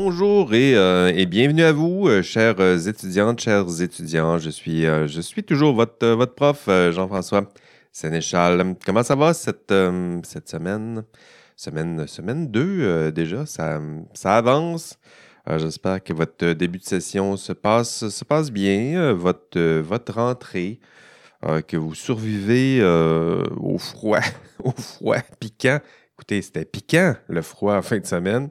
bonjour 0.00 0.54
et, 0.54 0.76
euh, 0.76 1.12
et, 1.12 1.26
bienvenue 1.26 1.64
à 1.64 1.72
vous, 1.72 2.06
euh, 2.06 2.22
chères 2.22 2.60
étudiantes, 2.86 3.40
chers 3.40 3.82
étudiants. 3.82 4.38
Je 4.38 4.48
suis, 4.48 4.86
euh, 4.86 5.08
je 5.08 5.20
suis 5.20 5.42
toujours 5.42 5.74
votre, 5.74 6.06
votre 6.10 6.36
prof, 6.36 6.68
Jean-François 6.92 7.48
Sénéchal. 7.90 8.76
Comment 8.86 9.02
ça 9.02 9.16
va 9.16 9.34
cette, 9.34 9.74
cette 10.22 10.48
semaine? 10.48 11.02
Semaine, 11.56 12.06
semaine 12.06 12.46
2 12.46 13.10
déjà, 13.10 13.44
ça, 13.44 13.80
ça 14.14 14.36
avance. 14.36 14.96
J'espère 15.56 16.00
que 16.04 16.12
votre 16.12 16.52
début 16.52 16.78
de 16.78 16.84
session 16.84 17.36
se 17.36 17.52
passe, 17.52 18.08
se 18.08 18.24
passe 18.24 18.52
bien, 18.52 19.12
votre, 19.14 19.80
votre 19.80 20.14
rentrée, 20.14 20.78
que 21.66 21.76
vous 21.76 21.96
survivez 21.96 22.84
au 22.84 23.78
froid, 23.78 24.20
au 24.62 24.70
froid 24.70 25.18
piquant. 25.40 25.80
Écoutez, 26.14 26.40
c'était 26.42 26.64
piquant 26.64 27.16
le 27.26 27.42
froid 27.42 27.74
en 27.74 27.82
fin 27.82 27.98
de 27.98 28.06
semaine. 28.06 28.50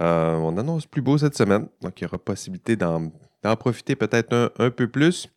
Euh, 0.00 0.34
on 0.36 0.56
annonce 0.58 0.86
plus 0.86 1.02
beau 1.02 1.18
cette 1.18 1.36
semaine, 1.36 1.68
donc 1.80 2.00
il 2.00 2.04
y 2.04 2.06
aura 2.06 2.18
possibilité 2.18 2.74
d'en 2.76 3.12
profiter 3.58 3.94
peut-être 3.94 4.52
un, 4.58 4.70
peu 4.70 4.88
plus. 4.88 5.28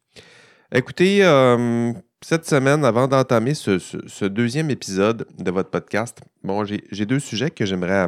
Écoutez, 0.72 1.24
euh, 1.24 1.94
cette 2.22 2.46
semaine, 2.46 2.84
avant 2.84 3.08
d'entamer 3.08 3.54
ce, 3.54 4.26
deuxième 4.26 4.72
épisode 4.72 5.28
de 5.38 5.52
votre 5.52 5.70
podcast, 5.70 6.22
bon, 6.44 6.66
j'ai 6.66 7.06
deux 7.06 7.20
sujets 7.20 7.52
que 7.52 7.66
j'aimerais. 7.66 8.08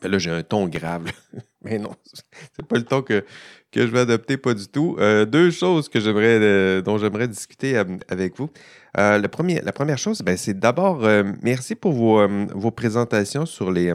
Ben 0.00 0.12
là, 0.12 0.18
j'ai 0.18 0.30
un 0.30 0.44
ton 0.44 0.68
grave. 0.68 1.10
Mais 1.62 1.76
non, 1.76 1.90
c'est 2.04 2.64
pas 2.64 2.76
le 2.76 2.84
ton 2.84 3.02
que, 3.02 3.24
je 3.74 3.82
vais 3.82 3.98
adopter, 3.98 4.36
pas 4.36 4.54
du 4.54 4.68
tout. 4.68 4.94
Euh, 5.00 5.24
deux 5.24 5.50
choses 5.50 5.88
que 5.88 5.98
j'aimerais, 5.98 6.82
dont 6.82 6.98
j'aimerais 6.98 7.26
discuter 7.26 7.76
avec 7.76 8.36
vous. 8.36 8.48
la 8.94 9.28
première 9.28 9.98
chose, 9.98 10.22
ben, 10.22 10.36
c'est 10.36 10.56
d'abord 10.56 11.00
merci 11.42 11.74
pour 11.74 11.92
vos, 11.94 12.70
présentations 12.70 13.44
sur 13.44 13.72
les, 13.72 13.92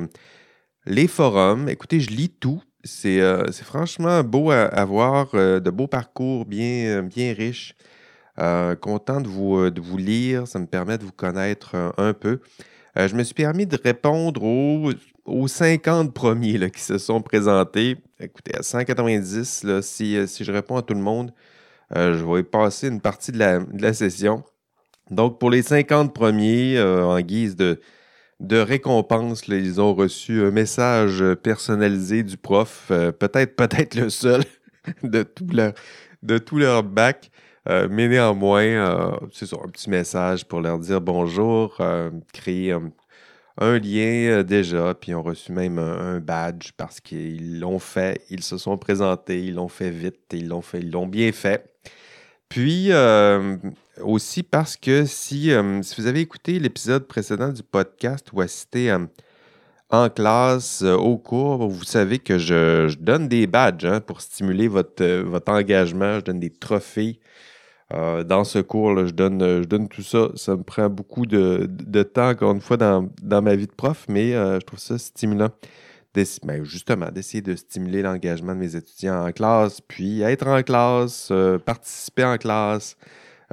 les 0.86 1.08
forums, 1.08 1.70
écoutez, 1.70 2.00
je 2.00 2.10
lis 2.10 2.30
tout. 2.30 2.62
C'est 2.84 3.22
euh, 3.22 3.50
franchement 3.52 4.24
beau 4.24 4.52
à, 4.52 4.86
voir, 4.86 5.30
euh, 5.34 5.62
de 5.62 5.70
beaux 5.70 5.88
parcours 5.88 6.46
bien, 6.46 6.98
euh, 6.98 7.02
bien 7.02 7.34
riches. 7.34 7.76
content 8.82 9.22
de 9.22 9.28
vous, 9.28 9.70
de 9.70 9.80
vous 9.80 9.98
lire, 9.98 10.48
ça 10.48 10.60
me 10.60 10.66
permet 10.66 10.98
de 10.98 11.04
vous 11.04 11.12
connaître 11.12 11.94
un 11.98 12.14
peu. 12.14 12.40
je 12.96 13.16
me 13.16 13.24
suis 13.24 13.36
permis 13.36 13.66
de 13.68 13.78
répondre 13.82 14.44
aux, 14.44 14.92
aux 15.26 15.48
50 15.48 16.14
premiers 16.14 16.58
là, 16.58 16.70
qui 16.70 16.82
se 16.82 16.98
sont 16.98 17.22
présentés. 17.22 17.98
Écoutez, 18.20 18.56
à 18.58 18.64
190, 18.64 19.64
là, 19.64 19.82
si, 19.82 20.18
si, 20.28 20.44
je 20.44 20.52
réponds 20.52 20.78
à 20.78 20.82
tout 20.82 20.96
le 20.96 21.02
monde, 21.02 21.32
je 21.96 22.26
vais 22.26 22.44
passer 22.44 22.88
une 22.88 23.02
partie 23.02 23.32
de 23.32 23.38
la, 23.38 23.60
de 23.60 23.82
la, 23.82 23.94
session. 23.94 24.44
Donc, 25.12 25.40
pour 25.40 25.52
les 25.52 25.62
50 25.62 26.14
premiers, 26.14 26.82
en 26.82 27.20
guise 27.22 27.56
de, 27.56 27.80
de 28.44 28.58
récompense. 28.58 29.48
ils 29.48 29.82
ont 29.82 29.94
reçu 29.94 30.46
un 30.46 30.52
message 30.52 31.24
personnalisé 31.42 32.24
du 32.24 32.38
prof, 32.38 32.88
euh, 32.92 33.12
peut-être 33.12 33.56
peut-être 33.56 33.96
le 33.96 34.10
seul 34.10 34.44
de 35.04 35.24
tout 35.24 35.48
leur, 36.58 36.84
de 36.84 36.88
bac. 36.90 37.32
Euh, 37.70 37.88
mais 37.90 38.10
néanmoins, 38.10 38.64
euh, 38.64 39.12
c'est 39.32 39.52
un 39.54 39.70
petit 39.70 39.90
message 39.90 40.46
pour 40.46 40.60
leur 40.60 40.78
dire 40.80 41.00
bonjour, 41.00 41.82
créer 42.34 42.74
un 43.58 43.80
lien 43.80 44.44
déjà, 44.44 44.94
puis 44.94 45.12
ils 45.12 45.16
ont 45.16 45.24
reçu 45.24 45.54
même 45.54 45.80
un, 45.80 46.20
badge 46.20 46.72
parce 46.76 47.00
qu'ils 47.00 47.62
l'ont 47.62 47.80
fait, 47.80 48.22
ils 48.30 48.44
se 48.44 48.58
sont 48.58 48.78
présentés, 48.78 49.42
ils 49.42 49.56
l'ont 49.56 49.70
fait 49.70 49.92
vite, 49.92 50.20
ils 50.34 50.50
l'ont 50.50 50.62
fait, 50.62 50.80
ils 50.80 50.92
l'ont 50.92 51.08
bien 51.08 51.32
fait. 51.32 51.64
Puis 52.50 52.92
aussi 54.02 54.44
parce 54.44 54.76
que 54.78 55.06
si, 55.06 55.52
euh, 55.52 55.82
si 55.82 56.00
vous 56.00 56.08
avez 56.08 56.22
écouté 56.22 56.60
l'épisode 56.60 57.08
précédent 57.08 57.50
du 57.50 57.64
podcast 57.64 58.32
ou 58.34 58.42
assisté 58.42 58.92
euh, 58.92 59.06
en 59.90 60.10
classe, 60.10 60.82
euh, 60.82 60.96
au 60.96 61.18
cours, 61.18 61.68
vous 61.68 61.84
savez 61.84 62.20
que 62.20 62.38
je, 62.38 62.96
donne 62.96 63.28
des 63.28 63.48
badges 63.48 63.86
hein, 63.86 64.02
pour 64.02 64.22
stimuler 64.22 64.68
votre, 64.68 65.06
votre 65.22 65.52
engagement. 65.52 66.20
Je 66.20 66.26
donne 66.26 66.40
des 66.40 66.50
trophées. 66.50 67.20
dans 67.92 68.44
ce 68.44 68.60
cours, 68.60 68.94
là, 68.94 69.06
je, 69.06 69.12
donne, 69.12 69.40
je 69.40 69.68
donne 69.68 69.88
tout 69.88 70.02
ça. 70.02 70.30
Ça 70.36 70.56
me 70.56 70.64
prend 70.64 70.90
beaucoup 70.90 71.26
de, 71.28 72.04
temps, 72.04 72.30
encore 72.30 72.54
une 72.54 72.62
fois, 72.62 72.78
dans, 72.78 73.42
ma 73.42 73.56
vie 73.56 73.68
de 73.68 73.72
prof, 73.72 74.06
mais 74.10 74.32
je 74.32 74.66
trouve 74.66 74.80
ça 74.80 74.98
stimulant. 74.98 75.50
Ben, 76.16 76.64
justement, 76.64 77.10
d'essayer 77.12 77.42
de 77.42 77.56
stimuler 77.56 78.04
l'engagement 78.04 78.54
de 78.54 78.60
mes 78.60 78.76
étudiants 78.76 79.28
en 79.28 79.32
classe, 79.32 79.82
puis 79.82 80.22
être 80.22 80.48
en 80.48 80.62
classe, 80.62 81.32
participer 81.66 82.24
en 82.24 82.38
classe, 82.38 82.98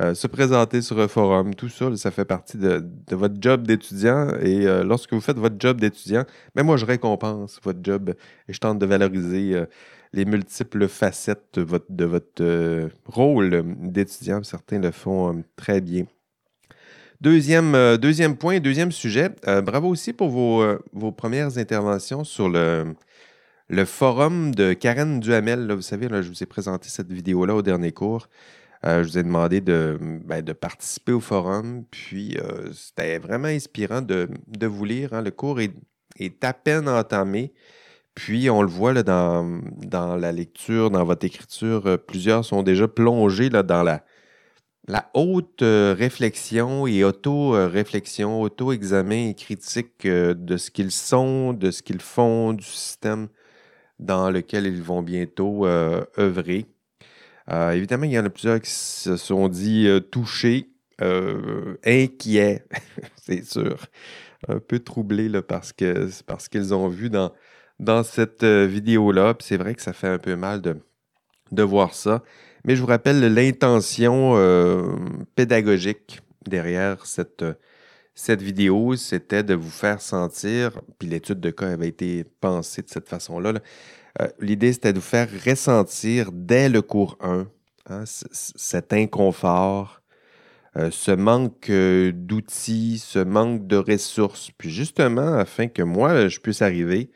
euh, 0.01 0.15
se 0.15 0.27
présenter 0.27 0.81
sur 0.81 0.99
un 0.99 1.09
forum, 1.09 1.55
tout 1.55 1.69
ça, 1.69 1.95
ça 1.97 2.11
fait 2.11 2.25
partie 2.25 2.57
de, 2.57 2.83
votre 3.11 3.35
job 3.39 3.67
d'étudiant. 3.67 4.31
Et 4.41 4.67
euh, 4.67 4.83
lorsque 4.83 5.13
vous 5.13 5.21
faites 5.21 5.37
votre 5.37 5.57
job 5.59 5.79
d'étudiant, 5.79 6.25
ben 6.55 6.63
moi, 6.63 6.79
je 6.79 6.87
récompense 6.87 7.61
votre 7.63 7.81
job 7.83 8.15
et 8.49 8.53
je 8.53 8.59
tente 8.59 8.79
de 8.79 8.87
valoriser 8.87 9.55
euh, 9.55 9.67
les 10.15 10.25
multiples 10.25 10.89
facettes 10.89 11.49
de 11.55 11.63
votre, 11.63 11.85
de 11.91 12.07
votre 12.07 12.91
rôle 13.05 13.63
d'étudiant. 13.79 14.43
Certains 14.43 14.79
le 14.79 14.91
font 14.91 15.45
très 15.57 15.83
bien. 15.83 16.05
Deuxième, 17.21 17.99
deuxième 17.99 18.37
point, 18.37 18.61
deuxième 18.61 18.93
sujet. 18.93 19.29
bravo 19.63 19.89
aussi 19.89 20.15
pour 20.15 20.31
vos, 20.31 20.65
vos 20.95 21.13
premières 21.13 21.59
interventions 21.59 22.25
sur 22.25 22.49
le, 22.49 22.95
le 23.69 23.85
forum 23.85 24.55
de 24.55 24.73
Karen 24.73 25.21
Duhamel. 25.21 25.71
vous 25.71 25.83
savez, 25.83 26.09
je 26.11 26.29
vous 26.29 26.43
ai 26.43 26.47
présenté 26.47 26.89
cette 26.89 27.13
vidéo-là 27.13 27.55
au 27.55 27.63
dernier 27.63 27.93
cours. 27.93 28.27
Euh, 28.87 29.03
je 29.03 29.09
vous 29.11 29.19
ai 29.19 29.23
demandé 29.23 29.61
de, 29.61 29.99
ben, 30.01 30.43
participer 30.55 31.13
au 31.13 31.21
forum, 31.21 31.85
puis 31.91 32.39
euh, 32.39 32.73
c'était 32.73 33.19
vraiment 33.19 33.49
inspirant 33.49 34.01
de, 34.01 34.29
vous 34.67 34.85
lire. 34.85 35.13
Hein. 35.13 35.23
Le 35.23 35.31
cours 35.31 35.61
est, 35.61 35.75
à 36.43 36.55
peine 36.55 36.89
entamé, 36.89 37.53
puis 38.15 38.49
on 38.49 38.63
le 38.63 38.69
voit 38.69 38.93
là, 38.95 39.03
dans, 39.03 40.17
la 40.17 40.33
lecture, 40.33 40.91
dans 40.91 41.05
votre 41.05 41.27
écriture, 41.27 41.87
euh, 41.87 41.97
plusieurs 41.99 42.45
sont 42.45 42.63
déjà 42.63 42.89
plongés 42.89 43.51
là, 43.51 43.63
dans 43.63 43.83
la 43.83 44.03
haute 45.15 45.61
réflexion 45.63 46.87
et 46.87 47.05
auto-réflexion, 47.05 48.41
auto-examen 48.41 49.29
et 49.29 49.35
critique 49.35 50.07
de 50.07 50.57
ce 50.57 50.71
qu'ils 50.71 50.91
sont, 50.91 51.53
de 51.53 51.71
ce 51.71 51.83
qu'ils 51.83 52.01
font, 52.01 52.55
du 52.55 52.65
système 52.65 53.29
dans 53.99 54.31
lequel 54.31 54.67
ils 54.67 54.83
vont 54.83 55.03
bientôt 55.03 55.67
œuvrer. 55.67 56.67
Euh, 57.51 57.73
évidemment, 57.73 58.05
il 58.05 58.13
y 58.13 58.19
en 58.19 58.25
a 58.25 58.31
plusieurs 58.31 58.61
qui 58.61 58.71
se 58.71 59.17
sont 59.17 59.49
dit 59.49 59.87
euh, 59.89 60.01
touchés, 60.01 60.71
euh, 61.01 61.77
inquiets, 61.85 62.65
c'est 63.17 63.45
sûr, 63.45 63.87
un 64.49 64.59
peu 64.59 64.79
troublés 64.79 65.29
là, 65.29 65.43
parce 65.43 65.73
que 65.73 66.09
parce 66.27 66.49
qu'ils 66.49 66.75
ont 66.75 66.89
vu 66.89 67.11
dans, 67.11 67.33
dans 67.79 68.03
cette 68.03 68.45
vidéo-là. 68.45 69.35
c'est 69.41 69.57
vrai 69.57 69.75
que 69.75 69.83
ça 69.83 69.93
fait 69.93 70.09
un 70.09 70.19
peu 70.19 70.37
mal 70.37 70.61
de, 70.61 70.77
de 71.53 71.63
voir 71.63 71.95
ça. 71.95 72.23
Mais 72.65 72.77
je 72.77 72.83
vous 72.83 72.87
rappelle 72.87 73.21
l'intention 73.35 74.37
pédagogique 75.35 76.21
derrière 76.47 77.07
cette, 77.07 77.45
cette 78.15 78.43
vidéo, 78.43 78.97
c'était 78.97 79.43
de 79.43 79.55
vous 79.55 79.71
faire 79.71 80.03
sentir, 80.03 80.81
puis 80.99 81.09
l'étude 81.09 81.41
de 81.41 81.51
cas 81.51 81.69
avait 81.69 81.89
été 81.89 82.25
pensée 82.25 82.83
de 82.83 82.89
cette 82.91 83.09
façon-là, 83.09 83.53
là, 83.53 83.61
euh, 84.21 84.29
l'idée, 84.41 84.73
c'était 84.73 84.93
de 84.93 84.99
vous 84.99 85.05
faire 85.05 85.29
ressentir 85.47 86.31
dès 86.33 86.69
le 86.69 86.83
cours 86.83 87.17
1 87.21 87.47
hein, 87.89 88.05
cet 88.07 88.93
inconfort, 88.93 90.01
euh, 90.77 90.91
ce 90.91 91.11
manque 91.11 91.71
euh, 91.71 92.13
d'outils, 92.15 92.99
ce 92.99 93.19
manque 93.19 93.67
de 93.67 93.77
ressources. 93.77 94.51
Puis 94.57 94.71
justement, 94.71 95.35
afin 95.35 95.69
que 95.69 95.83
moi, 95.83 96.29
je 96.29 96.41
puisse 96.41 96.63
arriver, 96.63 97.11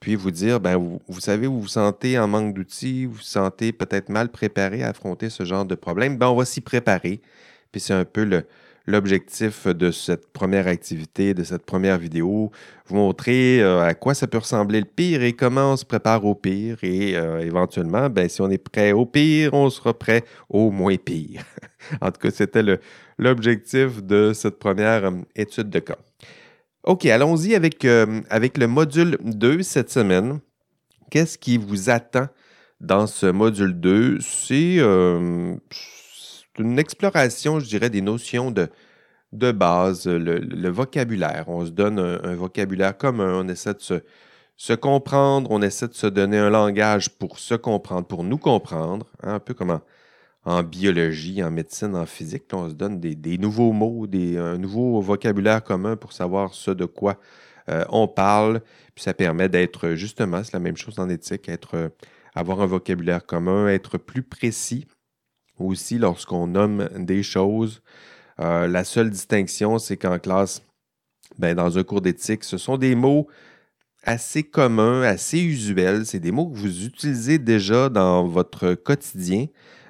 puis 0.00 0.16
vous 0.16 0.30
dire, 0.30 0.60
ben, 0.60 0.76
vous, 0.76 1.20
savez, 1.20 1.46
vous 1.46 1.62
vous 1.62 1.68
sentez 1.68 2.18
en 2.18 2.28
manque 2.28 2.54
d'outils, 2.54 3.06
vous 3.06 3.14
vous 3.14 3.20
sentez 3.20 3.72
peut-être 3.72 4.10
mal 4.10 4.28
préparé 4.30 4.82
à 4.82 4.90
affronter 4.90 5.30
ce 5.30 5.44
genre 5.44 5.64
de 5.64 5.74
problème, 5.74 6.18
ben, 6.18 6.28
on 6.28 6.36
va 6.36 6.44
s'y 6.44 6.60
préparer. 6.60 7.20
Puis 7.72 7.80
c'est 7.80 7.94
un 7.94 8.04
peu 8.04 8.24
le, 8.24 8.46
l'objectif 8.86 9.66
de 9.66 9.90
cette 9.90 10.32
première 10.32 10.66
activité, 10.66 11.34
de 11.34 11.42
cette 11.42 11.64
première 11.64 11.98
vidéo, 11.98 12.50
vous 12.86 12.96
montrer 12.96 13.62
euh, 13.62 13.82
à 13.82 13.94
quoi 13.94 14.14
ça 14.14 14.26
peut 14.26 14.38
ressembler 14.38 14.80
le 14.80 14.86
pire 14.86 15.22
et 15.22 15.32
comment 15.32 15.72
on 15.72 15.76
se 15.76 15.84
prépare 15.84 16.24
au 16.24 16.34
pire. 16.34 16.76
Et 16.82 17.16
euh, 17.16 17.40
éventuellement, 17.40 18.10
ben, 18.10 18.28
si 18.28 18.42
on 18.42 18.50
est 18.50 18.58
prêt 18.58 18.92
au 18.92 19.06
pire, 19.06 19.54
on 19.54 19.70
sera 19.70 19.98
prêt 19.98 20.24
au 20.50 20.70
moins 20.70 20.96
pire. 20.96 21.42
en 22.00 22.10
tout 22.10 22.20
cas, 22.20 22.30
c'était 22.30 22.62
l'objectif 23.18 24.02
de 24.02 24.32
cette 24.34 24.58
première 24.58 25.06
euh, 25.06 25.22
étude 25.34 25.70
de 25.70 25.78
cas. 25.78 25.98
OK, 26.84 27.06
allons-y 27.06 27.54
avec, 27.54 27.86
avec 28.28 28.58
le 28.58 28.66
module 28.66 29.16
2 29.22 29.62
cette 29.62 29.90
semaine. 29.90 30.40
Qu'est-ce 31.10 31.38
qui 31.38 31.56
vous 31.56 31.88
attend 31.88 32.26
dans 32.78 33.06
ce 33.06 33.24
module 33.24 33.80
2? 33.80 34.18
C'est 34.20 34.80
une 36.58 36.78
exploration, 36.78 37.60
je 37.60 37.66
dirais, 37.66 37.90
des 37.90 38.00
notions 38.00 38.50
de, 38.50 38.68
de 39.32 39.52
base, 39.52 40.06
le, 40.06 40.68
vocabulaire. 40.68 41.44
On 41.48 41.66
se 41.66 41.70
donne 41.70 41.98
un, 41.98 42.34
vocabulaire 42.34 42.96
commun, 42.96 43.40
on 43.44 43.48
essaie 43.48 43.74
de 43.74 44.02
se, 44.56 44.72
comprendre, 44.74 45.50
on 45.50 45.62
essaie 45.62 45.88
de 45.88 45.94
se 45.94 46.06
donner 46.06 46.38
un 46.38 46.50
langage 46.50 47.10
pour 47.10 47.38
se 47.38 47.54
comprendre, 47.54 48.06
pour 48.06 48.24
nous 48.24 48.38
comprendre, 48.38 49.06
hein, 49.22 49.34
un 49.34 49.40
peu 49.40 49.54
comme 49.54 49.80
en, 50.44 50.62
biologie, 50.62 51.42
en 51.42 51.50
médecine, 51.50 51.96
en 51.96 52.06
physique. 52.06 52.44
on 52.52 52.68
se 52.68 52.74
donne 52.74 53.00
des, 53.00 53.38
nouveaux 53.38 53.72
mots, 53.72 54.06
des, 54.06 54.38
un 54.38 54.58
nouveau 54.58 55.00
vocabulaire 55.00 55.62
commun 55.64 55.96
pour 55.96 56.12
savoir 56.12 56.54
ce 56.54 56.70
de 56.70 56.84
quoi 56.84 57.18
on 57.88 58.06
parle, 58.06 58.60
puis 58.94 59.04
ça 59.04 59.14
permet 59.14 59.48
d'être 59.48 59.94
justement, 59.94 60.44
c'est 60.44 60.52
la 60.52 60.58
même 60.58 60.76
chose 60.76 60.98
en 60.98 61.08
éthique, 61.08 61.48
être, 61.48 61.90
avoir 62.34 62.60
un 62.60 62.66
vocabulaire 62.66 63.24
commun, 63.24 63.68
être 63.68 63.96
plus 63.96 64.22
précis 64.22 64.86
aussi 65.58 65.98
lorsqu'on 65.98 66.46
nomme 66.46 66.88
des 66.96 67.22
choses. 67.22 67.82
la 68.38 68.84
seule 68.84 69.10
distinction, 69.10 69.78
c'est 69.78 69.96
qu'en 69.96 70.18
classe, 70.18 70.62
ben, 71.38 71.54
dans 71.54 71.78
un 71.78 71.82
cours 71.82 72.00
d'éthique, 72.00 72.44
ce 72.44 72.58
sont 72.58 72.76
des 72.76 72.94
mots 72.94 73.28
assez 74.04 74.42
communs, 74.42 75.02
assez 75.02 75.40
usuels. 75.40 76.06
C'est 76.06 76.20
des 76.20 76.32
mots 76.32 76.46
que 76.46 76.56
vous 76.56 76.84
utilisez 76.86 77.38
déjà 77.38 77.88
dans 77.88 78.26
votre 78.26 78.74
quotidien, 78.74 79.46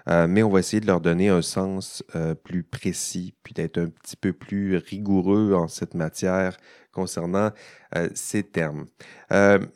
euh, 0.08 0.26
mais 0.26 0.42
on 0.42 0.50
va 0.50 0.60
essayer 0.60 0.80
de 0.80 0.86
leur 0.86 1.00
donner 1.00 1.28
un 1.28 1.42
sens 1.42 2.02
euh, 2.14 2.34
plus 2.34 2.62
précis, 2.62 3.34
puis 3.42 3.54
d'être 3.54 3.78
un 3.78 3.88
petit 3.88 4.16
peu 4.16 4.32
plus 4.32 4.76
rigoureux 4.76 5.54
en 5.54 5.68
cette 5.68 5.94
matière 5.94 6.56
concernant 6.92 7.50
euh, 7.96 8.08
ces 8.14 8.44
termes. 8.44 8.86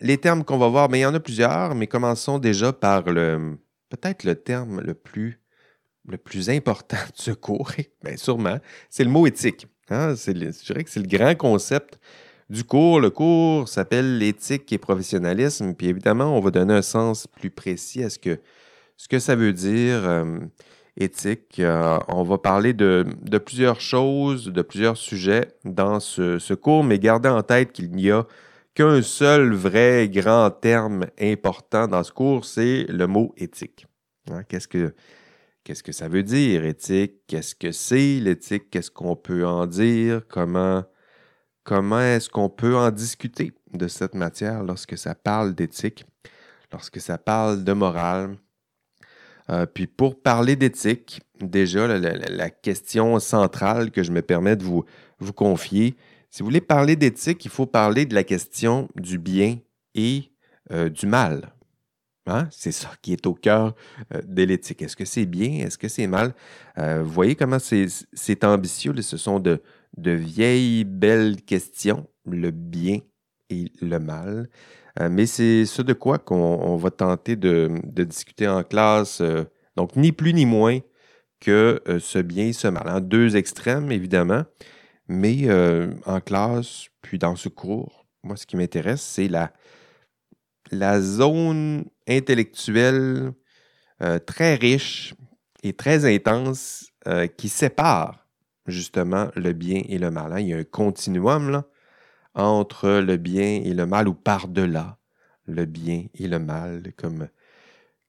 les 0.00 0.18
termes 0.18 0.44
qu'on 0.44 0.58
va 0.58 0.68
voir, 0.68 0.88
mais 0.88 1.00
il 1.00 1.02
y 1.02 1.06
en 1.06 1.14
a 1.14 1.20
plusieurs, 1.20 1.74
mais 1.74 1.86
commençons 1.86 2.38
déjà 2.38 2.72
par 2.72 3.10
le 3.10 3.58
peut-être 3.90 4.24
le 4.24 4.34
terme 4.34 4.80
le 4.82 4.94
plus 4.94 5.40
le 6.08 6.18
plus 6.18 6.50
important 6.50 6.96
de 6.96 7.20
ce 7.20 7.30
cours, 7.30 7.70
bien 8.04 8.16
sûrement, 8.16 8.58
c'est 8.90 9.04
le 9.04 9.10
mot 9.10 9.26
éthique. 9.26 9.66
Hein? 9.90 10.14
je 10.14 10.32
dirais 10.32 10.84
que 10.84 10.90
c'est 10.90 11.00
le 11.00 11.06
grand 11.06 11.34
concept 11.34 11.98
du 12.50 12.64
cours. 12.64 13.00
Le 13.00 13.10
cours 13.10 13.68
s'appelle 13.68 14.18
l'éthique 14.18 14.72
et 14.72 14.78
professionnalisme. 14.78 15.74
Puis 15.74 15.88
évidemment, 15.88 16.36
on 16.36 16.40
va 16.40 16.50
donner 16.50 16.74
un 16.74 16.82
sens 16.82 17.26
plus 17.26 17.50
précis 17.50 18.02
à 18.02 18.10
ce 18.10 18.18
que, 18.18 19.18
ça 19.18 19.34
veut 19.34 19.52
dire, 19.52 20.06
euh, 20.08 20.38
éthique. 20.96 21.60
Euh, 21.60 21.98
on 22.08 22.22
va 22.22 22.38
parler 22.38 22.72
de, 22.72 23.04
plusieurs 23.44 23.80
choses, 23.80 24.46
de 24.46 24.62
plusieurs 24.62 24.96
sujets 24.96 25.48
dans 25.64 26.00
ce, 26.00 26.54
cours, 26.54 26.84
mais 26.84 26.98
gardez 26.98 27.28
en 27.28 27.42
tête 27.42 27.72
qu'il 27.72 27.90
n'y 27.92 28.10
a 28.10 28.26
qu'un 28.74 29.02
seul 29.02 29.54
vrai 29.54 30.08
grand 30.08 30.50
terme 30.50 31.06
important 31.20 31.88
dans 31.88 32.04
ce 32.04 32.12
cours, 32.12 32.44
c'est 32.44 32.84
le 32.88 33.06
mot 33.06 33.34
éthique. 33.36 33.86
Hein? 34.30 34.42
Qu'est-ce 34.44 34.68
que 34.68 34.94
Qu'est-ce 35.68 35.82
que 35.82 35.92
ça 35.92 36.08
veut 36.08 36.22
dire, 36.22 36.64
éthique? 36.64 37.26
Qu'est-ce 37.26 37.54
que 37.54 37.72
c'est 37.72 38.20
l'éthique? 38.20 38.70
Qu'est-ce 38.70 38.90
qu'on 38.90 39.16
peut 39.16 39.46
en 39.46 39.66
dire? 39.66 40.22
Comment, 40.26 40.82
comment 41.62 42.00
est-ce 42.00 42.30
qu'on 42.30 42.48
peut 42.48 42.74
en 42.74 42.90
discuter 42.90 43.52
de 43.74 43.86
cette 43.86 44.14
matière 44.14 44.62
lorsque 44.62 44.96
ça 44.96 45.14
parle 45.14 45.54
d'éthique, 45.54 46.06
lorsque 46.72 47.02
ça 47.02 47.18
parle 47.18 47.64
de 47.64 47.72
morale? 47.74 48.38
Euh, 49.50 49.66
puis 49.66 49.86
pour 49.86 50.22
parler 50.22 50.56
d'éthique, 50.56 51.20
déjà, 51.38 51.86
la, 51.86 52.48
question 52.48 53.18
centrale 53.18 53.90
que 53.90 54.02
je 54.02 54.10
me 54.10 54.22
permets 54.22 54.56
de 54.56 54.64
vous, 54.64 54.86
vous 55.18 55.34
confier, 55.34 55.98
si 56.30 56.40
vous 56.40 56.46
voulez 56.46 56.62
parler 56.62 56.96
d'éthique, 56.96 57.44
il 57.44 57.50
faut 57.50 57.66
parler 57.66 58.06
de 58.06 58.14
la 58.14 58.24
question 58.24 58.88
du 58.94 59.18
bien 59.18 59.58
et 59.94 60.32
euh, 60.70 60.88
du 60.88 61.04
mal. 61.04 61.52
Hein? 62.28 62.48
C'est 62.50 62.72
ça 62.72 62.90
qui 63.02 63.12
est 63.12 63.26
au 63.26 63.34
cœur 63.34 63.74
euh, 64.14 64.20
de 64.24 64.42
l'éthique. 64.42 64.82
Est-ce 64.82 64.96
que 64.96 65.04
c'est 65.04 65.26
bien? 65.26 65.64
Est-ce 65.66 65.78
que 65.78 65.88
c'est 65.88 66.06
mal? 66.06 66.34
Euh, 66.78 67.02
vous 67.02 67.10
voyez 67.10 67.34
comment 67.34 67.58
c'est 67.58 68.44
ambitieux. 68.44 68.94
Ce 69.00 69.16
sont 69.16 69.40
de, 69.40 69.60
vieilles, 69.96 70.84
belles 70.84 71.42
questions, 71.42 72.06
le 72.26 72.50
bien 72.50 72.98
et 73.50 73.72
le 73.80 73.98
mal. 73.98 74.48
Euh, 75.00 75.08
mais 75.10 75.26
c'est 75.26 75.64
ce 75.64 75.82
de 75.82 75.92
quoi 75.92 76.18
qu'on 76.18 76.76
va 76.76 76.90
tenter 76.90 77.36
de, 77.36 77.70
discuter 77.84 78.48
en 78.48 78.62
classe. 78.62 79.22
donc, 79.76 79.96
ni 79.96 80.12
plus 80.12 80.34
ni 80.34 80.46
moins 80.46 80.80
que 81.40 81.80
ce 82.00 82.18
bien 82.18 82.46
et 82.46 82.52
ce 82.52 82.68
mal. 82.68 82.84
Hein? 82.86 83.00
Deux 83.00 83.36
extrêmes, 83.36 83.90
évidemment. 83.92 84.44
Mais 85.08 85.48
en 86.04 86.20
classe, 86.20 86.88
puis 87.00 87.18
dans 87.18 87.36
ce 87.36 87.48
cours, 87.48 88.06
moi, 88.22 88.36
ce 88.36 88.44
qui 88.44 88.56
m'intéresse, 88.56 89.00
c'est 89.00 89.30
la 90.70 91.00
zone 91.00 91.84
intellectuelle 92.08 93.32
euh, 94.02 94.18
très 94.18 94.54
riche 94.54 95.14
et 95.62 95.72
très 95.72 96.04
intense 96.04 96.86
euh, 97.06 97.26
qui 97.26 97.48
sépare 97.48 98.26
justement 98.66 99.28
le 99.34 99.52
bien 99.52 99.82
et 99.88 99.98
le 99.98 100.10
mal. 100.10 100.32
Hein. 100.32 100.40
Il 100.40 100.48
y 100.48 100.54
a 100.54 100.58
un 100.58 100.64
continuum 100.64 101.62
entre 102.34 103.00
le 103.00 103.16
bien 103.16 103.60
et 103.64 103.74
le 103.74 103.86
mal 103.86 104.08
ou 104.08 104.14
par-delà 104.14 104.98
le 105.46 105.64
bien 105.64 106.04
et 106.14 106.28
le 106.28 106.38
mal, 106.38 106.82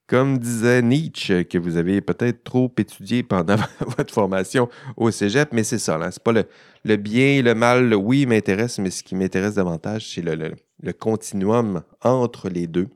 comme, 0.07 0.37
disait 0.37 0.81
Nietzsche, 0.81 1.45
que 1.45 1.57
vous 1.57 1.77
avez 1.77 2.01
peut-être 2.01 2.43
trop 2.43 2.71
étudié 2.77 3.23
pendant 3.23 3.55
votre 3.97 4.13
formation 4.13 4.67
au 4.97 5.09
cégep, 5.09 5.53
mais 5.53 5.63
c'est 5.63 5.79
ça. 5.79 5.97
Ce 6.05 6.11
C'est 6.11 6.23
pas 6.23 6.33
le, 6.33 6.95
bien 6.97 7.37
et 7.37 7.41
le 7.41 7.55
mal, 7.55 7.93
oui, 7.95 8.25
m'intéresse, 8.25 8.79
mais 8.79 8.91
ce 8.91 9.03
qui 9.03 9.15
m'intéresse 9.15 9.55
davantage, 9.55 10.13
c'est 10.13 10.21
le 10.21 10.93
continuum 10.93 11.81
entre 12.01 12.49
les 12.49 12.67
deux. 12.67 12.89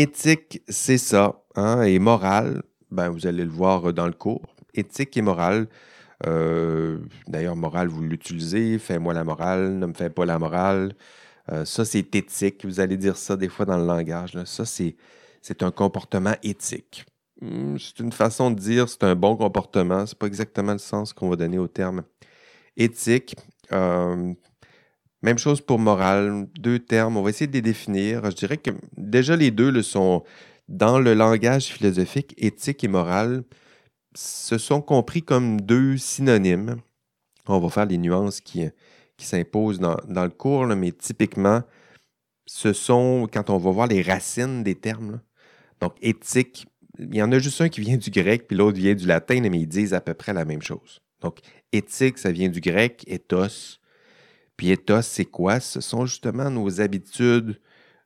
Éthique, 0.00 0.62
c'est 0.66 0.96
ça. 0.96 1.44
Hein, 1.56 1.82
et 1.82 1.98
morale, 1.98 2.62
ben, 2.90 3.10
vous 3.10 3.26
allez 3.26 3.44
le 3.44 3.50
voir 3.50 3.92
dans 3.92 4.06
le 4.06 4.14
cours. 4.14 4.56
Éthique 4.72 5.14
et 5.18 5.20
morale. 5.20 5.68
Euh, 6.26 7.00
d'ailleurs, 7.28 7.54
morale, 7.54 7.88
vous 7.88 8.00
l'utilisez. 8.00 8.78
Fais-moi 8.78 9.12
la 9.12 9.24
morale, 9.24 9.78
ne 9.78 9.84
me 9.84 9.92
fais 9.92 10.08
pas 10.08 10.24
la 10.24 10.38
morale. 10.38 10.94
Euh, 11.52 11.66
ça, 11.66 11.84
c'est 11.84 12.14
éthique. 12.14 12.64
Vous 12.64 12.80
allez 12.80 12.96
dire 12.96 13.18
ça 13.18 13.36
des 13.36 13.50
fois 13.50 13.66
dans 13.66 13.76
le 13.76 13.84
langage. 13.84 14.42
Ça, 14.44 14.64
c'est, 14.64 14.96
un 15.60 15.70
comportement 15.70 16.34
éthique. 16.42 17.04
Hmm, 17.42 17.76
c'est 17.76 18.00
une 18.00 18.12
façon 18.12 18.50
de 18.50 18.58
dire 18.58 18.88
c'est 18.88 19.04
un 19.04 19.14
bon 19.14 19.36
comportement. 19.36 20.06
C'est 20.06 20.18
pas 20.18 20.28
exactement 20.28 20.72
le 20.72 20.78
sens 20.78 21.12
qu'on 21.12 21.28
va 21.28 21.36
donner 21.36 21.58
au 21.58 21.68
terme 21.68 22.04
éthique. 22.74 23.36
Euh, 23.70 24.32
même 25.22 25.38
chose 25.38 25.60
pour 25.60 25.78
morale, 25.78 26.46
deux 26.58 26.78
termes, 26.78 27.16
on 27.16 27.22
va 27.22 27.30
essayer 27.30 27.46
de 27.46 27.52
les 27.52 27.62
définir. 27.62 28.30
Je 28.30 28.36
dirais 28.36 28.56
que 28.56 28.70
déjà 28.96 29.36
les 29.36 29.50
deux 29.50 29.70
le 29.70 29.82
sont 29.82 30.24
dans 30.68 30.98
le 30.98 31.14
langage 31.14 31.66
philosophique, 31.66 32.34
éthique 32.38 32.84
et 32.84 32.88
morale, 32.88 33.42
se 34.14 34.56
sont 34.56 34.80
compris 34.80 35.22
comme 35.22 35.60
deux 35.60 35.96
synonymes. 35.96 36.76
On 37.46 37.58
va 37.58 37.68
faire 37.68 37.86
les 37.86 37.98
nuances 37.98 38.40
qui, 38.40 38.64
qui 39.16 39.26
s'imposent 39.26 39.80
dans, 39.80 39.96
le 40.06 40.30
cours, 40.30 40.66
mais 40.66 40.92
typiquement, 40.92 41.62
ce 42.46 42.72
sont, 42.72 43.28
quand 43.32 43.50
on 43.50 43.58
va 43.58 43.70
voir 43.70 43.86
les 43.86 44.02
racines 44.02 44.62
des 44.62 44.74
termes, 44.74 45.20
donc 45.80 45.94
éthique, 46.00 46.66
il 46.98 47.14
y 47.14 47.22
en 47.22 47.32
a 47.32 47.38
juste 47.38 47.60
un 47.60 47.68
qui 47.68 47.80
vient 47.80 47.96
du 47.96 48.10
grec, 48.10 48.46
puis 48.46 48.56
l'autre 48.56 48.78
vient 48.78 48.94
du 48.94 49.06
latin, 49.06 49.40
mais 49.40 49.60
ils 49.60 49.66
disent 49.66 49.94
à 49.94 50.00
peu 50.00 50.14
près 50.14 50.32
la 50.32 50.44
même 50.44 50.62
chose. 50.62 51.00
Donc, 51.20 51.40
éthique, 51.72 52.18
ça 52.18 52.32
vient 52.32 52.48
du 52.48 52.60
grec, 52.60 53.04
ethos, 53.06 53.79
puis 54.60 54.76
c'est 55.00 55.24
quoi? 55.24 55.58
Ce 55.58 55.80
sont 55.80 56.04
justement 56.04 56.50
nos 56.50 56.82
habitudes, 56.82 57.58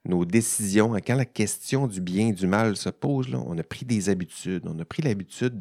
nos 0.05 0.25
décisions. 0.25 0.95
Quand 1.05 1.17
la 1.17 1.25
question 1.25 1.89
du 1.89 2.01
bien 2.01 2.29
et 2.29 2.33
du 2.33 2.47
mal 2.47 2.77
se 2.77 2.91
pose, 2.91 3.29
là, 3.29 3.43
on 3.45 3.59
a 3.59 3.65
pris 3.65 3.85
des 3.85 4.09
habitudes. 4.09 4.63
On 4.65 4.79
a 4.79 4.85
pris 4.85 5.03
l'habitude 5.03 5.59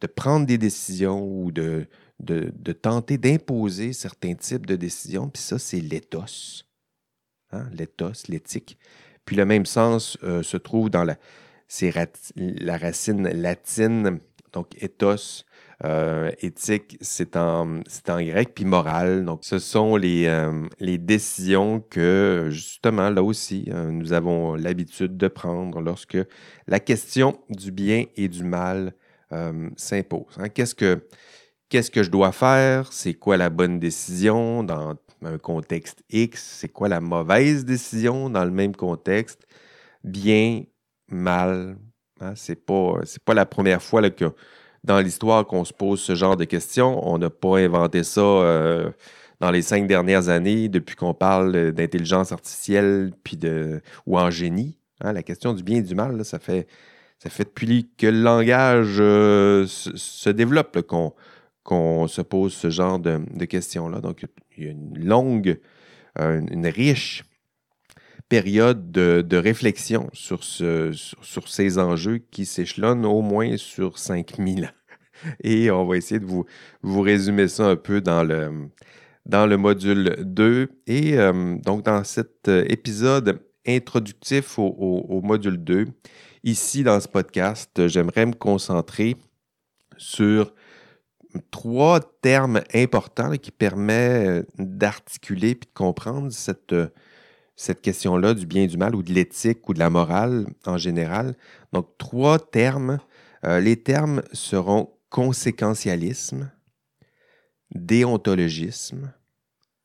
de, 0.00 0.06
prendre 0.06 0.46
des 0.46 0.56
décisions 0.56 1.22
ou 1.22 1.52
de, 1.52 1.86
de, 2.18 2.72
tenter 2.72 3.18
d'imposer 3.18 3.92
certains 3.92 4.34
types 4.34 4.64
de 4.64 4.74
décisions. 4.74 5.28
Puis 5.28 5.42
ça, 5.42 5.58
c'est 5.58 5.80
l'éthos. 5.80 6.64
Hein? 7.50 7.68
L'éthos, 7.74 8.26
l'éthique. 8.26 8.78
Puis 9.26 9.36
le 9.36 9.44
même 9.44 9.66
sens 9.66 10.16
euh, 10.22 10.42
se 10.42 10.56
trouve 10.56 10.88
dans 10.88 11.04
la, 11.04 11.18
la 12.36 12.78
racine 12.78 13.28
latine, 13.28 14.18
donc 14.54 14.82
ethos, 14.82 15.44
euh, 15.84 16.30
éthique, 16.40 16.96
c'est 17.00 17.36
en, 17.36 17.80
grec, 18.06 18.52
puis 18.54 18.64
morale. 18.64 19.24
Donc, 19.24 19.40
ce 19.44 19.58
sont 19.58 19.96
les, 19.96 20.26
euh, 20.26 20.68
décisions 20.80 21.80
que, 21.80 22.48
justement, 22.50 23.10
là 23.10 23.22
aussi, 23.22 23.68
euh, 23.68 23.90
nous 23.90 24.12
avons 24.12 24.54
l'habitude 24.54 25.16
de 25.16 25.26
prendre 25.26 25.80
lorsque 25.80 26.18
la 26.68 26.78
question 26.78 27.40
du 27.48 27.72
bien 27.72 28.04
et 28.16 28.28
du 28.28 28.44
mal 28.44 28.94
s'impose. 29.76 30.36
Hein. 30.36 30.50
Qu'est-ce 30.50 30.74
que 30.74 32.02
je 32.02 32.10
dois 32.10 32.32
faire? 32.32 32.92
C'est 32.92 33.14
quoi 33.14 33.38
la 33.38 33.48
bonne 33.48 33.78
décision 33.78 34.62
dans 34.62 34.94
un 35.24 35.38
contexte 35.38 36.04
X? 36.10 36.58
C'est 36.60 36.68
quoi 36.68 36.88
la 36.88 37.00
mauvaise 37.00 37.64
décision 37.64 38.28
dans 38.28 38.44
le 38.44 38.50
même 38.50 38.76
contexte? 38.76 39.46
Bien, 40.04 40.64
mal. 41.08 41.78
Hein? 42.20 42.34
C'est 42.36 42.62
pas, 42.66 43.00
pas 43.24 43.32
la 43.32 43.46
première 43.46 43.82
fois 43.82 44.02
là, 44.02 44.10
que 44.10 44.34
dans 44.84 45.00
l'histoire 45.00 45.46
qu'on 45.46 45.64
se 45.64 45.72
pose 45.72 46.00
ce 46.00 46.14
genre 46.14 46.36
de 46.36 46.44
questions. 46.44 47.00
On 47.08 47.18
n'a 47.18 47.30
pas 47.30 47.58
inventé 47.58 48.02
ça 48.02 48.20
euh, 48.20 48.90
dans 49.40 49.50
les 49.50 49.62
cinq 49.62 49.86
dernières 49.86 50.28
années, 50.28 50.68
depuis 50.68 50.96
qu'on 50.96 51.14
parle 51.14 51.72
d'intelligence 51.72 52.32
artificielle 52.32 53.12
puis 53.24 53.36
de, 53.36 53.80
ou 54.06 54.18
en 54.18 54.30
génie. 54.30 54.78
Hein. 55.00 55.12
la 55.12 55.22
question 55.22 55.52
du 55.52 55.62
bien 55.62 55.78
et 55.78 55.82
du 55.82 55.94
mal, 55.94 56.24
ça, 56.24 56.38
fait, 56.38 56.66
ça 57.18 57.30
fait 57.30 57.44
depuis 57.44 57.90
que 57.96 58.06
le 58.06 58.20
langage 58.20 58.96
euh, 59.00 59.66
se, 59.66 60.30
développe 60.30 60.80
qu'on 61.62 62.08
se 62.08 62.22
pose 62.22 62.52
ce 62.52 62.70
genre 62.70 62.98
de, 62.98 63.44
questions-là. 63.44 64.00
Donc, 64.00 64.26
il 64.56 64.64
y 64.64 64.68
a 64.68 64.70
une 64.70 65.04
longue, 65.04 65.58
euh, 66.20 66.40
une 66.50 66.66
riche 66.66 67.24
période 68.32 68.90
de, 68.90 69.36
réflexion 69.36 70.08
sur, 70.14 70.42
ce, 70.42 70.90
sur, 71.20 71.48
ces 71.48 71.78
enjeux 71.78 72.16
qui 72.30 72.46
s'échelonnent 72.46 73.04
au 73.04 73.20
moins 73.20 73.58
sur 73.58 73.98
5000 73.98 74.64
ans. 74.64 74.68
Et 75.44 75.70
on 75.70 75.84
va 75.84 75.98
essayer 75.98 76.18
de 76.18 76.24
vous, 76.24 76.46
résumer 76.82 77.46
ça 77.46 77.66
un 77.66 77.76
peu 77.76 78.00
dans 78.00 78.24
le, 78.24 79.56
module 79.58 80.16
2. 80.20 80.66
Et 80.86 81.18
euh, 81.18 81.58
donc, 81.58 81.84
dans 81.84 82.02
cet 82.04 82.48
euh, 82.48 82.64
épisode 82.70 83.42
introductif 83.68 84.58
au, 84.58 85.20
module 85.22 85.62
2, 85.62 85.88
ici 86.42 86.84
dans 86.84 87.00
ce 87.00 87.08
podcast, 87.08 87.86
j'aimerais 87.86 88.24
me 88.24 88.32
concentrer 88.32 89.14
sur 89.98 90.54
trois 91.50 92.00
termes 92.22 92.62
importants 92.72 93.36
qui 93.36 93.50
permettent 93.50 94.46
d'articuler 94.58 95.50
et 95.50 95.54
de 95.54 95.66
comprendre 95.74 96.32
cette, 96.32 96.74
cette 97.56 97.82
question-là 97.82 98.34
du 98.34 98.46
bien 98.46 98.62
et 98.62 98.66
du 98.66 98.76
mal 98.76 98.94
ou 98.94 99.02
de 99.02 99.12
l'éthique 99.12 99.68
ou 99.68 99.74
de 99.74 99.78
la 99.78 99.90
morale 99.90 100.46
en 100.66 100.78
général. 100.78 101.34
Donc, 101.72 101.86
trois 101.98 102.38
termes. 102.38 102.98
les 103.44 103.76
termes 103.76 104.22
seront 104.32 104.90
conséquentialisme, 105.12 106.50
déontologisme 107.74 109.12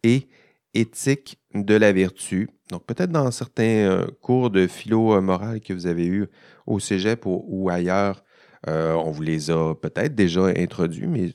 et 0.04 0.30
éthique 0.74 1.38
de 1.54 1.76
la 1.76 1.92
vertu. 1.92 2.50
Donc 2.70 2.86
peut-être 2.86 3.12
dans 3.12 3.30
certains 3.32 3.64
euh, 3.64 4.08
cours 4.22 4.50
de 4.50 4.68
philo 4.68 5.20
morale 5.22 5.60
que 5.60 5.74
vous 5.74 5.86
avez 5.86 6.06
eu 6.06 6.28
au 6.66 6.80
Cégep 6.80 7.24
ou, 7.26 7.70
ailleurs, 7.70 8.24
euh, 8.68 8.94
on 8.94 9.12
vous 9.12 9.22
les 9.22 9.52
a 9.52 9.74
peut-être 9.76 10.16
déjà 10.16 10.46
introduits, 10.46 11.08
mais 11.08 11.34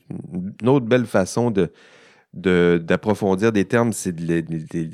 une 0.60 0.68
autre 0.68 0.86
belle 0.86 1.06
façon 1.06 1.50
de, 1.50 1.70
d'approfondir 2.34 3.52
des 3.52 3.66
termes, 3.66 3.92
c'est 3.92 4.12
de 4.12 4.42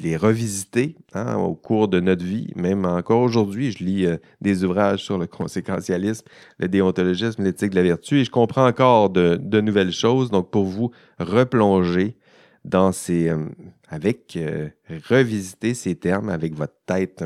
les, 0.02 0.16
revisiter 0.16 0.97
hein, 1.14 1.37
au 1.37 1.54
cours 1.54 1.87
de 1.87 2.00
notre 2.00 2.25
vie. 2.25 2.50
Même 2.57 2.85
encore 2.85 3.23
aujourd'hui, 3.23 3.71
je 3.71 3.85
lis 3.85 4.07
euh, 4.07 4.16
des 4.40 4.64
ouvrages 4.64 5.04
sur 5.04 5.18
le 5.18 5.26
conséquentialisme, 5.26 6.26
le 6.59 6.68
déontologisme, 6.68 7.45
l'éthique 7.45 7.71
de 7.71 7.76
la 7.76 7.83
vertu, 7.83 8.18
et 8.18 8.25
je 8.25 8.30
comprends 8.30 8.66
encore 8.66 9.11
de, 9.11 9.61
nouvelles 9.61 9.92
choses. 9.92 10.30
Donc, 10.30 10.50
pour 10.50 10.64
vous 10.64 10.90
replonger 11.18 12.16
dans 12.64 12.90
ces... 12.90 13.28
Euh, 13.28 13.45
avec... 13.88 14.37
Euh, 14.37 14.68
revisiter 15.09 15.75
ces 15.75 15.95
termes 15.95 16.28
avec 16.28 16.54
votre 16.54 16.76
tête 16.87 17.25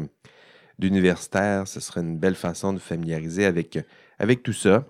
d'universitaire, 0.78 1.68
ce 1.68 1.80
serait 1.80 2.00
une 2.00 2.18
belle 2.18 2.34
façon 2.34 2.72
de 2.72 2.78
familiariser 2.78 3.44
avec, 3.44 3.78
avec 4.18 4.42
tout 4.42 4.52
ça. 4.52 4.84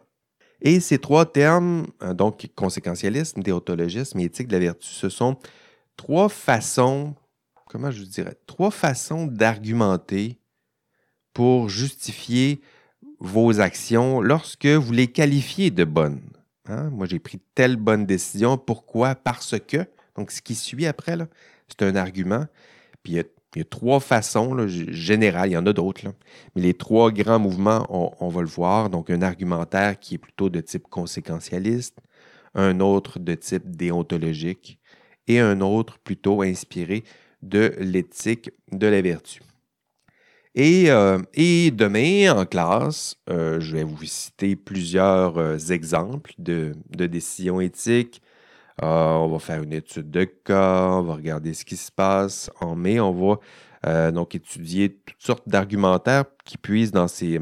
Et 0.63 0.79
ces 0.79 0.99
trois 0.99 1.27
termes, 1.27 1.87
euh, 2.03 2.15
donc 2.15 2.49
conséquentialisme, 2.55 3.43
déontologisme 3.43 4.19
et 4.21 4.25
éthique 4.25 4.47
de 4.47 4.53
la 4.53 4.61
vertu, 4.61 4.89
ce 4.89 5.09
sont 5.09 5.37
trois 5.97 6.29
façons, 6.29 7.15
comment 7.69 7.91
je 7.91 8.05
dirais, 8.05 8.37
trois 8.47 8.71
façons 8.71 9.27
d'argumenter 9.27 10.39
pour 11.35 11.69
justifier 11.69 12.61
vos 13.19 13.61
actions 13.61 14.21
lorsque 14.21 14.67
vous 14.67 14.93
les 14.93 15.09
qualifiez 15.09 15.71
de 15.71 15.85
bonnes. 15.85 16.23
Hein? 16.67 16.91
Moi, 16.91 17.07
j'ai 17.07 17.19
pris 17.19 17.41
telle 17.55 17.77
bonne 17.77 18.07
décision. 18.07 18.57
Pourquoi? 18.57 19.15
Parce 19.15 19.59
que. 19.59 19.87
Donc, 20.17 20.31
ce 20.31 20.43
qui 20.43 20.55
suit 20.55 20.87
après, 20.87 21.17
c'est 21.69 21.83
un 21.83 21.97
argument. 21.97 22.47
Puis 23.03 23.15
il 23.15 23.17
y 23.17 23.21
a 23.21 23.25
il 23.55 23.59
y 23.59 23.63
a 23.63 23.65
trois 23.65 24.01
façons 24.01 24.67
générales, 24.67 25.51
il 25.51 25.53
y 25.53 25.57
en 25.57 25.67
a 25.67 25.73
d'autres, 25.73 26.07
mais 26.55 26.63
les 26.63 26.75
trois 26.75 27.11
grands 27.11 27.39
mouvements, 27.39 27.87
on, 27.91 28.29
va 28.29 28.41
le 28.41 28.47
voir. 28.47 28.89
Donc, 28.89 29.11
un 29.11 29.21
argumentaire 29.21 29.99
qui 29.99 30.15
est 30.15 30.19
plutôt 30.19 30.49
de 30.49 30.61
type 30.61 30.89
conséquentialiste, 30.89 31.99
un 32.55 32.81
autre 32.81 33.19
de 33.19 33.35
type 33.35 33.71
déontologique 33.71 34.79
et 35.27 35.39
un 35.39 35.61
autre 35.61 35.99
plutôt 35.99 36.43
inspiré 36.43 37.05
de 37.43 37.75
l'éthique 37.79 38.51
de 38.71 38.87
la 38.87 39.03
vertu. 39.03 39.43
Et, 40.55 40.91
euh, 40.91 41.19
demain, 41.37 42.37
en 42.37 42.45
classe, 42.45 43.17
euh, 43.31 43.59
je 43.61 43.77
vais 43.77 43.85
vous 43.85 44.05
citer 44.05 44.55
plusieurs 44.55 45.39
euh, 45.39 45.57
exemples 45.71 46.35
de, 46.39 46.73
de 46.91 47.07
décisions 47.07 47.61
éthiques, 47.61 48.23
ah, 48.81 49.19
on 49.21 49.29
va 49.29 49.39
faire 49.39 49.63
une 49.63 49.73
étude 49.73 50.11
de 50.11 50.25
cas, 50.25 50.89
on 50.93 51.03
va 51.03 51.15
regarder 51.15 51.53
ce 51.55 51.65
qui 51.65 51.77
se 51.77 51.93
passe. 51.93 52.51
En 52.61 52.75
mai, 52.75 53.01
on 53.01 53.13
va 53.13 53.39
euh, 53.87 54.11
donc 54.13 54.35
étudier 54.35 54.97
toutes 55.05 55.21
sortes 55.21 55.49
d'argumentaires 55.49 56.25
qui 56.45 56.57
puisent 56.57 56.93
dans 56.93 57.09
ces, 57.09 57.41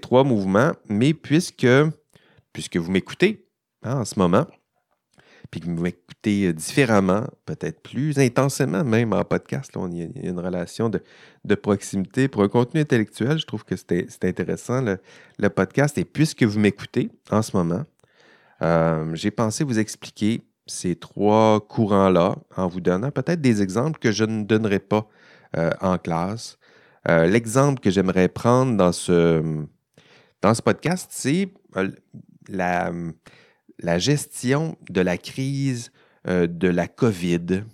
trois 0.00 0.24
mouvements. 0.24 0.72
Mais 0.88 1.14
puisque, 1.14 1.64
vous 1.64 2.90
m'écoutez 2.90 3.46
hein, 3.82 4.00
en 4.00 4.04
ce 4.04 4.18
moment, 4.18 4.46
puis 5.50 5.60
que 5.60 5.66
vous 5.66 5.82
m'écoutez 5.82 6.52
différemment, 6.52 7.26
peut-être 7.46 7.82
plus 7.82 8.18
intensément 8.18 8.84
même 8.84 9.12
en 9.12 9.24
podcast, 9.24 9.72
il 9.90 9.98
y, 9.98 10.02
a 10.02 10.28
une 10.28 10.38
relation 10.38 10.90
de, 10.90 11.54
proximité. 11.54 12.28
Pour 12.28 12.42
un 12.42 12.48
contenu 12.48 12.80
intellectuel, 12.80 13.38
je 13.38 13.46
trouve 13.46 13.64
que 13.64 13.76
c'est 13.76 14.24
intéressant 14.24 14.82
le, 14.82 15.48
podcast. 15.48 15.96
Et 15.96 16.04
puisque 16.04 16.42
vous 16.42 16.60
m'écoutez 16.60 17.10
en 17.30 17.40
ce 17.40 17.56
moment, 17.56 17.84
euh, 18.62 19.14
j'ai 19.14 19.30
pensé 19.30 19.64
vous 19.64 19.78
expliquer 19.78 20.42
ces 20.70 20.96
trois 20.96 21.60
courants-là 21.60 22.36
en 22.56 22.68
vous 22.68 22.80
donnant 22.80 23.10
peut-être 23.10 23.40
des 23.40 23.60
exemples 23.60 23.98
que 23.98 24.12
je 24.12 24.24
ne 24.24 24.44
donnerai 24.44 24.78
pas 24.78 25.08
euh, 25.56 25.70
en 25.80 25.98
classe. 25.98 26.58
Euh, 27.08 27.26
l'exemple 27.26 27.80
que 27.80 27.90
j'aimerais 27.90 28.28
prendre 28.28 28.76
dans 28.76 28.92
ce, 28.92 29.42
dans 30.42 30.54
ce 30.54 30.62
podcast, 30.62 31.10
c'est 31.12 31.52
euh, 31.76 31.90
la, 32.48 32.92
la, 33.80 33.98
gestion 33.98 34.78
de 34.88 35.00
la 35.00 35.18
crise 35.18 35.90
de 36.26 36.68
la 36.68 36.86
COVID. 36.86 37.64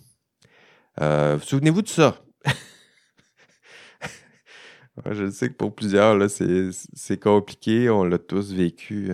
Souvenez-vous 0.98 1.82
de 1.82 1.88
ça. 1.88 2.16
je 5.10 5.28
sais 5.30 5.48
que 5.48 5.54
pour 5.54 5.74
plusieurs, 5.74 6.30
c'est 6.30 7.20
compliqué. 7.20 7.90
On 7.90 8.04
l'a 8.04 8.18
tous 8.18 8.52
vécu 8.52 9.10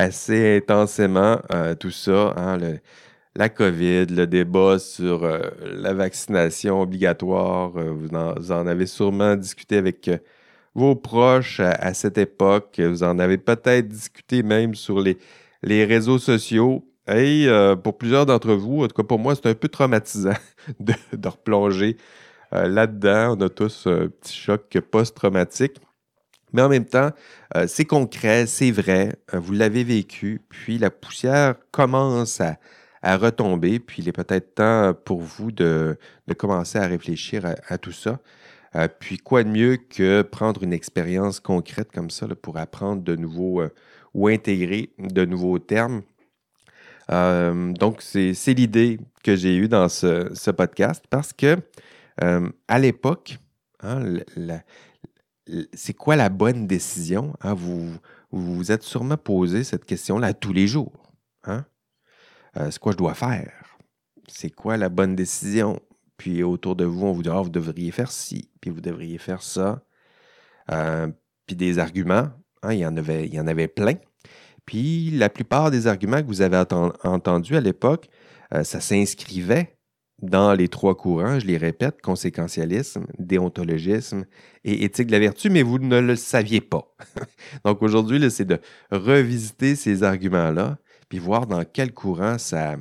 assez 0.00 0.56
intensément 0.56 1.40
euh, 1.52 1.74
tout 1.74 1.90
ça, 1.90 2.34
hein, 2.36 2.58
la 3.36 3.48
COVID, 3.48 4.06
le 4.06 4.26
débat 4.26 4.78
sur 4.78 5.24
euh, 5.24 5.50
la 5.60 5.92
vaccination 5.92 6.80
obligatoire. 6.80 7.72
Euh, 7.76 7.92
vous, 7.92 8.08
en, 8.14 8.66
avez 8.66 8.86
sûrement 8.86 9.36
discuté 9.36 9.76
avec 9.76 10.10
vos 10.74 10.96
proches 10.96 11.60
à, 11.60 11.92
cette 11.94 12.18
époque. 12.18 12.80
Vous 12.80 13.02
en 13.02 13.18
avez 13.18 13.38
peut-être 13.38 13.88
discuté 13.88 14.42
même 14.42 14.74
sur 14.74 15.00
les, 15.00 15.18
réseaux 15.84 16.18
sociaux. 16.18 16.86
Et 17.08 17.48
pour 17.82 17.98
plusieurs 17.98 18.24
d'entre 18.24 18.52
vous, 18.52 18.84
en 18.84 18.88
tout 18.88 18.94
cas 18.94 19.02
pour 19.02 19.18
moi, 19.18 19.34
c'est 19.34 19.46
un 19.46 19.54
peu 19.54 19.68
traumatisant 19.68 20.38
de 20.80 21.28
replonger 21.28 21.96
là-dedans. 22.52 23.36
On 23.36 23.40
a 23.40 23.48
tous 23.48 23.88
un 23.88 24.08
petit 24.08 24.36
choc 24.36 24.78
post-traumatique. 24.90 25.80
Mais 26.52 26.62
en 26.62 26.68
même 26.68 26.84
temps, 26.84 27.10
euh, 27.56 27.66
c'est 27.66 27.84
concret, 27.84 28.46
c'est 28.46 28.70
vrai, 28.70 29.14
euh, 29.34 29.38
vous 29.38 29.52
l'avez 29.52 29.84
vécu, 29.84 30.40
puis 30.48 30.78
la 30.78 30.90
poussière 30.90 31.54
commence 31.70 32.40
à, 32.40 32.56
retomber, 33.02 33.78
puis 33.80 34.02
il 34.02 34.08
est 34.08 34.12
peut-être 34.12 34.56
temps 34.56 34.92
pour 34.92 35.20
vous 35.20 35.50
de, 35.52 35.96
commencer 36.36 36.78
à 36.78 36.86
réfléchir 36.86 37.46
à, 37.66 37.78
tout 37.78 37.92
ça. 37.92 38.20
Euh, 38.76 38.88
puis 38.88 39.16
quoi 39.16 39.42
de 39.42 39.48
mieux 39.48 39.78
que 39.78 40.20
prendre 40.20 40.62
une 40.62 40.74
expérience 40.74 41.40
concrète 41.40 41.90
comme 41.92 42.10
ça 42.10 42.26
pour 42.42 42.58
apprendre 42.58 43.02
de 43.02 43.16
nouveaux 43.16 43.62
ou 44.12 44.28
intégrer 44.28 44.90
de 44.98 45.24
nouveaux 45.24 45.58
termes. 45.58 46.02
donc, 47.08 48.02
c'est 48.02 48.54
l'idée 48.54 49.00
que 49.24 49.34
j'ai 49.34 49.56
eue 49.56 49.68
dans 49.68 49.88
ce, 49.88 50.50
podcast 50.50 51.02
parce 51.08 51.32
que 51.32 51.56
à 52.20 52.78
l'époque, 52.78 53.38
hein, 53.82 54.02
la, 54.36 54.60
c'est 55.72 55.94
quoi 55.94 56.16
la 56.16 56.28
bonne 56.28 56.66
décision? 56.66 57.34
Hein? 57.40 57.54
Vous, 57.54 57.90
vous 58.30 58.72
êtes 58.72 58.82
sûrement 58.82 59.16
posé 59.16 59.64
cette 59.64 59.84
question-là 59.84 60.34
tous 60.34 60.52
les 60.52 60.66
jours. 60.66 61.12
Hein? 61.44 61.64
Euh, 62.56 62.70
c'est 62.70 62.78
quoi 62.78 62.92
je 62.92 62.96
dois 62.96 63.14
faire? 63.14 63.78
C'est 64.28 64.50
quoi 64.50 64.76
la 64.76 64.88
bonne 64.88 65.16
décision? 65.16 65.80
Puis 66.16 66.42
autour 66.42 66.76
de 66.76 66.84
vous, 66.84 67.06
on 67.06 67.12
vous 67.12 67.22
dit 67.22 67.30
ah, 67.32 67.40
vous 67.40 67.48
devriez 67.48 67.90
faire 67.90 68.10
ci, 68.10 68.50
puis 68.60 68.70
vous 68.70 68.80
devriez 68.80 69.18
faire 69.18 69.42
ça. 69.42 69.82
Euh, 70.70 71.08
puis 71.46 71.56
des 71.56 71.78
arguments, 71.78 72.28
hein, 72.62 72.72
il, 72.72 72.80
y 72.80 72.86
en 72.86 72.96
avait, 72.96 73.68
plein. 73.68 73.94
Puis 74.66 75.10
la 75.10 75.28
plupart 75.28 75.70
des 75.70 75.86
arguments 75.86 76.20
que 76.20 76.26
vous 76.26 76.42
avez 76.42 76.62
entendus 77.02 77.56
à 77.56 77.60
l'époque, 77.60 78.08
euh, 78.54 78.62
ça 78.64 78.80
s'inscrivait 78.80 79.78
dans 80.22 80.52
les 80.54 80.68
trois 80.68 80.94
courants, 80.94 81.38
je 81.38 81.46
les 81.46 81.56
répète, 81.56 82.02
conséquentialisme, 82.02 83.06
déontologisme 83.18 84.24
et 84.64 84.84
éthique 84.84 85.06
de 85.06 85.12
la 85.12 85.18
vertu, 85.18 85.50
mais 85.50 85.62
vous 85.62 85.78
ne 85.78 86.00
le 86.00 86.16
saviez 86.16 86.60
pas. 86.60 86.94
Donc 87.64 87.82
aujourd'hui, 87.82 88.30
c'est 88.30 88.44
de 88.44 88.60
revisiter 88.90 89.76
ces 89.76 90.02
arguments-là, 90.02 90.78
puis 91.08 91.18
voir 91.18 91.46
dans 91.46 91.64
quel 91.64 91.92
courant 91.92 92.38
ça, 92.38 92.76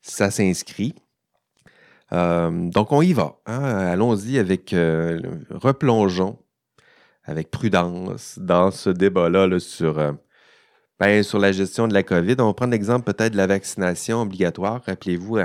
ça 0.00 0.30
s'inscrit. 0.30 0.94
Euh, 2.12 2.50
donc 2.70 2.92
on 2.92 3.02
y 3.02 3.12
va. 3.12 3.36
Hein. 3.46 3.62
Allons-y 3.62 4.38
avec, 4.38 4.72
euh, 4.72 5.20
replongeons 5.50 6.38
avec 7.24 7.50
prudence 7.50 8.38
dans 8.38 8.70
ce 8.70 8.90
débat-là 8.90 9.58
sur, 9.60 9.98
euh, 9.98 10.12
ben, 10.98 11.22
sur 11.22 11.38
la 11.38 11.52
gestion 11.52 11.86
de 11.86 11.94
la 11.94 12.02
COVID. 12.02 12.36
On 12.40 12.46
va 12.46 12.54
prendre 12.54 12.72
l'exemple 12.72 13.12
peut-être 13.12 13.32
de 13.32 13.36
la 13.36 13.46
vaccination 13.46 14.22
obligatoire. 14.22 14.82
Rappelez-vous, 14.86 15.38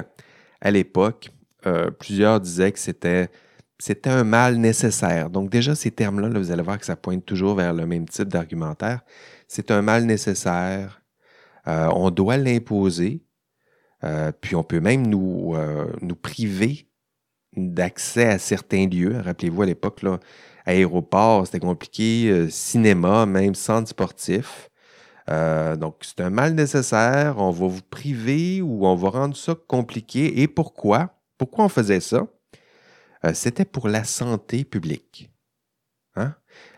à 0.62 0.72
l'époque, 0.72 1.32
euh, 1.66 1.92
plusieurs 1.92 2.40
disaient 2.40 2.72
que 2.72 2.80
c'était 2.80 3.30
c'était 3.78 4.10
un 4.10 4.24
mal 4.24 4.56
nécessaire. 4.56 5.30
Donc 5.30 5.50
déjà, 5.50 5.76
ces 5.76 5.92
termes-là, 5.92 6.30
vous 6.30 6.52
allez 6.52 6.64
voir 6.64 6.80
que 6.80 6.86
ça 6.86 6.96
pointe 6.96 7.26
toujours 7.26 7.56
vers 7.56 7.74
le 7.74 7.86
même 7.86 8.08
type 8.08 8.30
d'argumentaire. 8.30 9.02
C'est 9.50 9.70
un 9.70 9.82
mal 9.82 10.06
nécessaire. 10.06 11.02
Euh, 11.68 11.90
on 11.94 12.10
doit 12.10 12.38
l'imposer. 12.38 13.22
Euh, 14.06 14.32
puis 14.32 14.56
on 14.56 14.64
peut 14.64 14.80
même 14.80 15.06
nous, 15.06 15.56
nous 16.02 16.16
priver 16.16 16.88
d'accès 17.58 18.26
à 18.28 18.40
certains 18.40 18.88
lieux. 18.88 19.20
Rappelez-vous, 19.20 19.64
à 19.64 19.66
l'époque, 19.66 20.04
là, 20.04 20.20
aéroport, 20.66 21.46
c'était 21.46 21.60
compliqué, 21.60 22.50
cinéma, 22.50 23.26
même 23.26 23.56
centre 23.56 23.90
sportif. 23.90 24.70
Donc, 25.28 25.98
c'est 26.02 26.22
un 26.22 26.30
mal 26.30 26.54
nécessaire. 26.54 27.38
On 27.38 27.52
va 27.52 27.68
vous 27.68 27.82
priver 27.82 28.62
ou 28.62 28.86
on 28.86 28.96
va 28.96 29.10
rendre 29.10 29.36
ça 29.36 29.56
compliqué. 29.56 30.42
Et 30.42 30.48
pourquoi? 30.48 31.20
Pourquoi 31.38 31.66
on 31.66 31.70
faisait 31.70 32.00
ça? 32.00 32.28
c'était 33.34 33.66
pour 33.66 33.88
la 33.88 34.04
santé 34.04 34.64
publique. 34.64 35.32
Hein? 36.16 36.36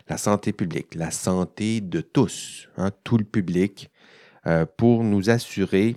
La 0.08 0.16
santé 0.16 0.54
publique, 0.54 0.94
la 0.94 1.10
santé 1.10 1.82
de 1.82 2.00
tous, 2.00 2.70
hein, 2.78 2.90
tout 3.04 3.18
le 3.18 3.24
public, 3.24 3.90
pour 4.78 5.04
nous 5.04 5.28
assurer 5.28 5.96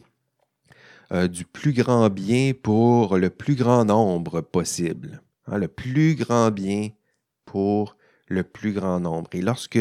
euh, 1.11 1.27
du 1.27 1.43
plus 1.43 1.73
grand 1.73 2.09
bien 2.09 2.53
pour 2.53 3.17
le 3.17 3.29
plus 3.29 3.55
grand 3.55 3.83
nombre 3.83 4.39
possible. 4.39 5.21
Hein, 5.45 5.57
le 5.57 5.67
plus 5.67 6.15
grand 6.15 6.51
bien 6.51 6.89
pour 7.43 7.97
le 8.31 8.43
plus 8.43 8.73
grand 8.73 8.99
nombre. 8.99 9.29
Et 9.33 9.41
lorsque 9.41 9.79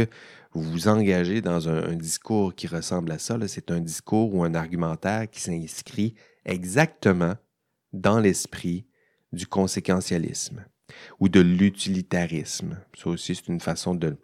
vous 0.52 0.62
vous 0.62 0.88
engagez 0.88 1.40
dans 1.40 1.69
un, 1.69 1.95
discours 1.95 2.54
qui 2.54 2.66
ressemble 2.66 3.12
à 3.12 3.19
ça, 3.19 3.38
c'est 3.47 3.71
un 3.71 3.80
discours 3.80 4.35
ou 4.35 4.45
un 4.45 4.54
argumentaire 4.54 5.30
qui 5.30 5.40
s'inscrit 5.40 6.14
exactement 6.45 7.35
dans 7.92 8.19
l'esprit 8.19 8.87
du 9.33 9.47
conséquentialisme 9.47 10.64
ou 11.21 11.28
de 11.28 11.40
l'utilitarisme. 11.40 12.78
Ça 12.99 13.11
aussi, 13.11 13.35
c'est 13.37 13.49
une 13.49 13.61
façon 13.61 13.95
de, 13.95 14.16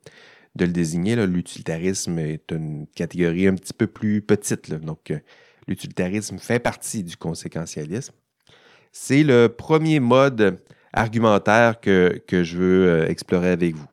le 0.58 0.66
désigner. 0.68 1.14
L'utilitarisme 1.26 2.18
est 2.18 2.50
une 2.50 2.86
catégorie 2.88 3.46
un 3.46 3.54
petit 3.54 3.72
peu 3.72 3.86
plus 3.86 4.20
petite. 4.20 4.72
Donc, 4.74 5.12
euh, 5.12 5.20
l'utilitarisme 5.68 6.38
fait 6.38 6.58
partie 6.58 7.04
du 7.04 7.16
conséquentialisme. 7.16 8.14
C'est 8.90 9.22
le 9.22 9.48
premier 9.48 10.00
mode 10.00 10.58
argumentaire 10.92 11.80
que, 11.80 12.20
je 12.30 12.56
veux 12.56 12.88
euh, 12.88 13.08
explorer 13.08 13.50
avec 13.50 13.76
vous, 13.76 13.86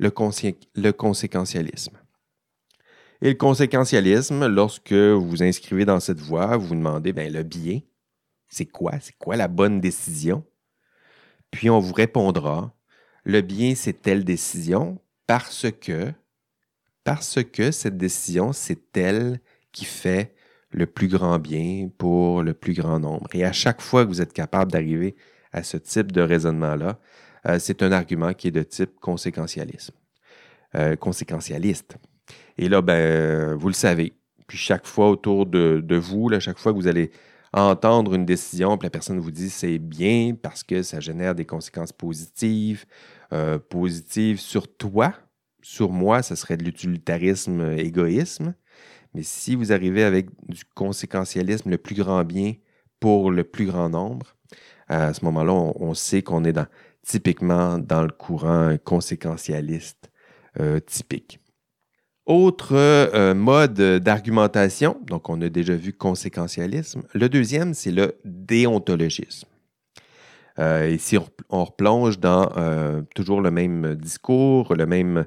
le, 0.00 0.92
conséquentialisme. 0.92 1.98
Et 3.20 3.28
le 3.28 3.34
conséquentialisme, 3.34 4.46
lorsque 4.46 4.92
vous 4.92 5.28
vous 5.28 5.42
inscrivez 5.42 5.84
dans 5.84 6.00
cette 6.00 6.20
voie, 6.20 6.56
vous 6.56 6.74
demandez, 6.74 7.12
bien, 7.12 7.28
le 7.28 7.42
bien, 7.42 7.80
c'est 8.48 8.66
quoi? 8.66 8.98
C'est 9.00 9.16
quoi 9.18 9.36
la 9.36 9.46
bonne 9.46 9.80
décision? 9.80 10.44
Puis 11.50 11.68
on 11.68 11.80
vous 11.80 11.92
répondra, 11.92 12.74
le 13.24 13.42
bien, 13.42 13.74
c'est 13.74 14.00
telle 14.00 14.24
décision 14.24 14.98
parce 15.26 15.66
que, 15.70 16.12
parce 17.04 17.42
que 17.44 17.70
cette 17.70 17.98
décision, 17.98 18.52
c'est 18.52 18.96
elle 18.96 19.40
qui 19.72 19.84
fait 19.84 20.34
le 20.70 20.86
plus 20.86 21.08
grand 21.08 21.38
bien 21.38 21.90
pour 21.98 22.42
le 22.42 22.54
plus 22.54 22.72
grand 22.72 23.00
nombre. 23.00 23.28
Et 23.34 23.44
à 23.44 23.52
chaque 23.52 23.82
fois 23.82 24.04
que 24.04 24.08
vous 24.08 24.22
êtes 24.22 24.32
capable 24.32 24.72
d'arriver 24.72 25.14
à 25.52 25.62
ce 25.62 25.76
type 25.76 26.12
de 26.12 26.22
raisonnement-là, 26.22 26.98
euh, 27.46 27.58
c'est 27.58 27.82
un 27.82 27.92
argument 27.92 28.32
qui 28.34 28.48
est 28.48 28.52
de 28.52 28.62
type 28.62 28.98
conséquentialisme. 29.00 29.94
Euh, 30.76 30.94
conséquentialiste. 30.94 31.96
Et 32.56 32.68
là, 32.68 32.80
ben, 32.80 33.54
vous 33.54 33.68
le 33.68 33.74
savez. 33.74 34.12
Puis 34.46 34.56
chaque 34.56 34.86
fois 34.86 35.10
autour 35.10 35.46
de, 35.46 35.96
vous, 35.96 36.28
là, 36.28 36.38
chaque 36.38 36.58
fois 36.58 36.72
que 36.72 36.76
vous 36.76 36.86
allez 36.86 37.10
entendre 37.52 38.14
une 38.14 38.24
décision, 38.24 38.78
puis 38.78 38.86
la 38.86 38.90
personne 38.90 39.18
vous 39.18 39.32
dit 39.32 39.50
c'est 39.50 39.78
bien 39.78 40.36
parce 40.40 40.62
que 40.62 40.82
ça 40.82 41.00
génère 41.00 41.34
des 41.34 41.44
conséquences 41.44 41.92
positives, 41.92 42.84
euh, 43.32 43.58
positives 43.58 44.38
sur 44.38 44.72
toi, 44.76 45.12
sur 45.60 45.90
moi, 45.90 46.22
ce 46.22 46.36
serait 46.36 46.56
de 46.56 46.62
l'utilitarisme, 46.62 47.72
égoïsme. 47.76 48.54
Mais 49.14 49.24
si 49.24 49.56
vous 49.56 49.72
arrivez 49.72 50.04
avec 50.04 50.28
du 50.48 50.64
conséquentialisme, 50.74 51.68
le 51.68 51.78
plus 51.78 51.96
grand 51.96 52.22
bien 52.22 52.54
pour 53.00 53.32
le 53.32 53.42
plus 53.42 53.66
grand 53.66 53.88
nombre, 53.88 54.36
à 54.86 55.14
ce 55.14 55.24
moment-là, 55.24 55.52
on, 55.52 55.94
sait 55.94 56.22
qu'on 56.22 56.44
est 56.44 56.52
dans, 56.52 56.66
typiquement 57.06 57.78
dans 57.78 58.02
le 58.02 58.10
courant 58.10 58.76
conséquentialiste 58.84 60.10
euh, 60.58 60.80
typique. 60.80 61.40
Autre 62.26 62.72
euh, 62.74 63.34
mode 63.34 63.80
d'argumentation, 63.80 65.00
donc 65.06 65.28
on 65.28 65.40
a 65.42 65.48
déjà 65.48 65.74
vu 65.74 65.92
conséquentialisme. 65.92 67.02
Le 67.14 67.28
deuxième, 67.28 67.74
c'est 67.74 67.90
le 67.90 68.16
déontologisme. 68.24 69.48
Euh, 70.58 70.90
ici, 70.90 71.18
on, 71.18 71.26
on, 71.50 71.64
replonge 71.64 72.18
dans 72.18 72.50
toujours 73.14 73.40
le 73.40 73.50
même 73.50 73.94
discours, 73.94 74.74
le 74.74 74.86
même 74.86 75.26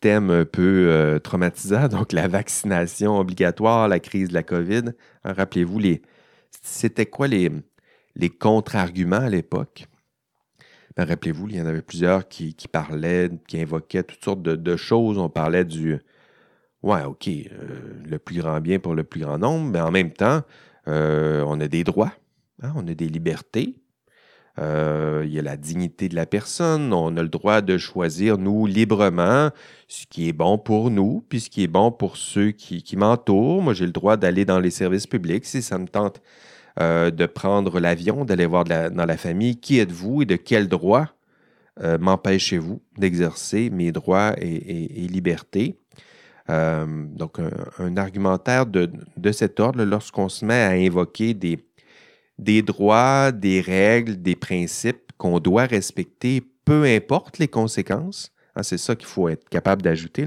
thème 0.00 0.30
un 0.30 0.44
peu 0.44 1.18
traumatisant, 1.22 1.88
donc 1.88 2.12
la 2.12 2.28
vaccination 2.28 3.18
obligatoire, 3.18 3.88
la 3.88 3.98
crise 3.98 4.28
de 4.28 4.34
la 4.34 4.42
COVID. 4.42 4.82
Hein, 5.24 5.32
rappelez-vous, 5.32 5.80
c'était 6.62 7.06
quoi 7.06 7.26
les, 7.26 7.50
les 8.14 8.30
contre-arguments 8.30 9.16
à 9.16 9.30
l'époque? 9.30 9.87
Ben, 10.98 11.04
rappelez-vous, 11.04 11.48
il 11.48 11.56
y 11.56 11.62
en 11.62 11.66
avait 11.66 11.80
plusieurs 11.80 12.28
qui, 12.28 12.54
parlaient, 12.70 13.30
qui 13.46 13.58
invoquaient 13.60 14.02
toutes 14.02 14.22
sortes 14.22 14.42
de, 14.42 14.76
choses. 14.76 15.16
On 15.16 15.30
parlait 15.30 15.64
du 15.64 15.98
Ouais, 16.82 17.04
OK, 17.04 17.28
euh, 17.28 18.02
le 18.04 18.18
plus 18.18 18.40
grand 18.40 18.60
bien 18.60 18.78
pour 18.78 18.94
le 18.94 19.04
plus 19.04 19.20
grand 19.20 19.38
nombre, 19.38 19.70
mais 19.70 19.80
en 19.80 19.90
même 19.90 20.12
temps, 20.12 20.42
on 20.86 21.60
a 21.60 21.68
des 21.68 21.84
droits, 21.84 22.12
hein, 22.62 22.72
on 22.76 22.86
a 22.86 22.94
des 22.94 23.08
libertés, 23.08 23.76
euh, 24.58 25.22
il 25.24 25.32
y 25.32 25.38
a 25.38 25.42
la 25.42 25.56
dignité 25.56 26.08
de 26.08 26.16
la 26.16 26.26
personne. 26.26 26.92
On 26.92 27.16
a 27.16 27.22
le 27.22 27.28
droit 27.28 27.60
de 27.60 27.78
choisir, 27.78 28.38
nous, 28.38 28.66
librement, 28.66 29.50
ce 29.86 30.06
qui 30.06 30.28
est 30.28 30.32
bon 30.32 30.58
pour 30.58 30.90
nous, 30.90 31.24
puis 31.28 31.40
ce 31.40 31.50
qui 31.50 31.62
est 31.62 31.68
bon 31.68 31.92
pour 31.92 32.16
ceux 32.16 32.50
qui, 32.50 32.96
m'entourent. 32.96 33.62
Moi, 33.62 33.74
j'ai 33.74 33.86
le 33.86 33.92
droit 33.92 34.16
d'aller 34.16 34.44
dans 34.44 34.58
les 34.58 34.70
services 34.70 35.06
publics 35.06 35.44
si 35.44 35.62
ça 35.62 35.78
me 35.78 35.86
tente 35.86 36.20
euh, 36.80 37.10
de 37.10 37.26
prendre 37.26 37.80
l'avion, 37.80 38.24
d'aller 38.24 38.46
voir 38.46 38.64
dans 38.64 39.06
la 39.06 39.16
famille 39.16 39.56
qui 39.58 39.78
êtes-vous 39.78 40.22
et 40.22 40.24
de 40.26 40.36
quel 40.36 40.68
droit 40.68 41.06
euh, 41.82 41.98
m'empêchez-vous 41.98 42.80
d'exercer 42.96 43.70
mes 43.70 43.92
droits 43.92 44.34
et, 44.38 45.08
libertés? 45.08 45.76
donc, 46.48 47.40
un, 47.78 47.96
argumentaire 47.98 48.64
de, 48.64 49.32
cet 49.32 49.60
ordre, 49.60 49.84
lorsqu'on 49.84 50.30
se 50.30 50.46
met 50.46 50.62
à 50.62 50.70
invoquer 50.70 51.34
des, 51.34 51.58
des 52.38 52.62
droits, 52.62 53.32
des 53.32 53.60
règles, 53.60 54.22
des 54.22 54.34
principes 54.34 55.12
qu'on 55.18 55.40
doit 55.40 55.66
respecter, 55.66 56.42
peu 56.64 56.84
importe 56.84 57.38
les 57.38 57.48
conséquences. 57.48 58.32
Hein, 58.56 58.62
c'est 58.62 58.78
ça 58.78 58.96
qu'il 58.96 59.08
faut 59.08 59.28
être 59.28 59.48
capable 59.48 59.82
d'ajouter. 59.82 60.26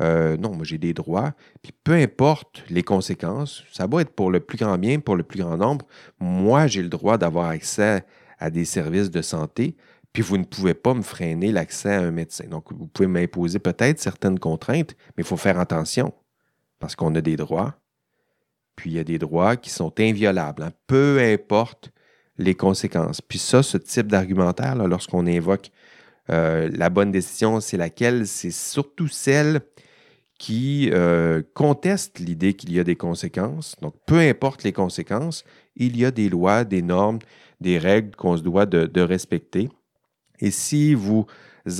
Euh, 0.00 0.36
non, 0.36 0.54
moi 0.54 0.64
j'ai 0.64 0.78
des 0.78 0.94
droits, 0.94 1.32
puis 1.62 1.72
peu 1.84 1.92
importe 1.92 2.64
les 2.70 2.82
conséquences, 2.82 3.64
ça 3.70 3.86
va 3.86 4.00
être 4.00 4.10
pour 4.10 4.30
le 4.30 4.40
plus 4.40 4.56
grand 4.56 4.78
bien, 4.78 4.98
pour 4.98 5.14
le 5.14 5.22
plus 5.22 5.40
grand 5.40 5.56
nombre. 5.56 5.86
Moi, 6.18 6.66
j'ai 6.66 6.82
le 6.82 6.88
droit 6.88 7.18
d'avoir 7.18 7.48
accès 7.48 8.04
à 8.38 8.50
des 8.50 8.64
services 8.64 9.10
de 9.10 9.20
santé, 9.20 9.76
puis 10.12 10.22
vous 10.22 10.38
ne 10.38 10.44
pouvez 10.44 10.74
pas 10.74 10.94
me 10.94 11.02
freiner 11.02 11.52
l'accès 11.52 11.94
à 11.94 12.00
un 12.00 12.10
médecin. 12.10 12.46
Donc, 12.48 12.72
vous 12.72 12.86
pouvez 12.86 13.08
m'imposer 13.08 13.58
peut-être 13.58 14.00
certaines 14.00 14.38
contraintes, 14.38 14.96
mais 15.16 15.22
il 15.22 15.26
faut 15.26 15.36
faire 15.36 15.58
attention 15.60 16.14
parce 16.78 16.96
qu'on 16.96 17.14
a 17.14 17.20
des 17.20 17.36
droits, 17.36 17.74
puis 18.76 18.90
il 18.90 18.96
y 18.96 18.98
a 18.98 19.04
des 19.04 19.18
droits 19.18 19.56
qui 19.56 19.68
sont 19.68 19.92
inviolables, 20.00 20.62
hein, 20.62 20.72
peu 20.86 21.18
importe 21.20 21.90
les 22.38 22.54
conséquences. 22.54 23.20
Puis 23.20 23.38
ça, 23.38 23.62
ce 23.62 23.76
type 23.76 24.06
d'argumentaire, 24.06 24.74
lorsqu'on 24.76 25.26
invoque 25.26 25.70
euh, 26.30 26.70
la 26.72 26.88
bonne 26.88 27.10
décision, 27.12 27.60
c'est 27.60 27.76
laquelle? 27.76 28.26
C'est 28.26 28.50
surtout 28.50 29.08
celle 29.08 29.60
qui 30.40 30.88
euh, 30.94 31.42
conteste 31.52 32.18
l'idée 32.18 32.54
qu'il 32.54 32.72
y 32.72 32.80
a 32.80 32.84
des 32.84 32.96
conséquences. 32.96 33.76
Donc, 33.82 33.94
peu 34.06 34.18
importe 34.20 34.64
les 34.64 34.72
conséquences, 34.72 35.44
il 35.76 35.98
y 35.98 36.04
a 36.06 36.10
des 36.10 36.30
lois, 36.30 36.64
des 36.64 36.80
normes, 36.80 37.18
des 37.60 37.76
règles 37.76 38.16
qu'on 38.16 38.38
se 38.38 38.42
doit 38.42 38.64
de, 38.64 39.00
respecter. 39.02 39.68
Et 40.38 40.50
si 40.50 40.94
vous 40.94 41.26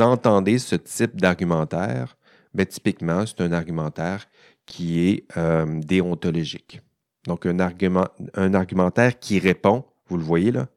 entendez 0.00 0.58
ce 0.58 0.76
type 0.76 1.18
d'argumentaire, 1.18 2.18
ben, 2.52 2.66
typiquement, 2.66 3.24
c'est 3.24 3.40
un 3.40 3.52
argumentaire 3.52 4.28
qui 4.66 5.08
est 5.08 5.24
euh, 5.38 5.80
déontologique. 5.80 6.82
Donc, 7.26 7.46
un, 7.46 7.60
argument, 7.60 8.08
un 8.34 8.52
argumentaire 8.52 9.18
qui 9.18 9.38
répond, 9.38 9.84
vous 10.08 10.18
le 10.18 10.22
voyez 10.22 10.52
là, 10.52 10.68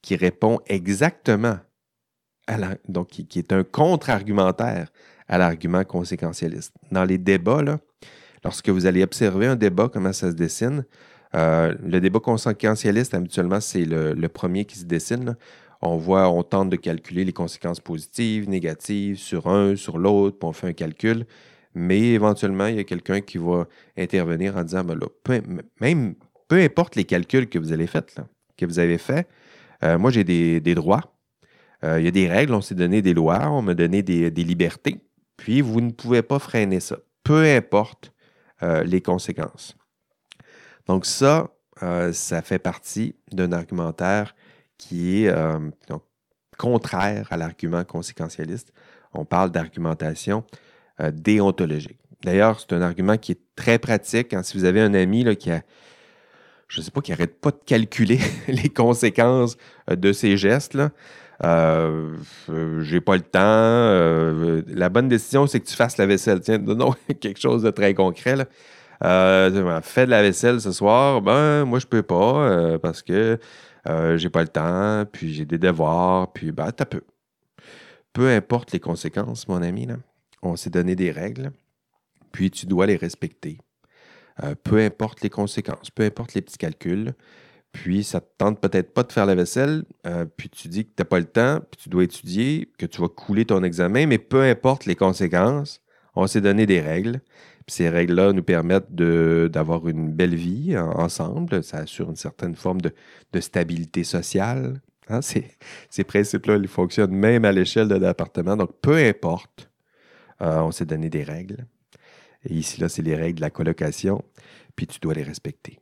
qui 0.00 0.16
répond 0.16 0.60
exactement 0.68 1.58
à 2.46 2.56
la, 2.56 2.76
donc 2.88 3.08
qui, 3.08 3.38
est 3.38 3.52
un 3.52 3.62
contre-argumentaire 3.62 4.90
à 5.30 5.38
l'argument 5.38 5.84
conséquentialiste. 5.84 6.74
Dans 6.92 7.04
les 7.04 7.16
débats, 7.16 7.62
là, 7.62 7.78
lorsque 8.44 8.68
vous 8.68 8.84
allez 8.84 9.02
observer 9.02 9.46
un 9.46 9.56
débat, 9.56 9.88
comment 9.90 10.12
ça 10.12 10.30
se 10.30 10.36
dessine, 10.36 10.84
euh, 11.34 11.74
le 11.82 12.00
débat 12.00 12.20
conséquentialiste, 12.20 13.14
habituellement, 13.14 13.60
c'est 13.60 13.86
le, 13.86 14.28
premier 14.28 14.66
qui 14.66 14.78
se 14.78 14.84
dessine. 14.84 15.36
On 15.80 15.96
voit, 15.96 16.28
on 16.28 16.42
tente 16.42 16.68
de 16.68 16.76
calculer 16.76 17.24
les 17.24 17.32
conséquences 17.32 17.80
positives, 17.80 18.50
négatives 18.50 19.16
sur 19.16 19.46
un, 19.46 19.76
sur 19.76 19.96
l'autre, 19.96 20.38
puis 20.38 20.46
on 20.46 20.52
fait 20.52 20.66
un 20.66 20.72
calcul 20.74 21.24
mais 21.74 22.00
éventuellement, 22.00 22.66
il 22.66 22.76
y 22.76 22.80
a 22.80 22.84
quelqu'un 22.84 23.20
qui 23.20 23.38
va 23.38 23.66
intervenir 23.96 24.56
en 24.56 24.64
disant, 24.64 24.84
ben 24.84 24.98
peu, 25.22 25.40
même 25.80 26.14
peu 26.48 26.60
importe 26.60 26.96
les 26.96 27.04
calculs 27.04 27.48
que 27.48 27.58
vous 27.58 27.72
avez 27.72 27.86
faits, 27.86 28.16
que 28.56 28.66
vous 28.66 28.78
avez 28.78 28.98
faits, 28.98 29.28
euh, 29.84 29.98
moi 29.98 30.10
j'ai 30.10 30.24
des, 30.24 30.74
droits, 30.74 31.16
euh, 31.84 32.00
il 32.00 32.04
y 32.04 32.08
a 32.08 32.10
des 32.10 32.28
règles, 32.28 32.54
on 32.54 32.60
s'est 32.60 32.74
donné 32.74 33.02
des 33.02 33.14
lois, 33.14 33.50
on 33.50 33.62
m'a 33.62 33.74
donné 33.74 34.02
des, 34.02 34.30
libertés, 34.30 35.00
puis 35.40 35.62
vous 35.62 35.80
ne 35.80 35.90
pouvez 35.90 36.20
pas 36.20 36.38
freiner 36.38 36.80
ça, 36.80 36.98
peu 37.24 37.44
importe 37.44 38.12
euh, 38.62 38.84
les 38.84 39.00
conséquences. 39.00 39.74
Donc 40.86 41.06
ça, 41.06 41.48
euh, 41.82 42.12
ça 42.12 42.42
fait 42.42 42.58
partie 42.58 43.16
d'un 43.32 43.52
argumentaire 43.52 44.34
qui 44.76 45.24
est 45.24 45.28
euh, 45.28 45.58
contraire 46.58 47.26
à 47.30 47.38
l'argument 47.38 47.84
conséquentialiste. 47.84 48.74
On 49.14 49.24
parle 49.24 49.50
d'argumentation 49.50 50.44
déontologique. 51.14 51.98
D'ailleurs, 52.22 52.60
c'est 52.60 52.74
un 52.74 52.82
argument 52.82 53.16
qui 53.16 53.32
est 53.32 53.40
très 53.56 53.78
pratique. 53.78 54.34
Hein. 54.34 54.42
si 54.42 54.58
vous 54.58 54.64
avez 54.64 54.82
un 54.82 54.92
ami 54.92 55.24
là, 55.24 55.34
qui 55.34 55.50
a, 55.50 55.62
je 56.68 56.80
ne 56.80 56.84
sais 56.84 56.90
pas, 56.90 57.00
qui 57.00 57.12
n'arrête 57.12 57.40
pas 57.40 57.50
de 57.50 57.60
calculer 57.64 58.18
les 58.48 58.68
conséquences 58.68 59.56
de 59.90 60.12
ses 60.12 60.36
gestes, 60.36 60.74
là, 60.74 60.90
euh, 61.42 62.16
j'ai 62.80 63.00
pas 63.00 63.16
le 63.16 63.22
temps. 63.22 64.64
la 64.74 64.88
bonne 64.88 65.08
décision, 65.08 65.46
c'est 65.46 65.60
que 65.60 65.66
tu 65.66 65.74
fasses 65.74 65.96
la 65.96 66.06
vaisselle. 66.06 66.40
Tiens, 66.40 66.58
non, 66.58 66.94
quelque 67.20 67.40
chose 67.40 67.62
de 67.62 67.70
très 67.70 67.94
concret. 67.94 68.46
Euh, 69.02 69.80
fais 69.82 70.04
de 70.04 70.10
la 70.10 70.22
vaisselle 70.22 70.60
ce 70.60 70.72
soir. 70.72 71.22
Ben, 71.22 71.64
moi, 71.64 71.78
je 71.78 71.86
peux 71.86 72.02
pas 72.02 72.48
euh, 72.48 72.78
parce 72.78 73.02
que 73.02 73.38
euh, 73.88 74.18
j'ai 74.18 74.28
pas 74.28 74.42
le 74.42 74.48
temps, 74.48 75.04
puis 75.10 75.32
j'ai 75.32 75.44
des 75.44 75.58
devoirs, 75.58 76.32
puis 76.32 76.52
ben, 76.52 76.70
t'as 76.72 76.84
peu. 76.84 77.02
Peu 78.12 78.28
importe 78.28 78.72
les 78.72 78.80
conséquences, 78.80 79.48
mon 79.48 79.62
ami, 79.62 79.86
on 80.42 80.56
s'est 80.56 80.70
donné 80.70 80.96
des 80.96 81.10
règles, 81.10 81.52
puis 82.32 82.50
tu 82.50 82.66
dois 82.66 82.86
les 82.86 82.96
respecter. 82.96 83.58
Euh, 84.42 84.54
peu 84.62 84.80
importe 84.80 85.22
les 85.22 85.30
conséquences, 85.30 85.90
peu 85.90 86.04
importe 86.04 86.34
les 86.34 86.42
petits 86.42 86.58
calculs, 86.58 87.14
puis 87.72 88.04
ça 88.04 88.20
te 88.20 88.28
tente 88.38 88.60
peut-être 88.60 88.92
pas 88.92 89.02
de 89.02 89.12
faire 89.12 89.26
la 89.26 89.34
vaisselle, 89.34 89.84
puis 90.36 90.48
tu 90.48 90.68
dis 90.68 90.84
que 90.84 90.90
tu 90.90 91.02
n'as 91.02 91.04
pas 91.04 91.20
le 91.20 91.26
temps, 91.26 91.60
puis 91.70 91.82
tu 91.82 91.88
dois 91.88 92.04
étudier, 92.04 92.68
que 92.78 92.86
tu 92.86 93.00
vas 93.00 93.08
couler 93.08 93.44
ton 93.44 93.62
examen, 93.62 94.06
mais 94.06 94.18
peu 94.18 94.42
importe 94.42 94.86
les 94.86 94.96
conséquences, 94.96 95.80
on 96.16 96.26
s'est 96.26 96.40
donné 96.40 96.66
des 96.66 96.80
règles, 96.80 97.20
ces 97.70 97.88
règles-là 97.88 98.32
nous 98.32 98.42
permettent 98.42 98.92
d'avoir 98.94 99.88
une 99.88 100.12
belle 100.12 100.34
vie 100.34 100.76
ensemble. 100.76 101.62
Ça 101.62 101.78
assure 101.78 102.10
une 102.10 102.16
certaine 102.16 102.56
forme 102.56 102.80
de, 102.80 102.92
stabilité 103.40 104.04
sociale. 104.04 104.80
Hein. 105.08 105.20
Ces, 105.22 106.04
principes-là, 106.04 106.56
ils 106.56 106.68
fonctionnent 106.68 107.14
même 107.14 107.44
à 107.44 107.52
l'échelle 107.52 107.88
de 107.88 107.94
l'appartement. 107.94 108.56
Donc, 108.56 108.72
peu 108.82 108.96
importe, 108.96 109.70
euh, 110.42 110.60
on 110.60 110.72
s'est 110.72 110.84
donné 110.84 111.10
des 111.10 111.22
règles. 111.22 111.66
Et 112.44 112.54
ici, 112.54 112.80
là, 112.80 112.88
c'est 112.88 113.02
les 113.02 113.14
règles 113.14 113.36
de 113.36 113.42
la 113.42 113.50
colocation, 113.50 114.24
puis 114.74 114.86
tu 114.86 114.98
dois 114.98 115.14
les 115.14 115.22
respecter. 115.22 115.78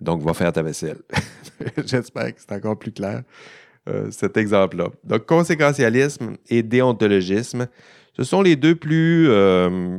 Donc, 0.00 0.22
va 0.22 0.34
faire 0.34 0.52
ta 0.52 0.62
vaisselle. 0.62 0.98
J'espère 1.84 2.34
que 2.34 2.40
c'est 2.40 2.52
encore 2.52 2.78
plus 2.78 2.92
clair, 2.92 3.22
euh, 3.88 4.10
cet 4.10 4.36
exemple-là. 4.36 4.88
Donc, 5.04 5.26
conséquentialisme 5.26 6.36
et 6.48 6.62
déontologisme, 6.62 7.68
ce 8.16 8.24
sont 8.24 8.42
les 8.42 8.56
deux 8.56 8.74
plus 8.74 9.28
euh, 9.28 9.98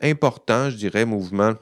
important, 0.00 0.70
je 0.70 0.76
dirais, 0.76 1.04
mouvement, 1.04 1.54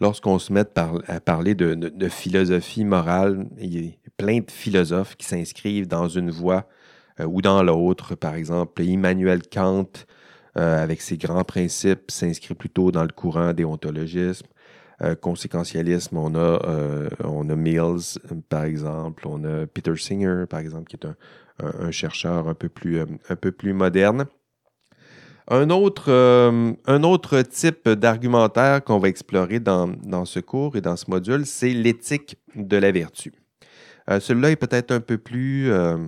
lorsqu'on 0.00 0.38
se 0.38 0.52
met 0.52 0.64
à 0.78 1.20
parler 1.20 1.54
de, 1.54 2.08
philosophie 2.08 2.84
morale. 2.84 3.46
Il 3.58 3.84
y 3.84 3.88
a 3.88 4.10
plein 4.16 4.40
de 4.40 4.50
philosophes 4.50 5.16
qui 5.16 5.26
s'inscrivent 5.26 5.86
dans 5.86 6.08
une 6.08 6.30
voie 6.30 6.66
euh, 7.20 7.24
ou 7.24 7.42
dans 7.42 7.62
l'autre. 7.62 8.16
Par 8.16 8.34
exemple, 8.34 8.82
Immanuel 8.82 9.42
Kant, 9.42 9.90
avec 10.54 11.00
ses 11.00 11.16
grands 11.16 11.44
principes, 11.44 12.10
s'inscrit 12.10 12.54
plutôt 12.54 12.92
dans 12.92 13.04
le 13.04 13.12
courant 13.12 13.54
déontologisme. 13.54 14.46
Euh, 15.00 15.14
conséquentialisme, 15.14 16.16
on 16.16 16.34
a, 16.34 17.08
on 17.24 17.48
a 17.48 17.56
Mills, 17.56 18.18
par 18.48 18.64
exemple, 18.64 19.26
on 19.26 19.42
a 19.44 19.66
Peter 19.66 19.96
Singer, 19.96 20.44
par 20.48 20.60
exemple, 20.60 20.88
qui 20.88 20.96
est 20.96 21.06
un, 21.06 21.90
chercheur 21.90 22.48
un 22.48 22.54
peu 22.54 22.68
plus, 22.68 23.00
un 23.00 23.36
peu 23.36 23.52
plus 23.52 23.72
moderne. 23.72 24.26
Un 25.48 25.70
autre, 25.70 26.10
euh, 26.10 26.72
un 26.86 27.02
autre 27.02 27.42
type 27.42 27.88
d'argumentaire 27.88 28.82
qu'on 28.84 28.98
va 28.98 29.08
explorer 29.08 29.58
dans, 29.58 30.24
ce 30.24 30.40
cours 30.40 30.76
et 30.76 30.80
dans 30.80 30.96
ce 30.96 31.10
module, 31.10 31.46
c'est 31.46 31.70
l'éthique 31.70 32.36
de 32.54 32.76
la 32.76 32.92
vertu. 32.92 33.32
Euh, 34.08 34.20
celui-là 34.20 34.52
est 34.52 34.56
peut-être 34.56 34.92
un 34.92 35.00
peu 35.00 35.18
plus 35.18 35.70
euh, 35.70 35.98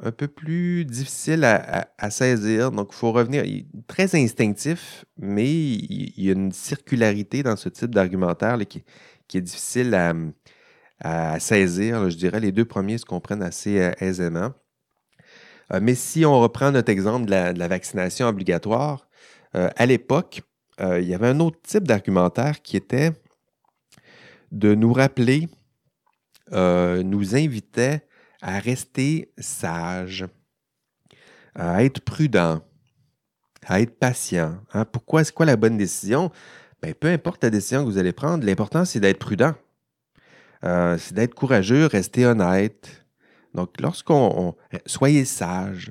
un 0.00 0.12
peu 0.12 0.28
plus 0.28 0.84
difficile 0.84 1.44
à, 1.44 2.10
saisir. 2.10 2.70
Donc, 2.70 2.88
il 2.92 2.96
faut 2.96 3.12
revenir. 3.12 3.44
Très 3.86 4.14
instinctif, 4.14 5.04
mais 5.18 5.50
il, 5.50 6.12
y 6.22 6.28
a 6.28 6.32
une 6.32 6.52
circularité 6.52 7.42
dans 7.42 7.56
ce 7.56 7.68
type 7.68 7.94
d'argumentaire 7.94 8.58
qui, 8.68 8.84
est 9.34 9.40
difficile 9.40 9.94
à, 11.00 11.40
saisir. 11.40 12.10
je 12.10 12.16
dirais 12.16 12.40
les 12.40 12.52
deux 12.52 12.64
premiers 12.64 12.98
se 12.98 13.04
comprennent 13.04 13.42
assez 13.42 13.92
aisément. 14.00 14.52
Euh, 15.72 15.80
mais 15.82 15.94
si 15.94 16.24
on 16.24 16.40
reprend 16.40 16.70
notre 16.70 16.90
exemple 16.90 17.26
de 17.26 17.30
la, 17.30 17.68
vaccination 17.68 18.26
obligatoire, 18.26 19.08
euh, 19.54 19.68
à 19.76 19.86
l'époque, 19.86 20.42
euh, 20.80 21.00
il 21.00 21.08
y 21.08 21.14
avait 21.14 21.28
un 21.28 21.40
autre 21.40 21.58
type 21.62 21.84
d'argumentaire 21.84 22.62
qui 22.62 22.76
était 22.76 23.12
de 24.52 24.74
nous 24.74 24.92
rappeler, 24.92 25.48
nous 26.52 27.34
invitait 27.34 28.05
à 28.46 28.60
rester 28.60 29.32
sage, 29.38 30.24
à 31.54 31.82
être 31.84 32.00
prudent, 32.00 32.62
à 33.66 33.80
être 33.80 33.98
patient. 33.98 34.60
Hein. 34.72 34.84
Pourquoi? 34.84 35.24
C'est 35.24 35.34
quoi 35.34 35.46
la 35.46 35.56
bonne 35.56 35.76
décision? 35.76 36.30
Ben, 36.80 36.94
peu 36.94 37.08
importe 37.08 37.42
la 37.42 37.50
décision 37.50 37.84
que 37.84 37.90
vous 37.90 37.98
allez 37.98 38.12
prendre, 38.12 38.46
l'important, 38.46 38.84
c'est 38.84 39.00
d'être 39.00 39.18
prudent. 39.18 39.54
c'est 40.62 41.12
d'être 41.12 41.34
courageux, 41.34 41.86
rester 41.86 42.24
honnête, 42.24 43.06
donc, 43.56 43.80
lorsqu'on. 43.80 44.54
soyez 44.84 45.24
sage. 45.24 45.90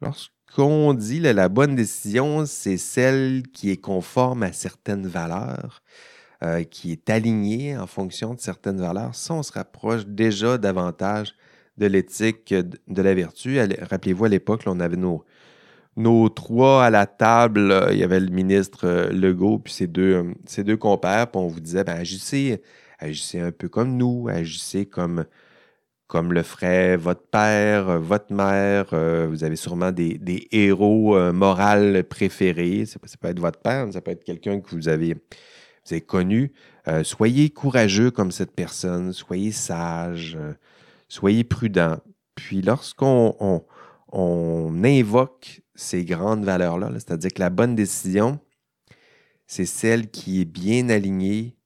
Lorsqu'on 0.00 0.94
dit 0.94 1.20
que 1.20 1.28
la 1.28 1.48
bonne 1.48 1.74
décision, 1.74 2.46
c'est 2.46 2.76
celle 2.76 3.42
qui 3.52 3.70
est 3.70 3.78
conforme 3.78 4.44
à 4.44 4.52
certaines 4.52 5.08
valeurs, 5.08 5.82
euh, 6.44 6.62
qui 6.62 6.92
est 6.92 7.10
alignée 7.10 7.76
en 7.76 7.88
fonction 7.88 8.34
de 8.34 8.40
certaines 8.40 8.80
valeurs, 8.80 9.16
ça, 9.16 9.34
on 9.34 9.42
se 9.42 9.52
rapproche 9.52 10.06
déjà 10.06 10.56
davantage 10.56 11.34
de 11.78 11.86
l'éthique, 11.86 12.54
de 12.54 13.02
la 13.02 13.14
vertu. 13.14 13.58
Rappelez-vous, 13.60 14.24
à 14.24 14.28
l'époque, 14.28 14.62
on 14.66 14.80
avait 14.80 14.96
nos, 14.96 15.24
nos 15.96 16.28
trois 16.28 16.84
à 16.84 16.90
la 16.90 17.06
table. 17.06 17.88
Il 17.92 17.98
y 17.98 18.04
avait 18.04 18.20
le 18.20 18.28
ministre 18.28 18.86
euh, 18.86 19.10
Legault, 19.10 19.58
puis 19.58 19.72
ses 19.72 19.86
deux, 19.86 20.34
euh, 20.58 20.62
deux 20.62 20.76
compères, 20.76 21.26
on 21.34 21.46
vous 21.46 21.60
disait 21.60 21.84
ben, 21.84 21.96
agissez, 21.96 22.62
agissez 22.98 23.40
un 23.40 23.52
peu 23.52 23.68
comme 23.68 23.96
nous, 23.96 24.28
agissez 24.28 24.86
comme 24.86 25.24
comme 26.08 26.32
le 26.32 26.42
ferait 26.42 26.96
votre 26.96 27.22
père, 27.22 27.88
euh, 27.90 27.98
votre 27.98 28.32
mère. 28.32 28.86
Euh, 28.92 29.26
vous 29.28 29.44
avez 29.44 29.56
sûrement 29.56 29.92
des, 29.92 30.48
héros 30.50 31.16
euh, 31.16 31.32
moraux 31.32 32.02
préférés. 32.08 32.86
Ça, 32.86 32.98
peut 32.98 33.28
être 33.28 33.38
votre 33.38 33.60
père, 33.60 33.86
ça 33.92 34.00
peut 34.00 34.10
être 34.10 34.24
quelqu'un 34.24 34.60
que 34.60 34.74
vous 34.74 34.88
avez, 34.88 35.14
connu. 36.06 36.52
soyez 37.02 37.48
courageux 37.48 38.10
comme 38.10 38.30
cette 38.30 38.52
personne, 38.52 39.12
soyez 39.14 39.52
sage, 39.52 40.36
soyez 41.08 41.44
prudent. 41.44 41.98
Puis 42.34 42.62
lorsqu'on 42.62 43.64
on, 44.12 44.84
invoque 44.84 45.62
ces 45.74 46.04
grandes 46.04 46.44
valeurs-là, 46.44 46.92
cest 46.94 47.10
à 47.10 47.16
dire 47.16 47.32
que 47.32 47.40
la 47.40 47.50
bonne 47.50 47.74
décision, 47.74 48.40
c'est 49.46 49.66
celle 49.66 50.10
qui 50.10 50.40
est 50.40 50.44
bien 50.44 50.88
alignée 50.88 51.56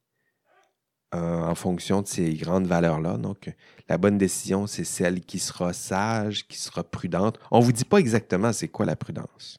en 1.12 1.54
fonction 1.54 2.00
de 2.00 2.06
ces 2.06 2.34
grandes 2.34 2.66
valeurs-là. 2.66 3.18
Donc, 3.18 3.54
la 3.88 3.98
bonne 3.98 4.16
décision, 4.16 4.66
c'est 4.66 4.84
celle 4.84 5.20
qui 5.20 5.38
sera 5.38 5.74
sage, 5.74 6.48
qui 6.48 6.58
sera 6.58 6.82
prudente. 6.82 7.38
On 7.50 7.60
ne 7.60 7.64
vous 7.64 7.72
dit 7.72 7.84
pas 7.84 7.98
exactement 7.98 8.52
c'est 8.52 8.68
quoi 8.68 8.86
la 8.86 8.96
prudence. 8.96 9.58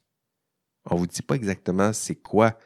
On 0.89 0.95
ne 0.95 0.99
vous 0.99 1.07
dit 1.07 1.21
pas 1.21 1.35
exactement 1.35 1.93
c'est 1.93 2.15
quoi 2.15 2.57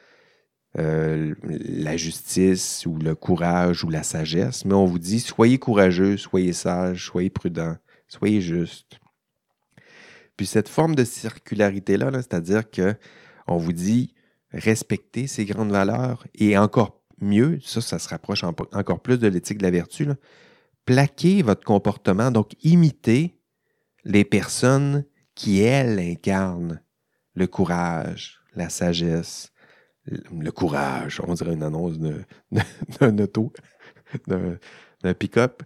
euh, 0.80 1.34
la 1.44 1.98
justice 1.98 2.86
ou 2.86 2.98
le 2.98 3.16
courage 3.16 3.84
ou 3.84 3.90
la 3.90 4.04
sagesse, 4.04 4.66
mais 4.66 4.74
on 4.74 4.86
vous 4.86 5.00
dit 5.00 5.20
soyez 5.20 5.58
courageux, 5.58 6.18
soyez 6.18 6.54
sage, 6.54 7.06
soyez 7.06 7.30
prudent, 7.30 7.78
soyez 8.08 8.42
juste. 8.42 9.00
Puis 10.36 10.46
cette 10.46 10.70
forme 10.70 10.94
de 10.94 11.04
circularité-là, 11.04 12.12
-là, 12.12 12.18
cest 12.18 12.34
à 12.34 12.42
dire 12.42 12.64
qu'on 12.70 13.58
vous 13.58 13.74
dit 13.74 14.14
respectez 14.52 15.26
ces 15.28 15.46
grandes 15.46 15.72
valeurs 15.72 16.28
et 16.36 16.58
encore 16.58 17.02
mieux, 17.20 17.60
ça, 17.64 17.82
ça 17.82 17.98
se 17.98 18.10
rapproche 18.10 18.44
encore 18.44 19.02
plus 19.02 19.18
de 19.18 19.28
l'éthique 19.28 19.58
de 19.58 19.64
la 19.64 19.72
vertu, 19.72 20.06
là, 20.06 20.16
plaquez 20.86 21.42
votre 21.42 21.64
comportement, 21.64 22.32
donc 22.32 22.52
imitez 22.64 23.40
les 24.06 24.24
personnes 24.24 25.06
qui, 25.36 25.62
elles, 25.62 26.00
incarnent 26.00 26.82
le 27.36 27.48
courage, 27.48 28.40
la 28.56 28.70
sagesse, 28.70 29.52
le 30.08 30.52
courage, 30.52 31.22
on 31.26 31.34
dirait 31.34 31.54
une 31.54 31.64
annonce 31.64 31.98
d'un 33.00 33.18
auto, 33.20 33.52
d'un 34.28 35.14
pick-up. 35.14 35.64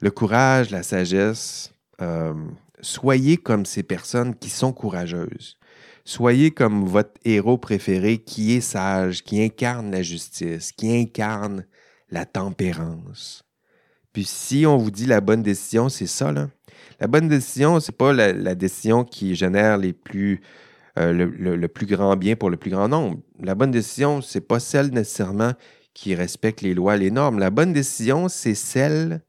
Le 0.00 0.10
courage, 0.10 0.70
la 0.70 0.82
sagesse, 0.82 1.72
euh, 2.00 2.34
soyez 2.80 3.36
comme 3.36 3.66
ces 3.66 3.82
personnes 3.82 4.34
qui 4.34 4.50
sont 4.50 4.72
courageuses. 4.72 5.56
Soyez 6.04 6.50
comme 6.50 6.86
votre 6.86 7.12
héros 7.24 7.58
préféré 7.58 8.18
qui 8.18 8.54
est 8.54 8.60
sage, 8.60 9.22
qui 9.22 9.42
incarne 9.42 9.90
la 9.90 10.02
justice, 10.02 10.72
qui 10.72 10.96
incarne 10.96 11.66
la 12.08 12.24
tempérance. 12.24 13.44
Puis 14.12 14.24
si 14.24 14.66
on 14.66 14.76
vous 14.76 14.90
dit 14.90 15.06
la 15.06 15.20
bonne 15.20 15.42
décision, 15.42 15.88
c'est 15.88 16.06
ça. 16.06 16.32
Là. 16.32 16.48
La 16.98 17.06
bonne 17.06 17.28
décision, 17.28 17.78
c'est 17.80 17.96
pas 17.96 18.12
la, 18.12 18.54
décision 18.54 19.04
qui 19.04 19.34
génère 19.34 19.78
les 19.78 19.92
plus, 19.92 20.40
euh, 20.98 21.12
le, 21.12 21.68
plus 21.68 21.86
grand 21.86 22.16
bien 22.16 22.36
pour 22.36 22.50
le 22.50 22.56
plus 22.56 22.70
grand 22.70 22.88
nombre. 22.88 23.20
La 23.38 23.54
bonne 23.54 23.70
décision, 23.70 24.20
c'est 24.20 24.40
pas 24.40 24.60
celle 24.60 24.90
nécessairement 24.90 25.52
qui 25.94 26.14
respecte 26.14 26.62
les 26.62 26.74
lois, 26.74 26.96
les 26.96 27.10
normes. 27.10 27.38
La 27.38 27.50
bonne 27.50 27.72
décision, 27.72 28.28
c'est 28.28 28.54
celle 28.54 29.22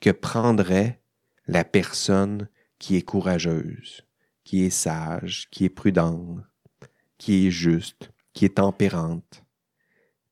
que 0.00 0.10
prendrait 0.10 1.00
la 1.46 1.64
personne 1.64 2.48
qui 2.78 2.96
est 2.96 3.02
courageuse, 3.02 4.02
qui 4.44 4.64
est 4.64 4.70
sage, 4.70 5.48
qui 5.50 5.64
est 5.64 5.70
prudente, 5.70 6.40
qui 7.16 7.46
est 7.46 7.50
juste, 7.50 8.10
qui 8.32 8.44
est 8.44 8.56
tempérante. 8.56 9.44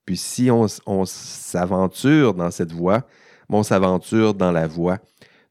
Puis 0.04 0.16
si 0.16 0.50
on, 0.50 0.66
s'aventure 1.04 2.34
dans 2.34 2.52
cette 2.52 2.72
voie, 2.72 3.06
on 3.48 3.64
s'aventure 3.64 4.34
dans 4.34 4.52
la 4.52 4.68
voie 4.68 4.98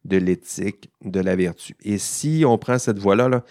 de 0.05 0.17
l'éthique, 0.17 0.89
de 1.03 1.19
la 1.19 1.35
vertu. 1.35 1.75
Et 1.83 1.97
si 1.97 2.43
on 2.47 2.57
prend 2.57 2.79
cette 2.79 2.99
voie-là, 2.99 3.43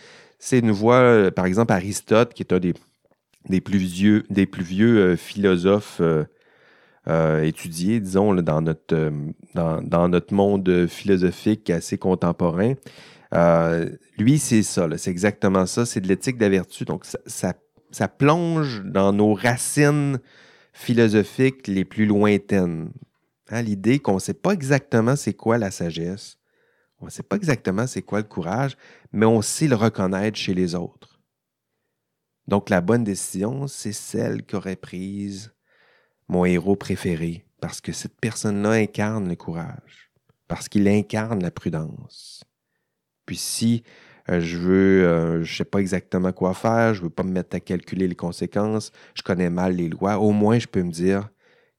c'est 0.45 0.59
une 0.59 0.73
voie, 0.73 0.97
euh, 0.97 1.31
par 1.31 1.47
exemple, 1.47 1.73
Aristote, 1.73 2.35
qui 2.35 2.43
est 2.43 2.53
un 2.53 2.61
des, 2.61 3.61
plus 3.63 3.79
vieux, 3.79 4.25
des 4.29 4.45
plus 4.45 4.63
vieux 4.63 4.99
euh, 4.99 5.17
philosophes 5.17 6.03
euh, 6.03 7.43
étudiés, 7.43 7.99
disons, 7.99 8.35
dans, 8.35 8.61
notre, 8.61 10.35
monde 10.35 10.87
philosophique 10.87 11.71
assez 11.71 11.97
contemporain. 11.97 12.75
lui, 14.19 14.39
c'est 14.39 14.63
ça, 14.63 14.87
c'est 14.99 15.11
exactement 15.11 15.65
ça, 15.65 15.87
c'est 15.87 16.03
de 16.03 16.09
l'éthique 16.09 16.37
de 16.37 16.43
la 16.43 16.51
vertu. 16.51 16.85
Donc, 16.85 17.07
ça, 17.07 17.55
ça 17.91 18.09
plonge 18.09 18.83
dans 18.85 19.15
nos 19.15 19.33
racines 19.33 20.19
philosophiques 20.75 21.69
les 21.69 21.87
plus 21.87 22.05
lointaines. 22.05 22.91
Hein, 23.49 23.63
l'idée 23.63 23.99
qu'on 23.99 24.17
ne 24.17 24.21
sait 24.21 24.35
pas 24.35 24.53
exactement 24.53 25.17
c'est 25.17 25.35
quoi 25.35 25.57
la 25.57 25.71
sagesse, 25.71 26.37
on 27.01 27.07
ne 27.07 27.11
sait 27.11 27.23
pas 27.23 27.37
exactement 27.37 27.87
c'est 27.87 28.03
quoi 28.03 28.19
le 28.19 28.27
courage, 28.27 28.77
mais 29.13 29.27
on 29.27 29.43
sait 29.43 29.69
le 29.69 29.77
reconnaître 29.77 30.39
chez 30.39 30.55
les 30.55 30.75
autres. 30.75 31.21
Donc 32.47 32.71
la 32.71 32.81
bonne 32.81 33.05
décision, 33.05 33.67
c'est 33.67 33.93
celle 33.93 34.45
qu'aurait 34.45 34.77
prise 34.77 35.53
mon 36.29 36.45
héros 36.45 36.77
préféré, 36.77 37.45
parce 37.61 37.81
que 37.81 37.93
cette 37.93 38.19
personne-là 38.21 38.71
incarne 38.71 39.29
le 39.29 39.37
courage, 39.37 40.11
parce 40.49 40.69
qu'il 40.69 40.89
incarne 40.89 41.43
la 41.43 41.51
prudence. 41.51 42.45
Puis 43.27 43.37
si 43.37 43.83
euh, 44.31 44.41
je 44.41 44.57
veux, 44.57 45.07
euh, 45.07 45.45
je 45.45 45.55
sais 45.55 45.65
pas 45.65 45.81
exactement 45.81 46.33
quoi 46.33 46.55
faire, 46.55 46.95
je 46.95 47.03
veux 47.03 47.11
pas 47.11 47.23
me 47.23 47.33
mettre 47.33 47.57
à 47.57 47.61
calculer 47.61 48.09
les 48.09 48.15
conséquences, 48.15 48.91
je 49.15 49.23
connais 49.23 49.51
mal 49.51 49.77
les 49.77 49.89
lois, 49.89 50.19
au 50.19 50.33
moins 50.33 50.59
je 50.59 50.67
peux 50.67 50.83
me 50.83 50.91
dire 50.91 51.29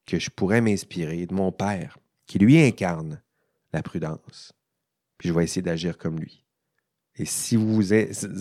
que 0.06 0.18
je 0.18 0.30
pourrais 0.30 0.60
m'inspirer 0.60 1.26
de 1.26 1.34
mon 1.34 1.50
père, 1.50 1.98
qui 2.26 2.38
lui 2.38 2.60
incarne 2.60 3.20
la 3.72 3.82
prudence. 3.82 4.55
Puis 5.18 5.28
je 5.28 5.34
vais 5.34 5.44
essayer 5.44 5.62
d'agir 5.62 5.98
comme 5.98 6.18
lui. 6.18 6.44
Et 7.18 7.24
si 7.24 7.56
vous 7.56 7.92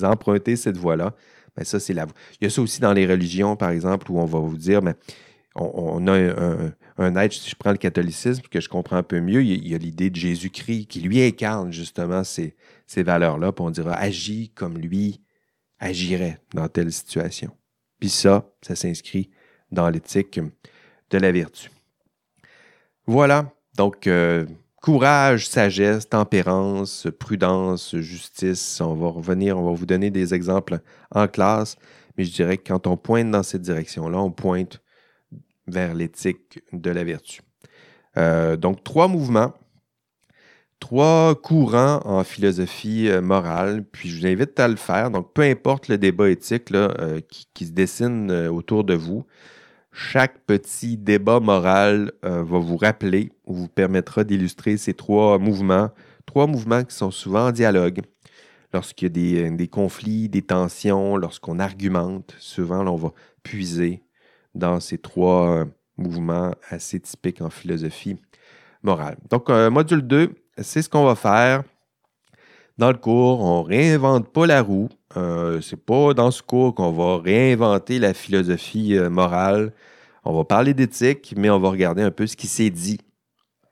empruntez 0.03 0.55
cette 0.55 0.77
voie-là, 0.77 1.15
ben 1.55 1.63
ça, 1.63 1.79
c'est 1.79 1.93
la 1.93 2.05
voie. 2.05 2.13
Il 2.41 2.45
y 2.45 2.47
a 2.47 2.49
ça 2.49 2.61
aussi 2.61 2.81
dans 2.81 2.93
les 2.93 3.05
religions, 3.05 3.55
par 3.55 3.69
exemple, 3.69 4.11
où 4.11 4.19
on 4.19 4.25
va 4.25 4.39
vous 4.39 4.57
dire, 4.57 4.81
mais 4.81 4.93
ben, 4.93 5.01
on, 5.55 6.05
a 6.07 6.11
un, 6.11 6.73
un, 6.97 7.15
être, 7.15 7.31
si 7.31 7.49
je 7.49 7.55
prends 7.55 7.71
le 7.71 7.77
catholicisme, 7.77 8.41
que 8.51 8.59
je 8.59 8.67
comprends 8.67 8.97
un 8.97 9.03
peu 9.03 9.21
mieux, 9.21 9.41
il 9.41 9.67
y 9.67 9.73
a 9.73 9.77
l'idée 9.77 10.09
de 10.09 10.17
Jésus-Christ 10.17 10.87
qui 10.87 10.99
lui 10.99 11.21
incarne 11.21 11.71
justement 11.71 12.25
ces, 12.25 12.55
ces 12.85 13.03
valeurs-là, 13.03 13.53
puis 13.53 13.63
on 13.63 13.69
dira 13.69 13.93
agis 13.93 14.51
comme 14.53 14.77
lui 14.77 15.21
agirait 15.79 16.39
dans 16.53 16.67
telle 16.67 16.91
situation. 16.91 17.51
Puis 17.99 18.09
ça, 18.09 18.49
ça 18.61 18.75
s'inscrit 18.75 19.29
dans 19.71 19.89
l'éthique 19.89 20.39
de 21.09 21.17
la 21.17 21.31
vertu. 21.31 21.71
Voilà, 23.07 23.53
donc 23.77 24.07
euh, 24.07 24.45
courage, 24.85 25.47
sagesse, 25.47 26.07
tempérance, 26.07 27.07
prudence, 27.17 27.95
justice, 27.95 28.79
on 28.81 28.93
va 28.93 29.07
revenir, 29.07 29.57
on 29.57 29.63
va 29.63 29.71
vous 29.71 29.87
donner 29.87 30.11
des 30.11 30.35
exemples 30.35 30.77
en 31.09 31.27
classe, 31.27 31.75
mais 32.15 32.23
je 32.23 32.31
dirais 32.31 32.57
que 32.57 32.67
quand 32.67 32.85
on 32.85 32.95
pointe 32.95 33.31
dans 33.31 33.41
cette 33.41 33.63
direction-là, 33.63 34.19
on 34.19 34.29
pointe 34.29 34.83
vers 35.65 35.95
l'éthique 35.95 36.59
de 36.71 36.91
la 36.91 37.03
vertu. 37.03 37.41
Euh, 38.17 38.57
donc, 38.57 38.83
trois 38.83 39.07
mouvements 39.07 39.55
trois 40.79 41.33
courants 41.33 42.01
en 42.05 42.23
philosophie 42.23 43.09
euh, 43.09 43.21
morale, 43.21 43.83
puis 43.91 44.09
je 44.09 44.19
vous 44.19 44.27
invite 44.27 44.59
à 44.59 44.67
le 44.67 44.75
faire. 44.75 45.09
Donc, 45.09 45.33
peu 45.33 45.41
importe 45.41 45.87
le 45.87 45.97
débat 45.97 46.29
éthique 46.29 46.71
euh, 46.75 47.21
qui, 47.55 47.65
se 47.65 47.71
dessine 47.71 48.29
autour 48.49 48.83
de 48.83 48.93
vous, 48.93 49.25
chaque 49.95 50.39
petit 50.45 50.97
débat 50.97 51.39
moral 51.39 52.11
va 52.21 52.59
vous 52.59 52.77
rappeler 52.77 53.31
ou 53.45 53.53
vous 53.53 53.67
permettra 53.67 54.23
d'illustrer 54.23 54.77
ces 54.77 54.93
trois 54.93 55.39
mouvements, 55.39 55.89
trois 56.25 56.47
mouvements 56.47 56.83
qui 56.83 56.95
sont 56.95 57.11
souvent 57.11 57.47
en 57.47 57.51
dialogue. 57.51 58.01
Lorsqu'il 58.73 59.17
y 59.17 59.39
a 59.41 59.49
des, 59.49 59.67
conflits, 59.67 60.27
des 60.27 60.41
tensions, 60.41 61.15
lorsqu'on 61.15 61.59
argumente, 61.59 62.35
souvent 62.39 62.85
on 62.85 62.97
va 62.97 63.13
puiser 63.41 64.03
dans 64.53 64.81
ces 64.81 64.97
trois 64.97 65.65
mouvements 65.95 66.53
assez 66.69 66.99
typiques 66.99 67.41
en 67.41 67.49
philosophie 67.49 68.17
morale. 68.83 69.17
Donc, 69.29 69.49
module 69.49 70.01
2, 70.01 70.35
c'est 70.57 70.81
ce 70.81 70.89
qu'on 70.89 71.05
va 71.05 71.15
faire. 71.15 71.63
Dans 72.77 72.91
le 72.91 72.97
cours, 72.97 73.39
on 73.39 73.63
réinvente 73.63 74.27
pas 74.33 74.45
la 74.45 74.61
roue. 74.61 74.89
Euh, 75.15 75.61
c'est 75.61 75.79
pas 75.79 76.13
dans 76.13 76.29
ce 76.29 76.41
cours 76.41 76.75
qu'on 76.75 76.91
va 76.91 77.21
réinventer 77.21 77.99
la 77.99 78.13
philosophie 78.13 78.97
euh, 78.97 79.09
morale. 79.09 79.71
On 80.25 80.33
va 80.35 80.43
parler 80.43 80.73
d'éthique, 80.73 81.33
mais 81.37 81.49
on 81.49 81.59
va 81.59 81.69
regarder 81.69 82.01
un 82.01 82.11
peu 82.11 82.27
ce 82.27 82.35
qui 82.35 82.47
s'est 82.47 82.69
dit 82.69 82.99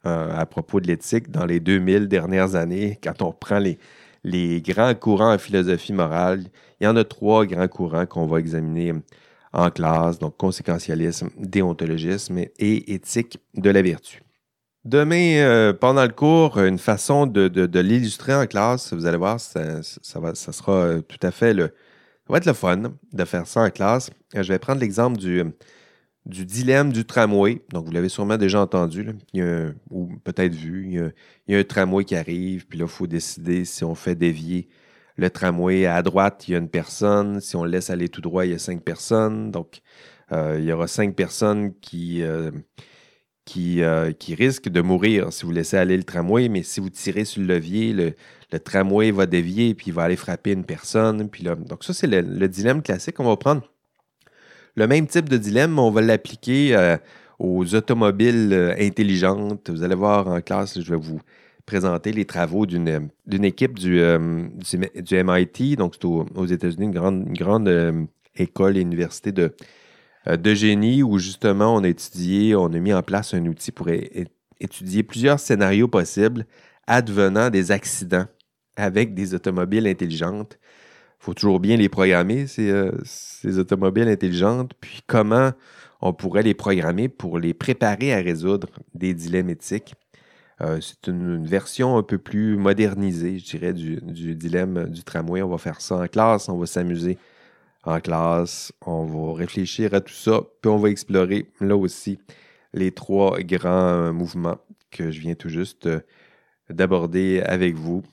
euh, 0.06 0.34
à 0.34 0.46
propos 0.46 0.80
de 0.80 0.88
l'éthique 0.88 1.32
dans 1.32 1.46
les 1.46 1.60
2000 1.60 2.08
dernières 2.08 2.56
années. 2.56 2.98
Quand 3.04 3.22
on 3.22 3.34
prend 3.34 3.60
les, 3.60 3.78
les 4.24 4.62
grands 4.62 4.96
courants 4.96 5.34
en 5.34 5.38
philosophie 5.38 5.92
morale, 5.92 6.46
il 6.80 6.86
y 6.86 6.88
en 6.88 6.96
a 6.96 7.04
trois 7.04 7.46
grands 7.46 7.68
courants 7.68 8.06
qu'on 8.06 8.26
va 8.26 8.40
examiner 8.40 8.94
en 9.52 9.70
classe, 9.70 10.18
donc 10.18 10.38
conséquentialisme, 10.38 11.30
déontologisme 11.38 12.38
et 12.38 12.94
éthique 12.94 13.38
de 13.54 13.70
la 13.70 13.82
vertu. 13.82 14.23
Demain, 14.86 15.38
euh, 15.38 15.72
pendant 15.72 16.04
le 16.04 16.12
cours, 16.12 16.60
une 16.60 16.78
façon 16.78 17.26
de, 17.26 17.80
l'illustrer 17.80 18.36
en 18.36 18.46
classe, 18.46 18.92
vous 18.92 19.06
allez 19.06 19.18
voir, 19.18 19.40
ça, 19.40 19.82
va, 20.16 20.36
ça 20.36 20.52
sera 20.52 20.74
euh, 20.74 21.02
tout 21.02 21.20
à 21.26 21.32
fait 21.32 21.54
le. 21.54 21.68
Ça 22.28 22.34
va 22.34 22.38
être 22.38 22.46
le 22.46 22.54
fun 22.54 22.94
de 23.14 23.26
faire 23.26 23.48
ça 23.48 23.62
en 23.62 23.70
classe. 23.70 24.10
Euh, 24.36 24.44
je 24.44 24.52
vais 24.52 24.60
prendre 24.60 24.82
l'exemple 24.82 25.18
du, 25.18 25.42
du 26.26 26.46
dilemme 26.46 26.92
du 26.92 27.06
tramway. 27.06 27.62
Donc, 27.72 27.86
vous 27.86 27.92
l'avez 27.92 28.10
sûrement 28.10 28.38
déjà 28.38 28.60
entendu, 28.60 29.08
ou 29.90 30.10
peut-être 30.26 30.54
vu. 30.54 31.14
Il 31.48 31.54
y, 31.54 31.56
a, 31.56 31.60
un 31.60 31.64
tramway 31.64 32.04
qui 32.04 32.18
arrive, 32.18 32.68
puis 32.68 32.78
là, 32.78 32.86
il 32.86 32.92
faut 32.92 33.08
décider 33.08 33.64
si 33.64 33.86
on 33.86 33.96
fait 33.96 34.16
dévier 34.16 34.68
le 35.16 35.30
tramway 35.30 35.86
à 35.86 36.02
droite, 36.02 36.46
il 36.48 36.52
y 36.52 36.56
a 36.56 36.58
une 36.58 36.70
personne. 36.70 37.40
Si 37.40 37.56
on 37.56 37.64
le 37.64 37.72
laisse 37.72 37.90
aller 37.90 38.10
tout 38.10 38.22
droit, 38.22 38.46
il 38.46 38.52
y 38.52 38.56
a 38.56 38.60
cinq 38.60 38.82
personnes. 38.82 39.50
Donc, 39.52 39.82
il 40.32 40.64
y 40.64 40.74
aura 40.74 40.88
cinq 40.88 41.16
personnes 41.16 41.74
qui 41.80 42.24
qui, 43.46 43.82
euh, 43.82 44.12
qui 44.12 44.36
risque 44.36 44.70
de 44.70 44.82
mourir 44.82 45.34
si 45.34 45.46
vous 45.46 45.52
laissez 45.52 45.78
aller 45.78 45.98
le 45.98 46.04
tramway, 46.04 46.50
mais 46.50 46.64
si 46.64 46.80
vous 46.80 46.90
tirez 46.90 47.26
sur 47.26 47.42
le 47.42 47.48
levier, 47.48 47.94
le, 47.94 48.14
tramway 48.60 49.10
va 49.12 49.26
dévier 49.26 49.74
puis 49.74 49.88
il 49.88 49.94
va 49.94 50.04
aller 50.04 50.16
frapper 50.16 50.52
une 50.52 50.64
personne. 50.64 51.28
Puis 51.30 51.44
là, 51.44 51.56
donc 51.56 51.84
ça, 51.84 51.94
c'est 51.94 52.08
le, 52.08 52.48
dilemme 52.48 52.82
classique. 52.82 53.20
On 53.20 53.26
va 53.26 53.36
prendre 53.36 53.64
le 54.76 54.88
même 54.88 55.08
type 55.08 55.30
de 55.30 55.38
dilemme, 55.38 55.78
on 55.80 55.92
va 55.92 56.02
l'appliquer 56.02 56.76
euh, 56.76 56.98
aux 57.40 57.76
automobiles 57.76 58.54
euh, 58.54 58.76
intelligentes. 58.80 59.70
Vous 59.70 59.84
allez 59.84 59.96
voir 59.96 60.28
en 60.28 60.42
classe, 60.42 60.80
je 60.80 60.90
vais 60.92 61.00
vous 61.00 61.20
présenter 61.66 62.12
les 62.12 62.26
travaux 62.26 62.66
d'une 62.66 63.10
équipe 63.44 63.80
du, 63.80 64.02
du, 64.02 65.24
MIT, 65.24 65.78
donc 65.78 65.94
c'est 65.96 66.06
aux, 66.06 66.46
États-Unis, 66.46 66.88
une 66.88 66.92
grande, 66.92 67.26
une 67.26 67.34
grande 67.34 68.08
école 68.36 68.76
et 68.76 68.82
université 68.82 69.32
de, 69.32 69.54
de 70.26 70.54
génie 70.54 71.04
où 71.04 71.20
justement 71.20 71.76
on 71.76 71.84
a 71.84 71.90
étudié, 71.90 72.56
on 72.56 72.68
a 72.68 72.80
mis 72.80 72.94
en 72.94 73.02
place 73.02 73.34
un 73.34 73.46
outil 73.46 73.72
pour 73.72 73.88
étudier 74.60 75.04
plusieurs 75.04 75.40
scénarios 75.40 75.88
possibles 75.88 76.46
advenant 76.88 77.50
des 77.50 77.72
accidents 77.72 78.26
avec 78.76 79.14
des 79.14 79.34
automobiles 79.34 79.88
intelligentes. 79.88 80.58
Il 81.22 81.26
faut 81.26 81.34
toujours 81.34 81.60
bien 81.60 81.78
les 81.78 81.90
programmer, 81.90 82.48
ces, 82.48 82.70
euh, 82.70 82.92
ces, 83.06 83.58
automobiles 83.58 84.10
intelligentes, 84.10 84.74
puis 84.82 85.02
comment 85.08 85.52
on 86.02 86.12
pourrait 86.12 86.44
les 86.44 86.54
programmer 86.54 87.08
pour 87.08 87.40
les 87.40 87.54
préparer 87.54 88.14
à 88.14 88.18
résoudre 88.18 88.68
des 88.94 89.14
dilemmes 89.14 89.50
éthiques. 89.50 89.96
Euh, 90.62 90.80
c'est 90.82 91.08
une, 91.08 91.46
version 91.46 91.98
un 91.98 92.04
peu 92.04 92.18
plus 92.18 92.58
modernisée, 92.58 93.40
je 93.40 93.46
dirais, 93.46 93.74
du, 93.74 94.02
du 94.02 94.36
dilemme 94.36 94.90
du 94.90 95.04
tramway. 95.04 95.42
On 95.42 95.50
va 95.50 95.58
faire 95.58 95.80
ça 95.80 95.96
en 95.96 96.08
classe, 96.08 96.50
on 96.50 96.58
va 96.58 96.66
s'amuser 96.66 97.18
en 97.84 98.00
classe. 98.00 98.72
On 98.86 99.06
va 99.06 99.38
réfléchir 99.38 99.94
à 99.94 100.02
tout 100.02 100.14
ça, 100.14 100.42
puis 100.62 100.72
on 100.72 100.78
va 100.78 100.90
explorer 100.90 101.52
là 101.60 101.76
aussi 101.76 102.20
les 102.74 102.92
trois 102.92 103.40
grands 103.40 104.14
mouvements 104.14 104.58
que 104.92 105.12
je 105.12 105.20
viens 105.20 105.36
tout 105.36 105.50
juste 105.50 105.88
euh, 105.88 106.00
d'aborder 106.70 107.42
avec 107.46 107.76
vous. 107.76 108.04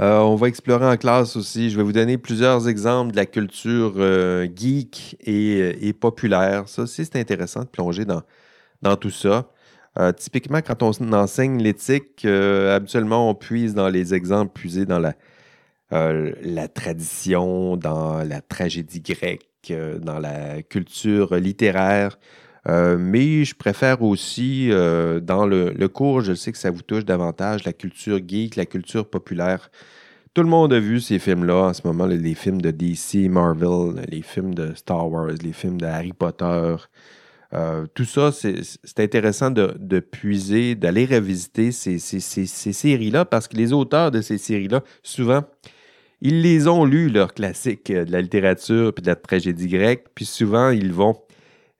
Euh, 0.00 0.18
on 0.20 0.36
va 0.36 0.48
explorer 0.48 0.86
en 0.86 0.96
classe 0.96 1.36
aussi. 1.36 1.70
Je 1.70 1.76
vais 1.76 1.82
vous 1.82 1.92
donner 1.92 2.16
plusieurs 2.16 2.68
exemples 2.68 3.12
de 3.12 3.16
la 3.16 3.26
culture 3.26 3.94
euh, 3.96 4.48
geek 4.54 5.16
et, 5.20 5.92
populaire. 5.92 6.68
Ça 6.68 6.82
aussi, 6.82 7.04
c'est 7.04 7.16
intéressant 7.16 7.60
de 7.60 7.68
plonger 7.68 8.04
dans, 8.04 8.22
dans 8.80 8.96
tout 8.96 9.10
ça. 9.10 9.50
typiquement, 10.16 10.62
quand 10.62 10.82
on 10.82 11.12
enseigne 11.12 11.62
l'éthique, 11.62 12.24
habituellement, 12.24 13.28
on 13.28 13.34
puise 13.34 13.74
dans 13.74 13.88
les 13.88 14.14
exemples 14.14 14.52
puisés 14.54 14.86
dans 14.86 14.98
la, 14.98 15.14
euh, 15.92 16.32
la 16.42 16.68
tradition, 16.68 17.76
dans 17.76 18.22
la 18.22 18.40
tragédie 18.40 19.00
grecque, 19.00 19.48
euh, 19.70 19.98
dans 19.98 20.20
la 20.20 20.62
culture 20.62 21.34
littéraire. 21.34 22.16
Euh, 22.68 22.96
mais 22.96 23.44
je 23.44 23.56
préfère 23.56 24.02
aussi, 24.02 24.68
dans 24.68 25.46
le, 25.46 25.88
cours, 25.88 26.20
je 26.20 26.34
sais 26.34 26.52
que 26.52 26.58
ça 26.58 26.70
vous 26.70 26.82
touche 26.82 27.04
davantage, 27.04 27.64
la 27.64 27.72
culture 27.72 28.20
geek, 28.26 28.56
la 28.56 28.66
culture 28.66 29.08
populaire. 29.08 29.70
Tout 30.32 30.42
le 30.42 30.48
monde 30.48 30.72
a 30.72 30.78
vu 30.78 31.00
ces 31.00 31.18
films-là 31.18 31.56
en 31.56 31.72
ce 31.72 31.82
moment, 31.84 32.06
les 32.06 32.34
films 32.34 32.60
de 32.60 32.70
DC, 32.70 33.28
Marvel, 33.28 34.04
les 34.08 34.22
films 34.22 34.54
de 34.54 34.74
Star 34.74 35.10
Wars, 35.10 35.32
les 35.42 35.52
films 35.52 35.80
de 35.80 35.86
Harry 35.86 36.12
Potter. 36.12 36.76
Tout 37.94 38.04
ça, 38.04 38.30
c'est 38.30 39.00
intéressant 39.00 39.50
de, 39.50 39.74
de 39.76 39.98
puiser, 39.98 40.76
d'aller 40.76 41.04
revisiter 41.04 41.72
ces, 41.72 41.98
ces, 41.98 42.20
ces, 42.20 42.46
ces 42.46 42.72
séries-là 42.72 43.24
parce 43.24 43.48
que 43.48 43.56
les 43.56 43.72
auteurs 43.72 44.12
de 44.12 44.20
ces 44.20 44.38
séries-là, 44.38 44.84
souvent, 45.02 45.42
ils 46.20 46.42
les 46.42 46.68
ont 46.68 46.84
lus, 46.84 47.08
leurs 47.08 47.34
classiques 47.34 47.90
de 47.90 48.10
la 48.10 48.20
littérature 48.20 48.92
puis 48.94 49.02
de 49.02 49.08
la 49.08 49.16
tragédie 49.16 49.68
grecque, 49.68 50.06
puis 50.14 50.24
souvent, 50.26 50.70
ils 50.70 50.92
vont 50.92 51.16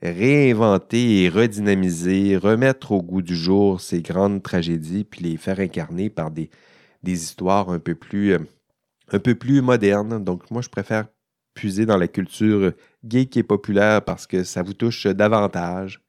réinventer 0.02 1.22
et 1.22 1.28
redynamiser, 1.28 2.36
remettre 2.36 2.92
au 2.92 3.02
goût 3.02 3.22
du 3.22 3.36
jour 3.36 3.80
ces 3.80 4.00
grandes 4.00 4.42
tragédies, 4.42 5.04
puis 5.04 5.22
les 5.22 5.36
faire 5.36 5.60
incarner 5.60 6.08
par 6.10 6.30
des, 6.30 6.50
histoires 7.04 7.70
un 7.70 7.78
peu 7.78 7.94
plus, 7.94 8.32
euh, 8.32 8.38
un 9.12 9.18
peu 9.18 9.34
plus 9.34 9.60
modernes. 9.60 10.22
Donc, 10.24 10.50
moi, 10.50 10.62
je 10.62 10.68
préfère 10.68 11.06
puiser 11.54 11.84
dans 11.84 11.98
la 11.98 12.08
culture 12.08 12.72
geek 13.06 13.36
et 13.36 13.42
populaire 13.42 14.02
parce 14.02 14.26
que 14.26 14.44
ça 14.44 14.62
vous 14.62 14.74
touche 14.74 15.06
davantage. 15.06 16.00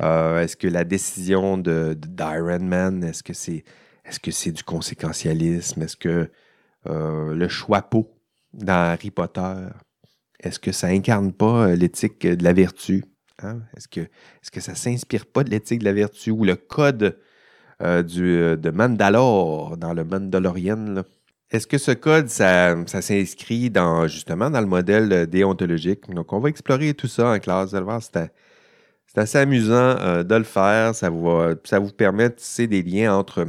Euh, 0.00 0.40
est-ce 0.40 0.56
que 0.56 0.68
la 0.68 0.84
décision 0.84 1.58
de, 1.58 1.94
d'Iron 1.94 2.60
Man, 2.60 3.04
est-ce 3.04 3.22
que 3.22 3.34
c'est 3.34 3.64
est-ce 4.04 4.18
que 4.18 4.30
c'est 4.30 4.52
du 4.52 4.62
conséquentialisme? 4.62 5.82
Est-ce 5.82 5.96
que 5.96 6.30
euh, 6.88 7.34
le 7.34 7.48
choix 7.48 7.88
dans 8.52 8.92
Harry 8.92 9.10
Potter, 9.10 9.54
est-ce 10.38 10.58
que 10.58 10.72
ça 10.72 10.88
incarne 10.88 11.32
pas 11.32 11.74
l'éthique 11.74 12.26
de 12.26 12.42
la 12.42 12.52
vertu? 12.52 13.04
Hein? 13.42 13.60
Est-ce 13.76 13.88
que, 13.88 14.00
est 14.00 14.50
que 14.50 14.60
ça 14.60 14.74
s'inspire 14.74 15.26
pas 15.26 15.44
de 15.44 15.50
l'éthique 15.50 15.80
de 15.80 15.84
la 15.84 15.92
vertu 15.92 16.30
ou 16.30 16.44
le 16.44 16.56
code 16.56 17.18
euh, 17.82 18.02
de 18.02 18.70
Mandalore 18.70 19.76
dans 19.76 19.92
le 19.92 20.04
Mandalorian? 20.04 21.02
Est-ce 21.50 21.66
que 21.66 21.78
ce 21.78 21.90
code, 21.90 22.28
ça, 22.28 22.76
s'inscrit 22.86 23.70
dans, 23.70 24.06
justement 24.06 24.50
dans 24.50 24.60
le 24.60 24.66
modèle 24.66 25.26
déontologique? 25.26 26.08
Donc, 26.08 26.32
on 26.32 26.38
va 26.38 26.48
explorer 26.48 26.94
tout 26.94 27.08
ça 27.08 27.32
en 27.32 27.38
classe. 27.38 27.70
Vous 27.70 27.76
allez 27.76 28.28
c'est, 29.06 29.18
assez 29.18 29.38
amusant 29.38 29.74
euh, 29.74 30.22
de 30.22 30.34
le 30.36 30.44
faire. 30.44 30.94
Ça 30.94 31.10
vous 31.10 31.92
permet 31.96 32.30
de 32.30 32.34
tisser 32.34 32.66
des 32.68 32.82
liens 32.82 33.14
entre, 33.14 33.48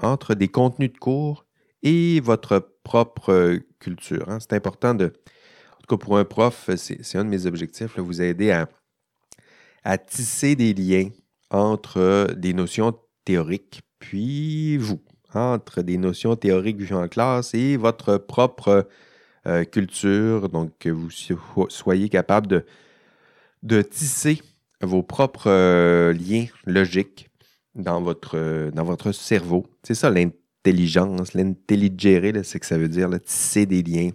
entre 0.00 0.34
des 0.34 0.48
contenus 0.48 0.92
de 0.92 0.98
cours 0.98 1.44
et 1.84 2.18
votre 2.20 2.70
propre 2.82 3.58
culture. 3.78 4.28
Hein. 4.28 4.38
C'est 4.40 4.54
important 4.54 4.94
de, 4.94 5.06
en 5.06 5.80
tout 5.86 5.96
cas 5.96 6.04
pour 6.04 6.18
un 6.18 6.24
prof, 6.24 6.70
c'est, 6.76 7.16
un 7.16 7.24
de 7.24 7.30
mes 7.30 7.46
objectifs, 7.46 7.98
vous 7.98 8.20
aider 8.20 8.50
à, 8.50 9.98
tisser 9.98 10.56
des 10.56 10.72
liens 10.72 11.10
entre 11.50 12.32
des 12.36 12.54
notions 12.54 12.98
théoriques, 13.24 13.82
puis 13.98 14.78
vous, 14.78 15.00
entre 15.34 15.82
des 15.82 15.98
notions 15.98 16.36
théoriques 16.36 16.78
vues 16.78 16.94
en 16.94 17.06
classe 17.06 17.54
et 17.54 17.76
votre 17.76 18.16
propre 18.16 18.88
euh, 19.46 19.64
culture, 19.64 20.48
donc 20.48 20.72
que 20.78 20.88
vous 20.88 21.10
soyez 21.68 22.08
capable 22.08 22.64
de, 23.62 23.82
tisser 23.82 24.40
vos 24.80 25.02
propres 25.02 25.50
euh, 25.50 26.14
liens 26.14 26.46
logiques 26.64 27.28
dans 27.74 28.00
votre, 28.00 28.70
dans 28.70 28.84
votre 28.84 29.12
cerveau. 29.12 29.66
C'est 29.82 29.94
ça 29.94 30.08
l'intelligence, 30.64 31.34
l'intelligere, 31.34 32.44
c'est 32.44 32.58
que 32.58 32.66
ça 32.66 32.78
veut 32.78 32.88
dire, 32.88 33.10
tisser 33.22 33.66
des 33.66 33.82
liens 33.82 34.10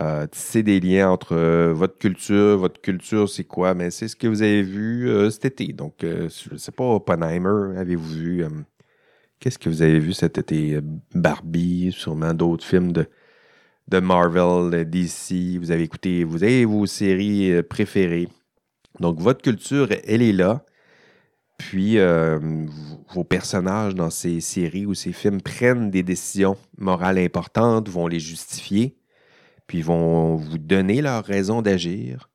euh, 0.00 0.26
tisser 0.26 0.64
des 0.64 0.80
liens 0.80 1.10
entre 1.10 1.36
euh, 1.36 1.72
votre 1.72 1.98
culture, 1.98 2.58
votre 2.58 2.80
culture, 2.80 3.28
c'est 3.28 3.44
quoi? 3.44 3.74
Mais 3.74 3.92
c'est 3.92 4.08
ce 4.08 4.16
que 4.16 4.26
vous 4.26 4.42
avez 4.42 4.62
vu 4.62 5.08
euh, 5.08 5.30
cet 5.30 5.44
été. 5.44 5.72
Donc, 5.72 5.94
je 6.00 6.52
ne 6.52 6.56
sais 6.58 6.72
pas, 6.72 6.84
Oppenheimer, 6.84 7.78
avez-vous 7.78 8.14
vu? 8.14 8.44
Qu'est-ce 9.38 9.58
que 9.58 9.68
vous 9.68 9.82
avez 9.82 10.00
vu 10.00 10.12
cet 10.12 10.38
été? 10.38 10.80
Barbie, 11.14 11.92
sûrement 11.92 12.34
d'autres 12.34 12.64
films 12.64 12.90
de, 12.92 13.06
de 13.88 14.00
Marvel, 14.00 14.84
DC. 14.90 15.58
Vous 15.60 15.70
avez 15.70 15.84
écouté, 15.84 16.24
vous 16.24 16.42
avez 16.42 16.64
vos 16.64 16.86
séries 16.86 17.62
préférées. 17.62 18.28
Donc, 18.98 19.20
votre 19.20 19.42
culture, 19.42 19.88
elle 20.06 20.22
est 20.22 20.32
là. 20.32 20.64
Puis, 21.68 21.98
vos 23.14 23.24
personnages 23.24 23.94
dans 23.94 24.10
ces 24.10 24.40
séries 24.40 24.86
ou 24.86 24.94
ces 24.94 25.12
films 25.12 25.40
prennent 25.40 25.90
des 25.90 26.02
décisions 26.02 26.56
morales 26.78 27.18
importantes, 27.18 27.88
vont 27.88 28.06
les 28.06 28.20
justifier 28.20 28.96
puis 29.66 29.82
vont 29.82 30.36
vous 30.36 30.58
donner 30.58 31.02
leur 31.02 31.24
raison 31.24 31.62
d'agir. 31.62 32.30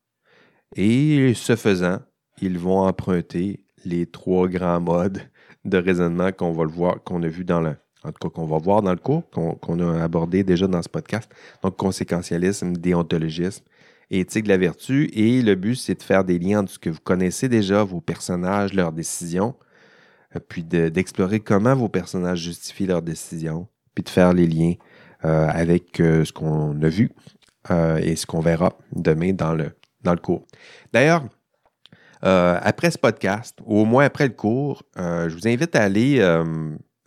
Et 0.76 1.32
ce 1.34 1.56
faisant, 1.56 1.98
ils 2.40 2.58
vont 2.58 2.80
emprunter 2.80 3.64
les 3.84 4.06
trois 4.06 4.48
grands 4.48 4.80
modes 4.80 5.20
de 5.64 5.78
raisonnement 5.78 6.32
qu'on 6.32 6.52
va 6.52 6.64
le 6.64 6.70
voir, 6.70 7.02
qu'on 7.02 7.22
a 7.22 7.28
vu 7.28 7.44
dans 7.44 7.60
le, 7.60 7.76
qu'on 8.32 8.46
va 8.46 8.58
voir 8.58 8.82
dans 8.82 8.92
le 8.92 8.98
cours, 8.98 9.28
qu'on 9.30 9.80
a 9.80 10.02
abordé 10.02 10.42
déjà 10.42 10.66
dans 10.66 10.82
ce 10.82 10.88
podcast. 10.88 11.30
Donc, 11.62 11.76
conséquentialisme, 11.76 12.74
déontologisme 12.74 13.64
éthique 14.10 14.44
de 14.44 14.48
la 14.48 14.56
vertu. 14.56 15.08
Et 15.12 15.42
le 15.42 15.54
but, 15.54 15.76
c'est 15.76 15.94
de 15.94 16.02
faire 16.02 16.24
des 16.24 16.38
liens 16.38 16.60
entre 16.60 16.72
ce 16.72 16.78
que 16.78 16.90
vous 16.90 17.00
connaissez 17.00 17.48
déjà, 17.48 17.84
vos 17.84 18.00
personnages, 18.00 18.74
leurs 18.74 18.92
décisions, 18.92 19.54
euh, 20.36 20.40
puis 20.40 20.64
d'explorer 20.64 21.40
comment 21.40 21.74
vos 21.74 21.88
personnages 21.88 22.40
justifient 22.40 22.86
leurs 22.86 23.02
décisions, 23.02 23.68
puis 23.94 24.04
de 24.04 24.08
faire 24.08 24.32
les 24.32 24.46
liens 24.46 24.74
euh, 25.24 25.48
avec 25.48 26.00
euh, 26.00 26.24
ce 26.24 26.32
qu'on 26.32 26.80
a 26.82 26.88
vu 26.88 27.10
et 28.02 28.16
ce 28.16 28.24
qu'on 28.24 28.40
verra 28.40 28.72
demain 28.90 29.34
dans 29.34 29.52
le, 29.52 30.16
cours. 30.16 30.46
D'ailleurs, 30.94 31.22
après 32.22 32.90
ce 32.90 32.96
podcast, 32.96 33.58
ou 33.66 33.80
au 33.80 33.84
moins 33.84 34.06
après 34.06 34.26
le 34.26 34.32
cours, 34.32 34.82
je 34.96 35.28
vous 35.28 35.46
invite 35.46 35.76
à 35.76 35.84
aller, 35.84 36.20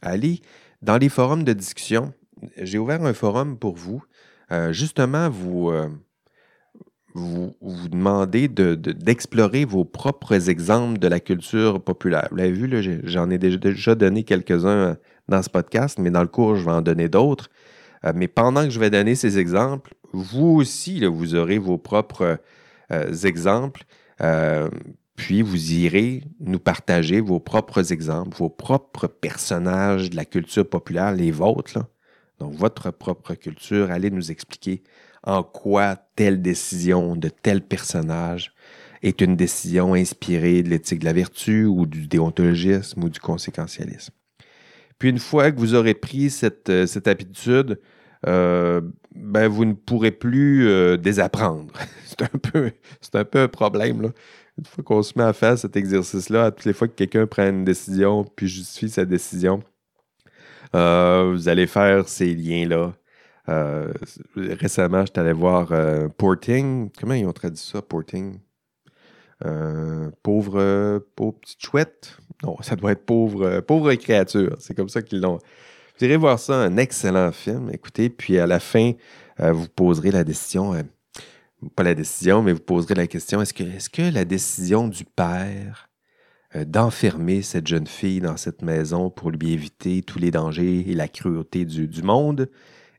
aller 0.03 0.41
dans 0.83 0.97
les 0.97 1.09
forums 1.09 1.43
de 1.43 1.53
discussion. 1.53 2.13
J'ai 2.55 2.77
ouvert 2.77 3.03
un 3.03 3.13
forum 3.13 3.57
pour 3.57 3.75
vous. 3.75 4.03
justement, 4.69 5.27
vous, 5.27 5.71
vous, 7.13 7.55
vous 7.61 7.89
demandez 7.89 8.47
d'explorer 8.47 9.65
vos 9.65 9.85
propres 9.85 10.49
exemples 10.49 10.99
de 10.99 11.07
la 11.07 11.19
culture 11.19 11.81
populaire. 11.81 12.27
Vous 12.31 12.37
l'avez 12.37 12.51
vu, 12.51 13.01
j'en 13.03 13.29
ai 13.29 13.37
déjà 13.37 13.95
donné 13.95 14.23
quelques-uns 14.23 14.97
dans 15.27 15.41
ce 15.41 15.49
podcast, 15.49 15.99
mais 15.99 16.11
dans 16.11 16.21
le 16.21 16.27
cours, 16.27 16.55
je 16.55 16.65
vais 16.65 16.71
en 16.71 16.81
donner 16.81 17.09
d'autres. 17.09 17.49
Euh, 18.05 18.13
mais 18.15 18.27
pendant 18.27 18.63
que 18.63 18.69
je 18.69 18.79
vais 18.79 18.89
donner 18.89 19.15
ces 19.15 19.37
exemples, 19.37 19.93
vous 20.11 20.47
aussi, 20.47 21.05
vous 21.05 21.35
aurez 21.35 21.57
vos 21.57 21.77
propres 21.77 22.39
euh, 22.91 23.13
exemples. 23.23 23.83
Euh, 24.21 24.69
puis 25.15 25.41
vous 25.41 25.73
irez 25.73 26.23
nous 26.39 26.59
partager 26.59 27.21
vos 27.21 27.39
propres 27.39 27.91
exemples, 27.91 28.35
vos 28.35 28.49
propres 28.49 29.07
personnages 29.07 30.09
de 30.09 30.15
la 30.15 30.25
culture 30.25 30.67
populaire, 30.67 31.11
les 31.11 31.31
vôtres. 31.31 31.79
Donc, 32.39 32.53
votre 32.53 32.91
propre 32.91 33.35
culture, 33.35 33.91
allez 33.91 34.09
nous 34.09 34.31
expliquer 34.31 34.81
en 35.23 35.43
quoi 35.43 35.95
telle 36.15 36.41
décision 36.41 37.15
de 37.15 37.29
tel 37.29 37.61
personnage 37.61 38.53
est 39.01 39.21
une 39.21 39.35
décision 39.35 39.93
inspirée 39.93 40.63
de 40.63 40.69
l'éthique 40.69 40.99
de 40.99 41.05
la 41.05 41.13
vertu 41.13 41.65
ou 41.65 41.85
du 41.85 42.07
déontologisme 42.07 43.03
ou 43.03 43.09
du 43.09 43.19
conséquentialisme. 43.19 44.13
Puis 44.97 45.09
une 45.09 45.19
fois 45.19 45.51
que 45.51 45.59
vous 45.59 45.75
aurez 45.75 45.93
pris 45.93 46.29
cette, 46.29 46.85
cette 46.87 47.07
habitude, 47.07 47.79
euh, 48.27 48.81
ben, 49.15 49.47
vous 49.47 49.65
ne 49.65 49.73
pourrez 49.73 50.11
plus 50.11 50.67
euh, 50.67 50.97
désapprendre. 50.97 51.73
c'est 52.05 52.21
un, 52.21 53.23
peu, 53.25 53.39
un 53.39 53.47
problème. 53.47 54.01
Là. 54.01 54.09
Une 54.57 54.65
fois 54.65 54.83
qu'on 54.83 55.03
se 55.03 55.13
met 55.17 55.23
à 55.23 55.33
faire 55.33 55.57
cet 55.57 55.75
exercice-là, 55.75 56.45
à 56.45 56.51
toutes 56.51 56.65
les 56.65 56.73
fois 56.73 56.87
que 56.87 56.93
quelqu'un 56.93 57.27
prend 57.27 57.47
une 57.47 57.65
décision 57.65 58.23
puis 58.23 58.47
justifie 58.47 58.89
sa 58.89 59.05
décision, 59.05 59.61
euh, 60.75 61.31
vous 61.33 61.47
allez 61.47 61.67
faire 61.67 62.07
ces 62.07 62.33
liens-là. 62.33 62.93
Récemment, 63.47 65.01
je 65.01 65.11
suis 65.11 65.19
allé 65.19 65.33
voir 65.33 65.71
Porting. 66.17 66.89
Comment 66.99 67.13
ils 67.13 67.25
ont 67.25 67.33
traduit 67.33 67.57
ça, 67.57 67.81
Porting? 67.81 68.39
pauvre, 70.21 71.03
pauvre 71.15 71.39
petite 71.41 71.61
chouette? 71.61 72.17
Non, 72.43 72.55
ça 72.61 72.75
doit 72.75 72.93
être 72.93 73.05
pauvre, 73.05 73.59
pauvre 73.61 73.93
créature. 73.95 74.55
C'est 74.59 74.73
comme 74.73 74.89
ça 74.89 75.01
qu'ils 75.01 75.19
l'ont, 75.19 75.39
vous 75.99 76.05
irez 76.05 76.17
voir 76.17 76.39
ça, 76.39 76.55
un 76.55 76.77
excellent 76.77 77.31
film. 77.31 77.69
Écoutez, 77.71 78.09
puis 78.09 78.39
à 78.39 78.47
la 78.47 78.59
fin, 78.59 78.93
euh, 79.39 79.51
vous 79.51 79.67
poserez 79.67 80.09
la 80.09 80.23
décision, 80.23 80.73
euh, 80.73 80.81
pas 81.75 81.83
la 81.83 81.93
décision, 81.93 82.41
mais 82.41 82.51
vous 82.51 82.59
poserez 82.59 82.95
la 82.95 83.05
question 83.05 83.41
est-ce 83.41 83.53
que, 83.53 83.63
est 83.63 83.89
que 83.89 84.13
la 84.13 84.25
décision 84.25 84.87
du 84.87 85.05
père 85.05 85.89
euh, 86.55 86.65
d'enfermer 86.65 87.43
cette 87.43 87.67
jeune 87.67 87.85
fille 87.85 88.21
dans 88.21 88.37
cette 88.37 88.63
maison 88.63 89.11
pour 89.11 89.29
lui 89.29 89.53
éviter 89.53 90.01
tous 90.01 90.17
les 90.17 90.31
dangers 90.31 90.89
et 90.89 90.95
la 90.95 91.07
cruauté 91.07 91.63
du, 91.63 91.87
du 91.87 92.01
monde, 92.01 92.49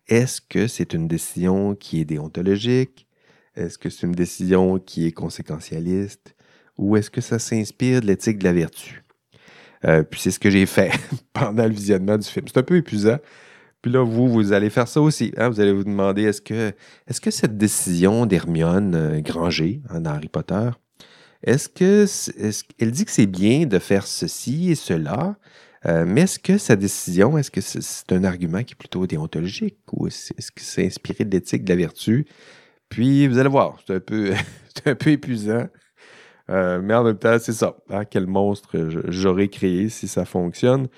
est-ce 0.08 0.40
que 0.40 0.66
c'est 0.66 0.92
une 0.92 1.08
décision 1.08 1.74
qui 1.74 2.00
est 2.00 2.04
déontologique? 2.04 3.06
Est-ce 3.56 3.78
que 3.78 3.88
c'est 3.88 4.06
une 4.06 4.12
décision 4.12 4.78
qui 4.78 5.06
est 5.06 5.12
conséquentialiste? 5.12 6.34
Ou 6.76 6.96
est-ce 6.96 7.10
que 7.10 7.20
ça 7.20 7.38
s'inspire 7.38 8.00
de 8.00 8.06
l'éthique 8.06 8.38
de 8.38 8.44
la 8.44 8.52
vertu? 8.52 9.02
Euh, 9.84 10.02
puis 10.02 10.20
c'est 10.20 10.30
ce 10.30 10.38
que 10.38 10.50
j'ai 10.50 10.66
fait 10.66 10.92
pendant 11.32 11.64
le 11.64 11.72
visionnement 11.72 12.18
du 12.18 12.26
film. 12.26 12.46
C'est 12.48 12.58
un 12.58 12.62
peu 12.62 12.76
épuisant. 12.76 13.18
Puis 13.82 13.92
là, 13.92 14.02
vous, 14.02 14.28
vous 14.28 14.52
allez 14.52 14.70
faire 14.70 14.88
ça 14.88 15.00
aussi. 15.00 15.32
Hein. 15.36 15.50
Vous 15.50 15.60
allez 15.60 15.72
vous 15.72 15.84
demander 15.84 16.22
est-ce 16.22 16.40
que, 16.40 17.30
cette 17.30 17.58
décision 17.58 18.26
d'Hermione 18.26 18.94
euh, 18.94 19.20
Granger 19.20 19.82
hein, 19.90 20.00
dans 20.00 20.12
Harry 20.12 20.28
Potter, 20.28 20.70
Est-ce 21.42 21.68
que 21.68 22.84
dit 22.84 23.04
que 23.04 23.10
c'est 23.10 23.26
bien 23.26 23.66
de 23.66 23.78
faire 23.78 24.06
ceci 24.06 24.70
et 24.70 24.74
cela, 24.74 25.36
euh, 25.86 26.04
mais 26.06 26.22
est-ce 26.22 26.38
que 26.38 26.56
sa 26.56 26.76
décision, 26.76 27.36
est-ce 27.36 27.50
que 27.50 27.60
c'est 27.60 28.12
un 28.12 28.24
argument 28.24 28.62
qui 28.62 28.72
est 28.72 28.76
plutôt 28.76 29.06
déontologique 29.06 29.78
ou 29.92 30.06
est-ce 30.06 30.32
que 30.32 30.62
c'est 30.62 30.86
inspiré 30.86 31.24
de 31.24 31.30
l'éthique 31.30 31.64
de 31.64 31.68
la 31.70 31.76
vertu? 31.76 32.26
Puis 32.88 33.26
vous 33.28 33.38
allez 33.38 33.50
voir, 33.50 33.78
c'est 33.86 33.96
un 33.96 34.00
peu, 34.00 34.32
un 34.86 34.94
peu 34.94 35.10
épuisant. 35.10 35.66
Euh, 36.50 36.80
mais 36.82 36.94
en 36.94 37.04
même 37.04 37.18
temps, 37.18 37.36
c'est 37.38 37.52
ça. 37.52 37.76
Hein, 37.90 38.04
quel 38.04 38.26
monstre 38.26 38.88
j'aurais 39.08 39.48
créé 39.48 39.88
si 39.88 40.08
ça 40.08 40.24
fonctionne. 40.24 40.88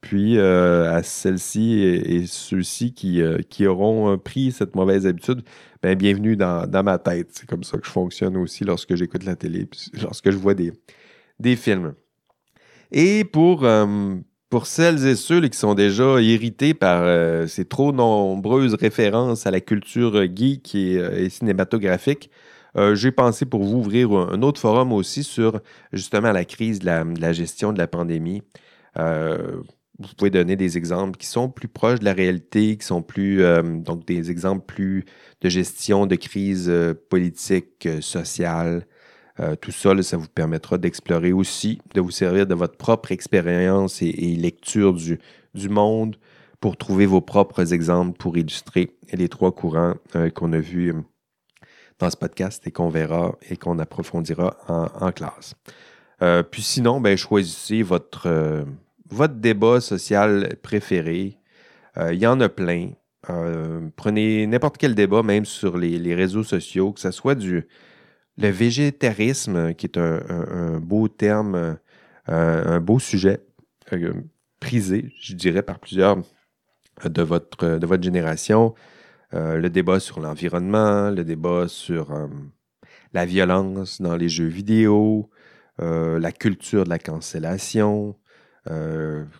Puis 0.00 0.36
euh, 0.36 0.92
à 0.92 1.02
celles-ci 1.02 1.80
et, 1.80 2.26
ceux-ci 2.26 2.92
qui, 2.92 3.22
qui, 3.48 3.66
auront 3.66 4.18
pris 4.18 4.52
cette 4.52 4.74
mauvaise 4.74 5.06
habitude, 5.06 5.42
ben, 5.82 5.96
bienvenue 5.96 6.36
dans, 6.36 6.66
dans 6.66 6.82
ma 6.82 6.98
tête. 6.98 7.28
C'est 7.32 7.48
comme 7.48 7.64
ça 7.64 7.78
que 7.78 7.86
je 7.86 7.90
fonctionne 7.90 8.36
aussi 8.36 8.64
lorsque 8.64 8.94
j'écoute 8.94 9.24
la 9.24 9.36
télé, 9.36 9.66
lorsque 10.02 10.30
je 10.30 10.36
vois 10.36 10.52
des, 10.52 10.72
des 11.40 11.56
films. 11.56 11.94
Et 12.92 13.24
pour, 13.24 13.64
pour 14.54 14.68
celles 14.68 15.04
et 15.04 15.16
ceux 15.16 15.40
qui 15.48 15.58
sont 15.58 15.74
déjà 15.74 16.20
irrités 16.20 16.74
par 16.74 17.02
euh, 17.02 17.48
ces 17.48 17.64
trop 17.64 17.90
nombreuses 17.90 18.74
références 18.74 19.48
à 19.48 19.50
la 19.50 19.60
culture 19.60 20.14
geek 20.32 20.76
et, 20.76 20.96
euh, 20.96 21.28
cinématographique, 21.28 22.30
euh, 22.76 22.94
j'ai 22.94 23.10
pensé 23.10 23.46
pour 23.46 23.64
vous 23.64 23.78
ouvrir 23.78 24.12
un, 24.12 24.42
autre 24.42 24.60
forum 24.60 24.92
aussi 24.92 25.24
sur 25.24 25.60
justement 25.92 26.30
la 26.30 26.44
crise 26.44 26.78
de 26.78 26.86
la, 26.86 27.32
gestion 27.32 27.72
de 27.72 27.78
la 27.78 27.88
pandémie. 27.88 28.42
vous 28.96 30.14
pouvez 30.16 30.30
donner 30.30 30.54
des 30.54 30.78
exemples 30.78 31.18
qui 31.18 31.26
sont 31.26 31.48
plus 31.48 31.66
proches 31.66 31.98
de 31.98 32.04
la 32.04 32.12
réalité, 32.12 32.76
qui 32.76 32.86
sont 32.86 33.02
plus, 33.02 33.42
donc 33.64 34.06
des 34.06 34.30
exemples 34.30 34.66
plus 34.66 35.04
de 35.40 35.48
gestion 35.48 36.06
de 36.06 36.14
crise 36.14 36.72
politique, 37.10 37.88
sociale, 38.00 38.86
euh, 39.40 39.56
tout 39.56 39.72
ça, 39.72 40.00
ça 40.02 40.16
vous 40.16 40.28
permettra 40.28 40.78
d'explorer 40.78 41.32
aussi, 41.32 41.80
de 41.94 42.00
vous 42.00 42.12
servir 42.12 42.46
de 42.46 42.54
votre 42.54 42.76
propre 42.76 43.10
expérience 43.10 44.00
et, 44.00 44.12
lecture 44.36 44.94
du, 44.94 45.18
monde 45.68 46.16
pour 46.60 46.76
trouver 46.76 47.06
vos 47.06 47.20
propres 47.20 47.72
exemples 47.72 48.16
pour 48.16 48.36
illustrer 48.36 48.96
les 49.12 49.28
trois 49.28 49.52
courants 49.52 49.94
euh, 50.14 50.30
qu'on 50.30 50.52
a 50.52 50.58
vus 50.58 50.92
euh, 50.92 51.00
dans 51.98 52.10
ce 52.10 52.16
podcast 52.16 52.64
et 52.66 52.70
qu'on 52.70 52.88
verra 52.88 53.36
et 53.50 53.56
qu'on 53.56 53.78
approfondira 53.78 54.56
en, 54.68 55.12
classe. 55.12 55.54
puis 56.50 56.62
sinon, 56.62 57.00
ben, 57.00 57.16
choisissez 57.16 57.82
votre, 57.82 58.64
débat 59.28 59.80
social 59.80 60.56
préféré. 60.60 61.38
Il 61.96 62.18
y 62.18 62.26
en 62.26 62.40
a 62.40 62.48
plein. 62.48 62.90
prenez 63.94 64.44
n'importe 64.48 64.76
quel 64.76 64.96
débat, 64.96 65.22
même 65.22 65.44
sur 65.44 65.78
les, 65.78 66.00
les, 66.00 66.16
réseaux 66.16 66.42
sociaux, 66.42 66.92
que 66.92 67.00
ce 67.00 67.12
soit 67.12 67.36
du, 67.36 67.68
le 68.36 68.48
végétarisme, 68.48 69.74
qui 69.74 69.86
est 69.86 69.96
un, 69.96 70.78
beau 70.80 71.08
terme, 71.08 71.78
euh, 72.28 72.76
un 72.76 72.80
beau 72.80 72.98
sujet, 72.98 73.40
euh, 73.92 74.12
prisé, 74.60 75.12
je 75.20 75.34
dirais, 75.34 75.62
par 75.62 75.78
plusieurs 75.78 76.18
de 77.04 77.22
votre, 77.22 77.78
de 77.78 77.86
votre 77.86 78.02
génération. 78.02 78.74
Euh, 79.34 79.56
le 79.56 79.70
débat 79.70 80.00
sur 80.00 80.20
l'environnement, 80.20 81.10
le 81.10 81.24
débat 81.24 81.68
sur 81.68 82.12
la 83.12 83.26
violence 83.26 84.00
dans 84.00 84.16
les 84.16 84.28
jeux 84.28 84.46
vidéo, 84.46 85.30
la 85.78 86.32
culture 86.32 86.84
de 86.84 86.90
la 86.90 86.98
cancellation. 86.98 88.16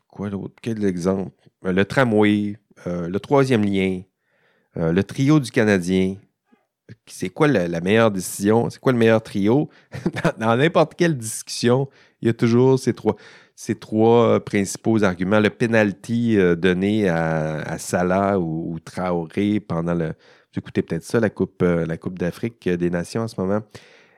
quoi 0.09 0.31
d'autre? 0.31 0.55
Quel 0.63 0.85
exemple? 0.85 1.33
le 1.63 1.85
tramway, 1.85 2.59
le 2.87 3.19
troisième 3.19 3.65
lien, 3.65 4.03
le 4.75 5.03
trio 5.03 5.41
du 5.41 5.51
Canadien, 5.51 6.17
c'est 7.07 7.31
quoi 7.31 7.49
la, 7.49 7.81
meilleure 7.81 8.11
décision, 8.11 8.69
c'est 8.71 8.79
quoi 8.79 8.93
le 8.93 8.99
meilleur 8.99 9.23
trio? 9.23 9.69
dans 10.39 10.57
n'importe 10.57 10.95
quelle 10.95 11.17
discussion, 11.17 11.89
il 12.21 12.27
y 12.27 12.31
a 12.31 12.35
toujours 12.35 12.79
ces 12.79 12.95
trois, 12.95 13.17
euh, 14.25 14.41
principaux 14.41 15.03
arguments. 15.03 15.41
Le 15.41 15.51
penalty 15.51 16.39
euh, 16.39 16.55
donné 16.57 17.09
à, 17.09 17.79
Salah 17.79 18.39
ou, 18.39 18.79
Traoré 18.85 19.61
pendant 19.61 19.95
le. 19.95 20.09
Vous 20.09 20.61
écoutez 20.61 20.83
peut-être 20.83 21.03
ça, 21.03 21.19
la 21.21 21.31
Coupe, 21.31 21.63
euh, 21.63 21.85
la 21.85 21.97
coupe 21.97 22.19
d'Afrique 22.19 22.69
des 22.69 22.91
Nations 22.91 23.23
en 23.23 23.29
ce 23.29 23.41
moment. 23.41 23.63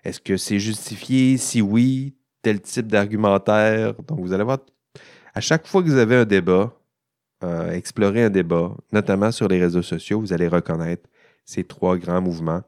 Est-ce 0.04 0.20
que 0.20 0.36
c'est 0.36 0.58
justifié? 0.58 1.38
Si 1.38 1.62
oui, 1.62 2.14
tel 2.42 2.60
type 2.60 2.88
d'argumentaire? 2.88 3.94
Donc, 3.94 4.20
vous 4.20 4.32
allez 4.32 4.44
voir, 4.44 4.58
à 5.34 5.40
chaque 5.40 5.66
fois 5.66 5.82
que 5.82 5.88
vous 5.88 5.96
avez 5.96 6.16
un 6.16 6.24
débat, 6.24 6.72
explorer 7.72 8.24
un 8.24 8.30
débat, 8.30 8.72
notamment 8.92 9.30
sur 9.30 9.46
les 9.46 9.60
réseaux 9.60 9.82
sociaux, 9.82 10.20
vous 10.20 10.32
allez 10.32 10.48
reconnaître 10.48 11.08
ces 11.46 11.64
trois 11.64 11.96
grands 11.96 12.20
mouvements. 12.20 12.62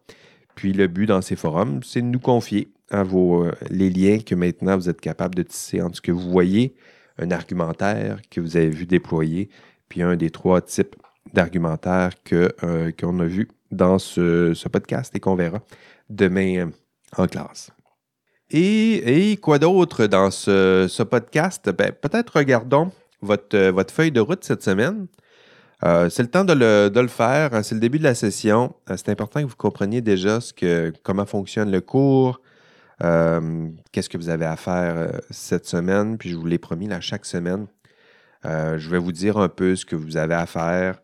Puis 0.55 0.72
le 0.72 0.87
but 0.87 1.07
dans 1.07 1.20
ces 1.20 1.37
forums, 1.37 1.83
c'est 1.83 2.01
de 2.01 2.07
nous 2.07 2.18
confier 2.18 2.68
euh, 2.95 3.53
les 3.70 3.91
liens 3.91 4.18
que 4.18 4.35
maintenant 4.35 4.76
vous 4.76 4.89
êtes 4.89 5.01
capable 5.01 5.35
de 5.35 5.43
tisser 5.43 5.83
entre 5.83 5.97
ce 5.97 6.01
que 6.01 6.12
vous 6.12 6.31
voyez, 6.31 6.74
un 7.18 7.31
argumentaire 7.31 8.20
que 8.31 8.41
vous 8.41 8.57
avez 8.57 8.70
vu 8.70 8.87
déployer, 8.87 9.51
puis 9.89 10.03
un 10.03 10.16
des 10.16 10.31
trois 10.31 10.62
types 10.62 10.97
d'argumentaires 11.35 12.12
euh, 12.33 12.91
qu'on 12.99 13.20
a 13.20 13.26
vu 13.26 13.49
dans 13.70 13.99
ce, 13.99 14.68
podcast 14.68 15.14
et 15.14 15.20
qu'on 15.20 15.35
verra 15.35 15.61
demain 16.09 16.66
euh, 16.66 16.70
en 17.16 17.26
classe. 17.26 17.70
Et, 18.51 19.39
quoi 19.43 19.59
d'autre 19.59 20.07
dans 20.07 20.31
ce, 20.31 21.03
podcast? 21.03 21.68
Ben, 21.70 21.93
peut-être 21.93 22.37
regardons 22.37 22.91
votre 23.20 23.93
feuille 23.93 24.12
de 24.12 24.20
route 24.20 24.43
cette 24.43 24.62
semaine. 24.62 25.07
Euh, 25.85 26.09
c'est 26.09 26.22
le 26.22 26.31
temps 26.31 26.45
de 26.45 26.53
le, 26.53 27.09
faire. 27.09 27.55
Hein, 27.55 27.62
c'est 27.62 27.74
le 27.74 27.81
début 27.81 27.99
de 27.99 28.05
la 28.05 28.14
session. 28.14 28.74
Euh, 28.91 28.95
c'est 28.97 29.11
important 29.11 29.41
que 29.41 29.47
vous 29.47 29.57
compreniez 29.57 30.01
déjà 30.01 30.39
comment 31.03 31.26
fonctionne 31.26 31.70
le 31.70 31.81
cours, 31.81 32.41
euh, 33.05 33.68
qu'est-ce 33.93 34.09
que 34.09 34.18
vous 34.18 34.29
avez 34.29 34.45
à 34.45 34.57
faire 34.57 35.20
cette 35.31 35.66
semaine. 35.66 36.18
Puis 36.18 36.31
je 36.31 36.37
vous 36.37 36.47
l'ai 36.47 36.59
promis, 36.59 36.89
là, 36.89 37.01
chaque 37.01 37.26
semaine, 37.26 37.66
je 38.45 38.89
vais 38.89 38.99
vous 38.99 39.12
dire 39.12 39.37
un 39.39 39.49
peu 39.49 39.76
ce 39.76 39.85
que 39.85 39.97
vous 39.97 40.16
avez 40.16 40.35
à 40.35 40.47
faire. 40.47 41.01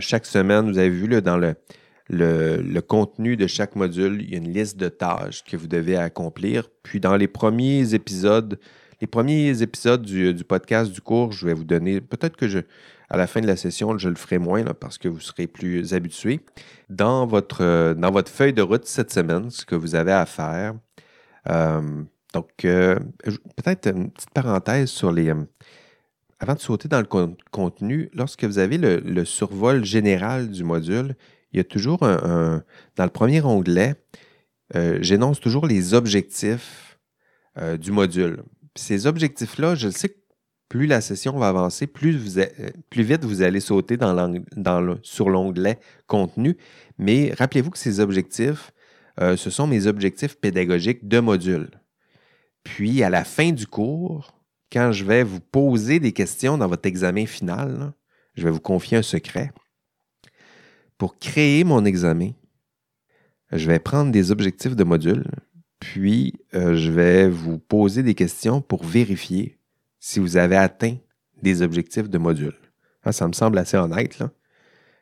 chaque 0.00 0.26
semaine, 0.26 0.70
vous 0.70 0.78
avez 0.78 0.90
vu 0.90 1.20
dans 1.20 1.36
le, 1.36 2.80
contenu 2.80 3.36
de 3.36 3.46
chaque 3.46 3.76
module, 3.76 4.22
il 4.22 4.30
y 4.30 4.34
a 4.34 4.38
une 4.38 4.52
liste 4.52 4.78
de 4.78 4.88
tâches 4.88 5.44
que 5.44 5.56
vous 5.56 5.66
devez 5.66 5.96
accomplir. 5.96 6.68
Puis 6.82 7.00
dans 7.00 7.16
les 7.16 7.28
premiers 7.28 7.92
épisodes, 7.92 8.58
les 9.00 9.06
premiers 9.06 9.62
épisodes 9.62 10.02
du, 10.02 10.34
du 10.34 10.44
podcast 10.44 10.90
du 10.90 11.00
cours, 11.00 11.32
je 11.32 11.46
vais 11.46 11.54
vous 11.54 11.64
donner, 11.64 12.00
peut-être 12.00 12.36
que 12.36 12.48
je, 12.48 12.60
à 13.10 13.16
la 13.16 13.26
fin 13.26 13.40
de 13.40 13.46
la 13.46 13.56
session, 13.56 13.96
je 13.96 14.08
le 14.08 14.16
ferai 14.16 14.38
moins 14.38 14.64
parce 14.64 14.98
que 14.98 15.08
vous 15.08 15.20
serez 15.20 15.46
plus 15.46 15.94
habitué. 15.94 16.40
Dans 16.90 17.26
votre, 17.26 17.62
euh, 17.62 17.94
dans 17.94 18.10
votre 18.10 18.30
feuille 18.30 18.52
de 18.52 18.62
route 18.62 18.86
cette 18.86 19.12
semaine, 19.12 19.50
ce 19.50 19.64
que 19.64 19.74
vous 19.74 19.94
avez 19.94 20.12
à 20.12 20.26
faire. 20.26 20.74
Euh, 21.48 22.02
donc, 22.34 22.64
euh, 22.64 22.98
peut-être 23.56 23.88
une 23.88 24.10
petite 24.10 24.30
parenthèse 24.30 24.90
sur 24.90 25.12
les. 25.12 25.32
avant 26.40 26.54
de 26.54 26.60
sauter 26.60 26.88
dans 26.88 27.00
le 27.00 27.34
contenu, 27.50 28.10
lorsque 28.12 28.44
vous 28.44 28.58
avez 28.58 28.76
le, 28.76 29.24
survol 29.24 29.84
général 29.84 30.50
du 30.50 30.62
module, 30.62 31.16
il 31.52 31.56
y 31.56 31.60
a 31.60 31.64
toujours 31.64 32.02
un. 32.02 32.62
dans 32.96 33.04
le 33.04 33.10
premier 33.10 33.40
onglet, 33.40 33.94
j'énonce 35.00 35.40
toujours 35.40 35.66
les 35.66 35.94
objectifs 35.94 36.98
du 37.80 37.90
module. 37.90 38.42
Ces 38.74 39.06
objectifs-là, 39.06 39.74
je 39.74 39.88
sais 39.88 40.08
que 40.08 40.18
plus 40.68 40.86
la 40.86 41.00
session 41.00 41.38
va 41.38 41.48
avancer, 41.48 41.86
plus, 41.86 42.38
euh, 42.38 42.46
vite 42.94 43.24
vous 43.24 43.42
allez 43.42 43.60
sauter 43.60 43.96
sur 45.02 45.30
l'onglet 45.30 45.78
contenu. 46.06 46.56
Mais 46.98 47.32
rappelez-vous 47.36 47.70
que 47.70 47.78
ces 47.78 48.00
objectifs, 48.00 48.72
euh, 49.20 49.36
ce 49.36 49.50
sont 49.50 49.66
mes 49.66 49.86
objectifs 49.86 50.36
pédagogiques 50.36 51.08
de 51.08 51.20
module. 51.20 51.70
Puis 52.64 53.02
à 53.02 53.10
la 53.10 53.24
fin 53.24 53.52
du 53.52 53.66
cours, 53.66 54.34
quand 54.70 54.92
je 54.92 55.04
vais 55.04 55.22
vous 55.22 55.40
poser 55.40 56.00
des 56.00 56.12
questions 56.12 56.58
dans 56.58 56.68
votre 56.68 56.86
examen 56.86 57.24
final, 57.24 57.92
je 58.34 58.44
vais 58.44 58.50
vous 58.50 58.60
confier 58.60 58.98
un 58.98 59.02
secret. 59.02 59.50
Pour 60.98 61.18
créer 61.18 61.64
mon 61.64 61.84
examen, 61.84 62.32
je 63.52 63.66
vais 63.66 63.78
prendre 63.78 64.12
des 64.12 64.30
objectifs 64.30 64.76
de 64.76 64.84
module, 64.84 65.24
puis 65.80 66.34
euh, 66.54 66.74
je 66.74 66.90
vais 66.90 67.28
vous 67.28 67.58
poser 67.58 68.02
des 68.02 68.14
questions 68.14 68.60
pour 68.60 68.84
vérifier 68.84 69.58
si 70.00 70.20
vous 70.20 70.36
avez 70.36 70.56
atteint 70.56 70.96
des 71.42 71.62
objectifs 71.62 72.08
de 72.08 72.18
module. 72.18 72.56
Ah, 73.04 73.12
ça 73.12 73.28
me 73.28 73.32
semble 73.32 73.58
assez 73.58 73.76
honnête. 73.76 74.22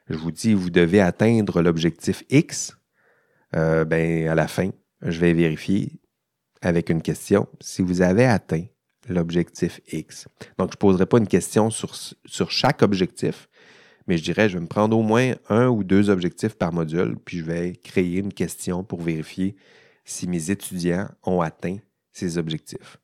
Je 0.08 0.16
vous 0.16 0.30
dis, 0.30 0.54
vous 0.54 0.70
devez 0.70 1.00
atteindre 1.00 1.62
l'objectif 1.62 2.24
X. 2.30 2.76
Euh, 3.54 3.84
ben, 3.84 4.28
à 4.28 4.34
la 4.34 4.48
fin, 4.48 4.70
je 5.02 5.18
vais 5.18 5.32
vérifier 5.32 6.00
avec 6.62 6.90
une 6.90 7.02
question 7.02 7.48
si 7.60 7.82
vous 7.82 8.02
avez 8.02 8.24
atteint 8.24 8.64
l'objectif 9.08 9.80
X. 9.90 10.28
Donc, 10.58 10.70
je 10.70 10.76
ne 10.76 10.78
poserai 10.78 11.06
pas 11.06 11.18
une 11.18 11.28
question 11.28 11.70
sur, 11.70 11.94
sur 11.94 12.50
chaque 12.50 12.82
objectif, 12.82 13.48
mais 14.06 14.18
je 14.18 14.24
dirais, 14.24 14.48
je 14.48 14.54
vais 14.54 14.62
me 14.62 14.68
prendre 14.68 14.96
au 14.96 15.02
moins 15.02 15.34
un 15.48 15.68
ou 15.68 15.84
deux 15.84 16.10
objectifs 16.10 16.54
par 16.54 16.72
module, 16.72 17.16
puis 17.24 17.38
je 17.38 17.44
vais 17.44 17.72
créer 17.72 18.18
une 18.18 18.32
question 18.32 18.84
pour 18.84 19.02
vérifier 19.02 19.56
si 20.06 20.26
mes 20.26 20.50
étudiants 20.50 21.08
ont 21.24 21.42
atteint 21.42 21.76
ces 22.12 22.38
objectifs. 22.38 22.96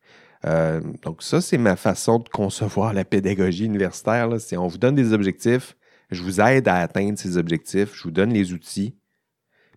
Euh, 0.46 0.80
donc, 1.02 1.22
ça, 1.22 1.40
c'est 1.40 1.58
ma 1.58 1.76
façon 1.76 2.18
de 2.18 2.28
concevoir 2.28 2.94
la 2.94 3.04
pédagogie 3.04 3.66
universitaire. 3.66 4.28
C'est 4.40 4.56
on 4.56 4.68
vous 4.68 4.78
donne 4.78 4.94
des 4.94 5.12
objectifs, 5.12 5.76
je 6.10 6.22
vous 6.22 6.40
aide 6.40 6.66
à 6.68 6.76
atteindre 6.76 7.18
ces 7.18 7.36
objectifs, 7.36 7.94
je 7.94 8.04
vous 8.04 8.10
donne 8.10 8.32
les 8.32 8.52
outils, 8.52 8.96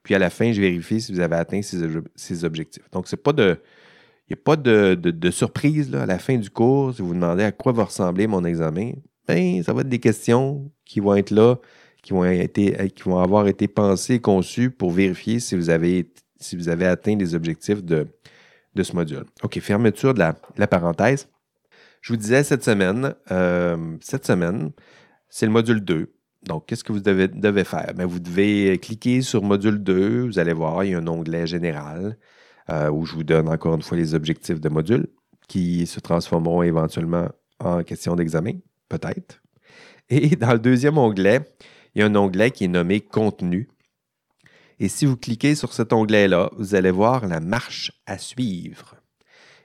puis 0.06 0.14
à 0.14 0.20
la 0.20 0.30
fin, 0.30 0.52
je 0.52 0.62
vérifie 0.62 1.02
si 1.02 1.12
vous 1.12 1.20
avez 1.20 1.36
atteint 1.36 1.62
ces, 1.62 2.44
objectifs. 2.44 2.90
Donc, 2.92 3.08
c'est 3.08 3.22
pas 3.22 3.34
de. 3.34 3.60
Il 4.28 4.36
n'y 4.36 4.40
a 4.40 4.44
pas 4.44 4.56
de, 4.56 5.32
surprise 5.32 5.94
à 5.94 6.06
la 6.06 6.18
fin 6.18 6.38
du 6.38 6.50
cours. 6.50 6.94
Si 6.94 7.02
vous 7.02 7.10
vous 7.10 7.14
demandez 7.14 7.44
à 7.44 7.52
quoi 7.52 7.74
va 7.74 7.84
ressembler 7.84 8.26
mon 8.26 8.44
examen, 8.44 8.94
ben, 9.28 9.62
ça 9.64 9.74
va 9.74 9.82
être 9.82 9.90
des 9.90 10.00
questions 10.00 10.72
qui 10.84 11.00
vont 11.00 11.16
être 11.16 11.32
là, 11.32 11.58
qui 12.02 12.14
vont, 12.14 12.26
été, 12.26 12.90
qui 12.96 13.04
vont 13.04 13.20
avoir 13.20 13.48
été 13.48 13.68
pensées, 13.68 14.20
conçues 14.20 14.72
pour 14.72 14.92
vérifier 14.92 15.40
si 15.40 15.56
vous 15.56 15.70
avez, 15.70 16.12
si 16.46 16.56
vous 16.56 16.70
avez 16.70 16.86
atteint 16.86 17.16
les 17.16 17.36
objectifs 17.36 17.84
de, 17.84 18.08
de 18.76 18.84
ce 18.84 18.96
module. 18.96 19.26
OK, 19.44 19.60
fermeture 19.60 20.14
de 20.14 20.20
la, 20.20 20.68
parenthèse. 20.68 21.28
Je 22.02 22.14
vous 22.14 22.18
disais 22.18 22.44
cette 22.44 22.64
semaine, 22.64 23.16
euh, 23.32 23.98
cette 24.02 24.26
semaine, 24.26 24.72
c'est 25.30 25.46
le 25.46 25.52
module 25.52 25.82
2. 25.82 26.12
Donc, 26.44 26.68
qu'est-ce 26.68 26.84
que 26.84 26.92
vous 26.92 27.00
devez, 27.00 27.28
devez 27.28 27.64
faire? 27.64 27.94
Bien, 27.96 28.06
vous 28.06 28.20
devez 28.20 28.78
cliquer 28.78 29.22
sur 29.22 29.42
module 29.42 29.82
2. 29.82 30.26
Vous 30.28 30.40
allez 30.40 30.54
voir, 30.54 30.84
il 30.84 30.92
y 30.92 30.94
a 30.94 31.00
un 31.00 31.08
onglet 31.08 31.48
général 31.48 32.18
euh, 32.70 32.90
où 32.92 33.06
je 33.06 33.14
vous 33.14 33.24
donne 33.24 33.50
encore 33.50 33.76
une 33.76 33.82
fois 33.82 33.98
les 33.98 34.14
objectifs 34.14 34.60
de 34.60 34.70
module 34.70 35.08
qui 35.48 35.88
se 35.88 36.00
transformeront 36.00 36.64
éventuellement 36.64 37.30
en 37.60 37.84
question 37.84 38.16
d'examen, 38.16 38.54
peut-être. 38.90 39.42
Et 40.10 40.36
dans 40.36 40.54
le 40.54 40.60
deuxième 40.60 40.98
onglet, 40.98 41.42
il 41.94 42.02
y 42.02 42.04
a 42.04 42.08
un 42.08 42.16
onglet 42.16 42.52
qui 42.52 42.66
est 42.66 42.70
nommé 42.70 43.02
Contenu. 43.02 43.70
Et 44.80 44.90
si 44.90 45.06
vous 45.06 45.18
cliquez 45.18 45.56
sur 45.56 45.74
cet 45.74 45.94
onglet-là, 45.94 46.50
vous 46.58 46.76
allez 46.76 46.92
voir 46.92 47.28
la 47.28 47.40
marche 47.40 47.92
à 48.06 48.18
suivre. 48.18 48.96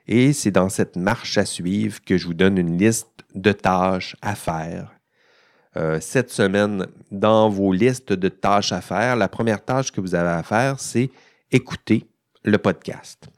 Et 0.07 0.33
c'est 0.33 0.51
dans 0.51 0.69
cette 0.69 0.97
marche 0.97 1.39
à 1.39 1.45
suivre 1.45 2.03
que 2.05 2.17
je 2.17 2.27
vous 2.27 2.35
donne 2.35 2.59
une 2.59 2.79
liste 2.79 3.25
de 3.35 3.53
tâches 3.53 4.17
à 4.23 4.35
faire. 4.35 4.93
Euh, 5.77 6.01
cette 6.01 6.31
semaine, 6.31 6.87
dans 7.13 7.49
vos 7.49 7.73
listes 7.73 8.13
de 8.13 8.29
tâches 8.29 8.73
à 8.73 8.81
faire, 8.81 9.17
la 9.17 9.29
première 9.29 9.65
tâche 9.65 9.93
que 9.93 10.01
vous 10.01 10.15
avez 10.15 10.31
à 10.31 10.43
faire, 10.43 10.81
c'est 10.81 11.11
écouter 11.53 12.09
le 12.45 12.59
podcast. 12.59 13.29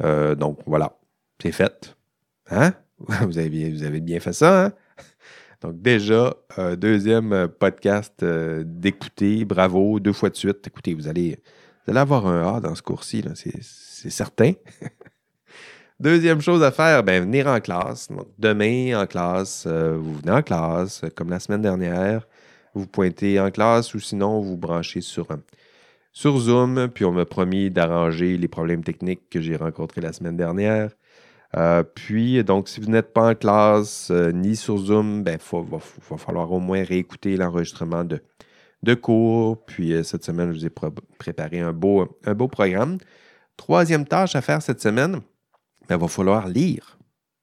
Euh, 0.00 0.34
donc 0.34 0.58
voilà, 0.66 0.98
c'est 1.40 1.52
fait. 1.52 1.96
Hein? 2.50 2.72
Vous 3.28 3.38
avez, 3.38 3.70
vous 3.70 3.84
avez 3.84 4.00
bien 4.00 4.18
fait 4.18 4.32
ça, 4.32 4.64
hein? 4.64 4.72
Donc 5.60 5.82
déjà, 5.82 6.36
euh, 6.58 6.76
deuxième 6.76 7.32
euh, 7.32 7.48
podcast 7.48 8.22
euh, 8.22 8.62
d'écouter, 8.64 9.44
bravo, 9.44 9.98
deux 9.98 10.12
fois 10.12 10.30
de 10.30 10.36
suite. 10.36 10.64
Écoutez, 10.68 10.94
vous 10.94 11.08
allez, 11.08 11.40
allez 11.88 11.98
avoir 11.98 12.28
un 12.28 12.56
A 12.56 12.60
dans 12.60 12.76
ce 12.76 12.82
cours-ci, 12.82 13.24
c'est 13.34 14.10
certain. 14.10 14.52
Deuxième 16.00 16.40
chose 16.40 16.62
à 16.62 16.70
faire, 16.70 17.02
ben, 17.02 17.24
venir 17.24 17.48
en 17.48 17.58
classe. 17.58 18.06
Donc, 18.06 18.28
demain, 18.38 19.02
en 19.02 19.06
classe, 19.08 19.66
vous 19.66 20.14
venez 20.14 20.30
en 20.30 20.42
classe, 20.42 21.02
comme 21.16 21.28
la 21.28 21.40
semaine 21.40 21.60
dernière. 21.60 22.28
Vous 22.72 22.86
pointez 22.86 23.40
en 23.40 23.50
classe 23.50 23.92
ou 23.94 23.98
sinon, 23.98 24.40
vous 24.40 24.56
branchez 24.56 25.00
sur, 25.00 25.26
sur 26.12 26.38
Zoom. 26.38 26.88
Puis, 26.94 27.04
on 27.04 27.10
m'a 27.10 27.24
promis 27.24 27.68
d'arranger 27.68 28.36
les 28.36 28.46
problèmes 28.46 28.84
techniques 28.84 29.28
que 29.28 29.40
j'ai 29.40 29.56
rencontrés 29.56 30.00
la 30.00 30.12
semaine 30.12 30.36
dernière. 30.36 30.90
Euh, 31.56 31.82
puis, 31.82 32.42
donc, 32.44 32.68
si 32.68 32.80
vous 32.80 32.90
n'êtes 32.90 33.12
pas 33.12 33.30
en 33.30 33.34
classe 33.34 34.10
euh, 34.10 34.32
ni 34.32 34.54
sur 34.54 34.76
Zoom, 34.76 35.18
il 35.18 35.22
ben, 35.22 35.38
va, 35.40 36.16
falloir 36.18 36.52
au 36.52 36.60
moins 36.60 36.84
réécouter 36.84 37.36
l'enregistrement 37.36 38.04
de, 38.04 38.94
cours. 38.94 39.64
Puis, 39.64 39.92
euh, 39.92 40.02
cette 40.02 40.24
semaine, 40.24 40.52
je 40.52 40.58
vous 40.58 40.66
ai 40.66 40.72
préparé 41.18 41.60
un 41.60 41.72
beau, 41.72 42.18
un 42.24 42.34
beau 42.34 42.48
programme. 42.48 42.98
Troisième 43.56 44.06
tâche 44.06 44.36
à 44.36 44.42
faire 44.42 44.62
cette 44.62 44.80
semaine, 44.80 45.20
il 45.82 45.86
ben, 45.88 45.96
va 45.96 46.08
falloir 46.08 46.48
lire. 46.48 46.98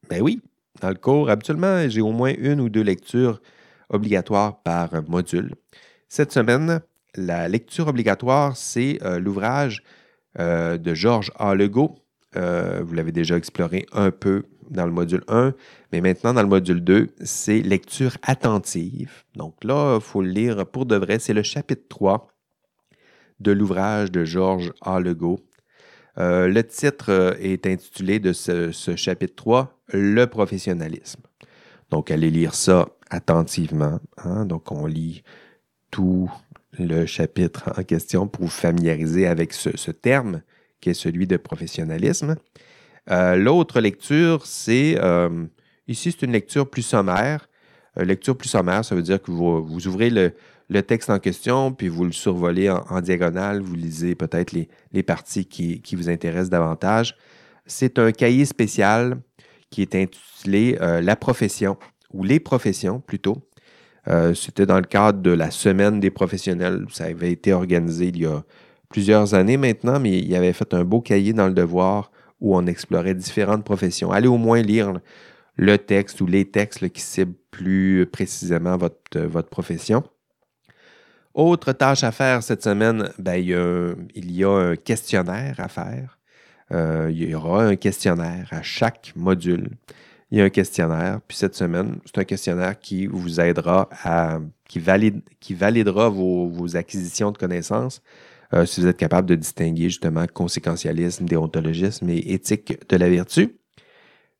Ben 0.09 0.21
oui, 0.21 0.41
dans 0.81 0.89
le 0.89 0.95
cours, 0.95 1.29
habituellement, 1.29 1.89
j'ai 1.89 2.01
au 2.01 2.11
moins 2.11 2.33
une 2.37 2.61
ou 2.61 2.69
deux 2.69 2.83
lectures 2.83 3.41
obligatoires 3.89 4.61
par 4.61 4.89
module. 5.09 5.55
Cette 6.09 6.31
semaine, 6.31 6.79
la 7.15 7.47
lecture 7.47 7.87
obligatoire, 7.87 8.55
c'est 8.55 8.99
l'ouvrage 9.19 9.83
de 10.37 10.93
Georges 10.93 11.31
A. 11.37 11.55
Legault, 11.55 12.04
euh, 12.35 12.81
vous 12.83 12.93
l'avez 12.93 13.11
déjà 13.11 13.37
exploré 13.37 13.85
un 13.91 14.11
peu 14.11 14.43
dans 14.69 14.85
le 14.85 14.91
module 14.91 15.23
1, 15.27 15.53
mais 15.91 16.01
maintenant 16.01 16.33
dans 16.33 16.41
le 16.41 16.47
module 16.47 16.83
2, 16.83 17.09
c'est 17.23 17.61
lecture 17.61 18.17
attentive. 18.23 19.23
Donc 19.35 19.63
là, 19.63 19.95
il 19.95 20.01
faut 20.01 20.21
le 20.21 20.29
lire 20.29 20.65
pour 20.65 20.85
de 20.85 20.95
vrai. 20.95 21.19
C'est 21.19 21.33
le 21.33 21.43
chapitre 21.43 21.83
3 21.89 22.27
de 23.39 23.51
l'ouvrage 23.51 24.11
de 24.11 24.23
Georges 24.23 24.73
A. 24.81 24.99
Legault. 24.99 25.39
Euh, 26.17 26.47
le 26.47 26.63
titre 26.63 27.11
euh, 27.11 27.33
est 27.39 27.67
intitulé 27.67 28.19
de 28.19 28.31
ce, 28.33 28.71
chapitre 28.95 29.35
3, 29.35 29.81
Le 29.91 30.25
professionnalisme. 30.25 31.21
Donc, 31.91 32.09
allez 32.09 32.31
lire 32.31 32.55
ça 32.55 32.87
attentivement. 33.09 33.99
Hein. 34.17 34.45
Donc, 34.45 34.71
on 34.71 34.85
lit 34.85 35.23
tout 35.91 36.31
le 36.79 37.05
chapitre 37.05 37.71
en 37.77 37.83
question 37.83 38.27
pour 38.27 38.45
vous 38.45 38.49
familiariser 38.49 39.27
avec 39.27 39.53
ce 39.53 39.91
terme 39.91 40.41
qui 40.81 40.89
est 40.89 40.93
celui 40.93 41.27
de 41.27 41.37
professionnalisme. 41.37 42.35
Euh, 43.11 43.35
l'autre 43.35 43.79
lecture, 43.81 44.45
c'est 44.45 44.95
euh, 44.99 45.45
ici, 45.87 46.11
c'est 46.11 46.25
une 46.25 46.31
lecture 46.31 46.69
plus 46.69 46.81
sommaire. 46.81 47.47
Euh, 47.97 48.03
lecture 48.03 48.35
plus 48.35 48.49
sommaire, 48.49 48.83
ça 48.83 48.95
veut 48.95 49.03
dire 49.03 49.21
que 49.21 49.31
vous, 49.31 49.87
ouvrez 49.87 50.09
le, 50.09 50.81
texte 50.81 51.09
en 51.09 51.19
question, 51.19 51.71
puis 51.71 51.87
vous 51.87 52.03
le 52.03 52.11
survolez 52.11 52.69
en, 52.69 53.01
diagonale, 53.01 53.61
vous 53.61 53.75
lisez 53.75 54.15
peut-être 54.15 54.51
les, 54.51 55.03
parties 55.03 55.45
qui, 55.45 55.95
vous 55.95 56.09
intéressent 56.09 56.49
davantage. 56.49 57.15
C'est 57.65 57.99
un 57.99 58.11
cahier 58.11 58.45
spécial 58.45 59.17
qui 59.69 59.81
est 59.81 59.95
intitulé 59.95 60.77
La 60.79 61.15
profession, 61.15 61.77
ou 62.11 62.23
les 62.23 62.39
professions 62.39 62.99
plutôt. 62.99 63.47
C'était 64.33 64.65
dans 64.65 64.77
le 64.77 64.85
cadre 64.85 65.21
de 65.21 65.31
la 65.31 65.49
semaine 65.49 65.99
des 65.99 66.11
professionnels. 66.11 66.85
Ça 66.91 67.05
avait 67.05 67.31
été 67.31 67.53
organisé 67.53 68.09
il 68.09 68.19
y 68.19 68.25
a 68.25 68.43
plusieurs 68.89 69.33
années 69.33 69.57
maintenant, 69.57 69.99
mais 69.99 70.19
il 70.19 70.35
avait 70.35 70.53
fait 70.53 70.73
un 70.73 70.83
beau 70.83 71.01
cahier 71.01 71.33
dans 71.33 71.47
le 71.47 71.53
devoir 71.53 72.11
où 72.41 72.55
on 72.55 72.65
explorait 72.65 73.15
différentes 73.15 73.63
professions. 73.63 74.11
Allez 74.11 74.27
au 74.27 74.37
moins 74.37 74.61
lire 74.61 74.93
le 75.55 75.77
texte 75.77 76.21
ou 76.21 76.25
les 76.25 76.45
textes 76.45 76.87
qui 76.89 77.01
ciblent 77.01 77.33
plus 77.51 78.05
précisément 78.11 78.77
votre, 78.77 79.19
votre 79.19 79.49
profession. 79.49 80.03
Autre 81.33 81.73
tâche 81.73 82.03
à 82.03 82.11
faire 82.11 82.43
cette 82.43 82.63
semaine, 82.63 83.09
ben, 83.19 83.35
il, 83.35 84.31
y 84.31 84.43
a, 84.43 84.49
un 84.49 84.75
questionnaire 84.77 85.59
à 85.59 85.67
faire. 85.67 86.17
Euh, 86.71 87.09
il 87.11 87.29
y 87.29 87.35
aura 87.35 87.65
un 87.65 87.75
questionnaire 87.75 88.47
à 88.51 88.61
chaque 88.61 89.11
module. 89.17 89.69
Il 90.31 90.37
y 90.37 90.41
a 90.41 90.45
un 90.45 90.49
questionnaire. 90.49 91.19
Puis 91.27 91.37
cette 91.37 91.55
semaine, 91.55 91.97
c'est 92.05 92.19
un 92.19 92.23
questionnaire 92.23 92.79
qui 92.79 93.05
vous 93.05 93.41
aidera 93.41 93.89
à, 94.03 94.39
qui, 94.67 94.79
valide, 94.79 95.21
qui 95.41 95.53
validera 95.53 96.07
vos, 96.07 96.47
vos 96.47 96.77
acquisitions 96.77 97.31
de 97.31 97.37
connaissances, 97.37 98.01
euh, 98.53 98.65
si 98.65 98.81
vous 98.81 98.87
êtes 98.87 98.97
capable 98.97 99.27
de 99.27 99.35
distinguer 99.35 99.89
justement 99.89 100.25
conséquentialisme, 100.31 101.25
déontologisme 101.25 102.09
et 102.09 102.33
éthique 102.33 102.87
de 102.87 102.97
la 102.97 103.09
vertu. 103.09 103.57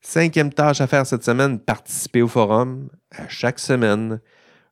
Cinquième 0.01 0.53
tâche 0.53 0.81
à 0.81 0.87
faire 0.87 1.05
cette 1.05 1.23
semaine, 1.23 1.59
participer 1.59 2.21
au 2.21 2.27
forum. 2.27 2.89
À 3.11 3.27
chaque 3.27 3.59
semaine, 3.59 4.19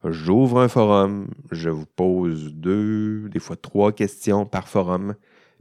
j'ouvre 0.04 0.60
un 0.60 0.68
forum, 0.68 1.28
je 1.52 1.70
vous 1.70 1.88
pose 1.96 2.54
deux, 2.54 3.30
des 3.30 3.40
fois 3.40 3.56
trois 3.56 3.92
questions 3.92 4.46
par 4.46 4.68
forum, 4.68 5.16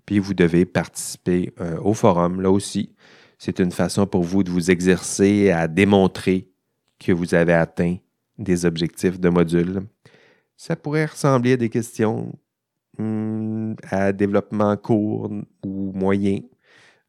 puis 0.04 0.18
vous 0.18 0.34
devez 0.34 0.66
participer 0.66 1.52
euh, 1.60 1.78
au 1.80 1.94
forum. 1.94 2.40
Là 2.40 2.50
aussi, 2.50 2.94
c'est 3.38 3.60
une 3.60 3.72
façon 3.72 4.06
pour 4.06 4.22
vous 4.22 4.42
de 4.42 4.50
vous 4.50 4.70
exercer 4.70 5.50
à 5.50 5.68
démontrer 5.68 6.50
que 6.98 7.12
vous 7.12 7.34
avez 7.34 7.54
atteint 7.54 7.96
des 8.38 8.64
objectifs 8.64 9.18
de 9.18 9.28
module. 9.28 9.82
Ça 10.56 10.76
pourrait 10.76 11.06
ressembler 11.06 11.54
à 11.54 11.56
des 11.56 11.70
questions 11.70 12.38
à 12.98 14.12
développement 14.12 14.76
court 14.76 15.30
ou 15.64 15.92
moyen 15.92 16.40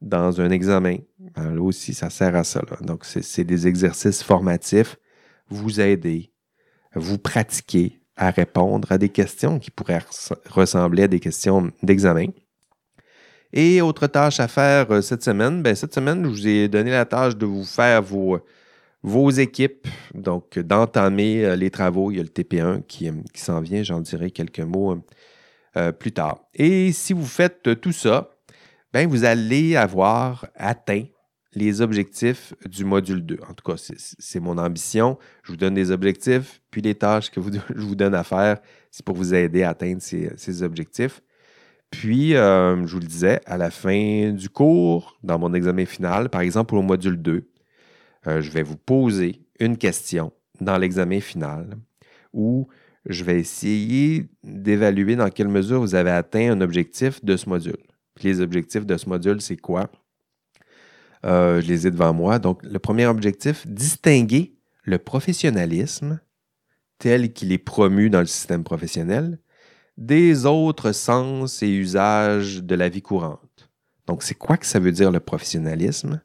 dans 0.01 0.41
un 0.41 0.51
examen. 0.51 0.97
Ben, 1.35 1.55
là 1.55 1.61
aussi, 1.61 1.93
ça 1.93 2.09
sert 2.09 2.35
à 2.35 2.43
ça. 2.43 2.61
Donc, 2.81 3.05
c'est 3.05 3.43
des 3.43 3.67
exercices 3.67 4.21
formatifs. 4.21 4.97
Vous 5.49 5.81
aider, 5.81 6.31
vous 6.95 7.17
pratiquer 7.17 7.99
à 8.15 8.29
répondre 8.29 8.91
à 8.91 8.97
des 8.97 9.09
questions 9.09 9.59
qui 9.59 9.71
pourraient 9.71 10.03
ressembler 10.49 11.03
à 11.03 11.07
des 11.07 11.19
questions 11.19 11.71
d'examen. 11.81 12.27
Et 13.51 13.81
autre 13.81 14.07
tâche 14.07 14.39
à 14.39 14.47
faire 14.47 14.91
euh, 14.91 15.01
cette 15.01 15.23
semaine, 15.23 15.61
ben, 15.61 15.75
cette 15.75 15.93
semaine, 15.93 16.23
je 16.23 16.29
vous 16.29 16.47
ai 16.47 16.67
donné 16.67 16.89
la 16.89 17.05
tâche 17.05 17.37
de 17.37 17.45
vous 17.45 17.63
faire 17.63 18.01
vos, 18.01 18.39
vos 19.03 19.29
équipes, 19.29 19.87
donc 20.15 20.57
d'entamer 20.57 21.45
euh, 21.45 21.55
les 21.55 21.69
travaux. 21.69 22.09
Il 22.09 22.17
y 22.17 22.19
a 22.19 22.23
le 22.23 22.29
TP1 22.29 22.81
qui, 22.87 23.11
qui 23.31 23.41
s'en 23.41 23.61
vient, 23.61 23.83
j'en 23.83 24.01
dirai 24.01 24.31
quelques 24.31 24.59
mots 24.59 25.03
euh, 25.77 25.91
plus 25.91 26.11
tard. 26.11 26.39
Et 26.53 26.91
si 26.91 27.13
vous 27.13 27.25
faites 27.25 27.79
tout 27.81 27.91
ça, 27.91 28.29
ben 28.93 29.07
vous 29.07 29.23
allez 29.23 29.75
avoir 29.75 30.45
atteint 30.55 31.05
les 31.55 31.81
objectifs 31.81 32.53
du 32.65 32.85
module 32.85 33.25
2. 33.25 33.39
En 33.49 33.53
tout 33.53 33.63
cas, 33.71 33.77
c'est 33.97 34.39
mon 34.39 34.57
ambition. 34.57 35.17
Je 35.43 35.51
vous 35.51 35.57
donne 35.57 35.73
des 35.73 35.91
objectifs, 35.91 36.61
puis 36.71 36.81
les 36.81 36.95
tâches 36.95 37.31
que 37.31 37.41
je 37.75 37.81
vous 37.81 37.95
donne 37.95 38.15
à 38.15 38.23
faire, 38.23 38.59
c'est 38.91 39.05
pour 39.05 39.15
vous 39.15 39.33
aider 39.33 39.63
à 39.63 39.69
atteindre 39.69 40.01
ces, 40.01 40.63
objectifs. 40.63 41.21
Puis, 41.89 42.35
euh, 42.35 42.87
je 42.87 42.93
vous 42.93 42.99
le 42.99 43.07
disais, 43.07 43.39
à 43.45 43.57
la 43.57 43.69
fin 43.69 44.31
du 44.31 44.49
cours, 44.49 45.17
dans 45.23 45.37
mon 45.37 45.53
examen 45.53 45.85
final, 45.85 46.29
par 46.29 46.41
exemple 46.41 46.69
pour 46.69 46.79
le 46.79 46.85
module 46.85 47.21
2, 47.21 47.47
euh, 48.27 48.41
je 48.41 48.51
vais 48.51 48.63
vous 48.63 48.77
poser 48.77 49.41
une 49.59 49.77
question 49.77 50.31
dans 50.59 50.77
l'examen 50.77 51.19
final 51.19 51.77
où 52.31 52.67
je 53.05 53.23
vais 53.23 53.39
essayer 53.39 54.29
d'évaluer 54.43 55.15
dans 55.15 55.29
quelle 55.29 55.49
mesure 55.49 55.81
vous 55.81 55.95
avez 55.95 56.11
atteint 56.11 56.51
un 56.51 56.61
objectif 56.61 57.23
de 57.23 57.35
ce 57.37 57.49
module. 57.49 57.77
les 58.21 58.41
objectifs 58.41 58.85
de 58.85 58.95
ce 58.95 59.09
module, 59.09 59.41
c'est 59.41 59.57
quoi? 59.57 59.89
Euh, 61.25 61.61
je 61.61 61.67
les 61.67 61.87
ai 61.87 61.91
devant 61.91 62.13
moi. 62.13 62.39
Donc, 62.39 62.61
le 62.63 62.79
premier 62.79 63.05
objectif, 63.07 63.65
distinguer 63.67 64.55
le 64.83 64.97
professionnalisme 64.97 66.19
tel 66.99 67.33
qu'il 67.33 67.51
est 67.51 67.57
promu 67.57 68.09
dans 68.09 68.19
le 68.19 68.25
système 68.25 68.63
professionnel 68.63 69.39
des 69.97 70.45
autres 70.45 70.91
sens 70.91 71.61
et 71.61 71.69
usages 71.69 72.63
de 72.63 72.75
la 72.75 72.89
vie 72.89 73.01
courante. 73.01 73.69
Donc, 74.07 74.23
c'est 74.23 74.35
quoi 74.35 74.57
que 74.57 74.65
ça 74.65 74.79
veut 74.79 74.91
dire 74.91 75.11
le 75.11 75.19
professionnalisme 75.19 76.21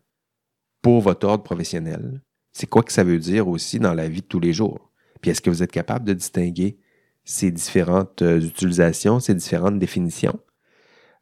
pour 0.82 1.00
votre 1.00 1.26
ordre 1.26 1.44
professionnel? 1.44 2.22
C'est 2.52 2.66
quoi 2.66 2.82
que 2.82 2.92
ça 2.92 3.04
veut 3.04 3.18
dire 3.18 3.48
aussi 3.48 3.78
dans 3.78 3.94
la 3.94 4.08
vie 4.08 4.22
de 4.22 4.26
tous 4.26 4.40
les 4.40 4.52
jours? 4.52 4.87
Puis 5.20 5.30
est-ce 5.30 5.40
que 5.40 5.50
vous 5.50 5.62
êtes 5.62 5.72
capable 5.72 6.04
de 6.04 6.12
distinguer 6.12 6.78
ces 7.24 7.50
différentes 7.50 8.22
euh, 8.22 8.40
utilisations, 8.40 9.20
ces 9.20 9.34
différentes 9.34 9.78
définitions? 9.78 10.38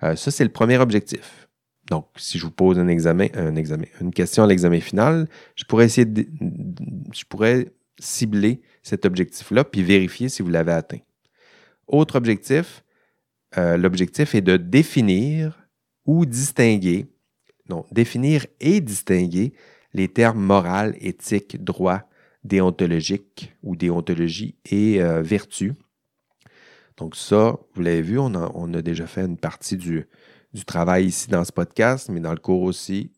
Euh, 0.02 0.16
ça, 0.16 0.30
c'est 0.30 0.44
le 0.44 0.52
premier 0.52 0.78
objectif. 0.78 1.48
Donc, 1.90 2.06
si 2.16 2.38
je 2.38 2.44
vous 2.44 2.50
pose 2.50 2.78
un 2.78 2.88
examen, 2.88 3.28
un 3.34 3.54
examen, 3.56 3.86
une 4.00 4.12
question 4.12 4.42
à 4.42 4.46
l'examen 4.46 4.80
final, 4.80 5.28
je 5.54 5.64
pourrais 5.64 5.84
essayer 5.84 6.06
je 7.12 7.24
pourrais 7.28 7.72
cibler 7.98 8.60
cet 8.82 9.06
objectif-là 9.06 9.64
puis 9.64 9.82
vérifier 9.82 10.28
si 10.28 10.42
vous 10.42 10.50
l'avez 10.50 10.72
atteint. 10.72 10.98
Autre 11.86 12.16
objectif, 12.16 12.84
euh, 13.56 13.76
l'objectif 13.76 14.34
est 14.34 14.40
de 14.40 14.56
définir 14.56 15.68
ou 16.04 16.26
distinguer, 16.26 17.06
non, 17.68 17.86
définir 17.92 18.46
et 18.60 18.80
distinguer 18.80 19.52
les 19.94 20.08
termes 20.08 20.40
moral, 20.40 20.96
éthique, 21.00 21.62
droit, 21.62 22.02
déontologique 22.46 23.54
ou 23.62 23.76
déontologie 23.76 24.56
et 24.70 25.02
euh, 25.02 25.22
vertu. 25.22 25.74
Donc 26.96 27.16
ça, 27.16 27.58
vous 27.74 27.82
l'avez 27.82 28.02
vu, 28.02 28.18
on 28.18 28.34
a, 28.34 28.82
déjà 28.82 29.06
fait 29.06 29.22
une 29.22 29.36
partie 29.36 29.76
du, 29.76 30.06
travail 30.66 31.06
ici 31.06 31.28
dans 31.28 31.44
ce 31.44 31.52
podcast, 31.52 32.08
mais 32.10 32.20
dans 32.20 32.32
le 32.32 32.38
cours 32.38 32.62
aussi, 32.62 33.10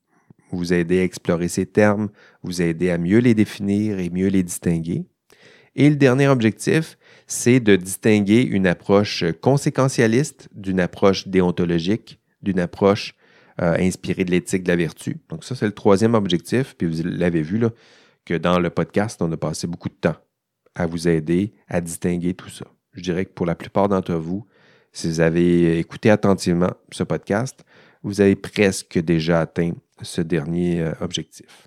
vous 0.51 0.73
aider 0.73 0.99
à 1.01 1.05
explorer 1.05 1.47
ces 1.47 1.67
termes, 1.67 2.09
vous 2.43 2.61
aider 2.61 2.91
à 2.91 2.99
mieux 2.99 3.19
les 3.19 3.35
définir 3.35 4.01
et 4.01 4.11
mieux 4.11 4.27
les 4.27 4.43
distinguer. 4.43 5.05
Et 5.77 5.89
le 5.89 5.95
dernier 5.95 6.27
objectif, 6.27 6.99
c'est 7.29 7.61
de 7.61 7.77
distinguer 7.77 8.43
une 8.43 8.67
approche 8.67 9.25
conséquentialiste 9.41 10.49
d'une 10.53 10.81
approche 10.81 11.29
déontologique, 11.29 12.19
d'une 12.43 12.59
approche 12.59 13.15
euh, 13.61 13.77
inspirée 13.79 14.25
de 14.25 14.33
l'éthique 14.33 14.65
de 14.65 14.69
la 14.69 14.77
vertu. 14.77 15.19
Donc 15.29 15.45
ça, 15.45 15.55
c'est 15.55 15.67
le 15.67 15.73
troisième 15.73 16.15
objectif. 16.15 16.75
Puis 16.77 16.89
vous 16.89 17.03
l'avez 17.05 17.43
vu, 17.43 17.59
là, 17.59 17.71
que 18.29 18.35
dans 18.35 18.59
le 18.59 18.69
podcast, 18.69 19.23
on 19.23 19.33
a 19.33 19.39
passé 19.39 19.67
beaucoup 19.67 19.89
de 19.89 19.95
temps 19.95 20.17
à 20.75 20.87
vous 20.87 21.09
aider 21.09 21.55
à 21.67 21.81
distinguer 21.81 22.35
tout 22.35 22.51
ça. 22.51 22.67
Je 22.93 23.01
dirais 23.01 23.25
que 23.25 23.33
pour 23.33 23.47
la 23.47 23.55
plupart 23.55 23.89
d'entre 23.89 24.13
vous, 24.17 24.47
si 24.93 25.09
vous 25.09 25.21
avez 25.21 25.79
écouté 25.79 26.11
attentivement 26.11 26.75
ce 26.93 27.05
podcast, 27.05 27.65
vous 28.03 28.21
avez 28.21 28.37
presque 28.37 28.99
déjà 28.99 29.41
atteint 29.41 29.73
ce 30.03 30.21
dernier 30.21 30.83
euh, 30.83 30.93
objectif. 31.01 31.67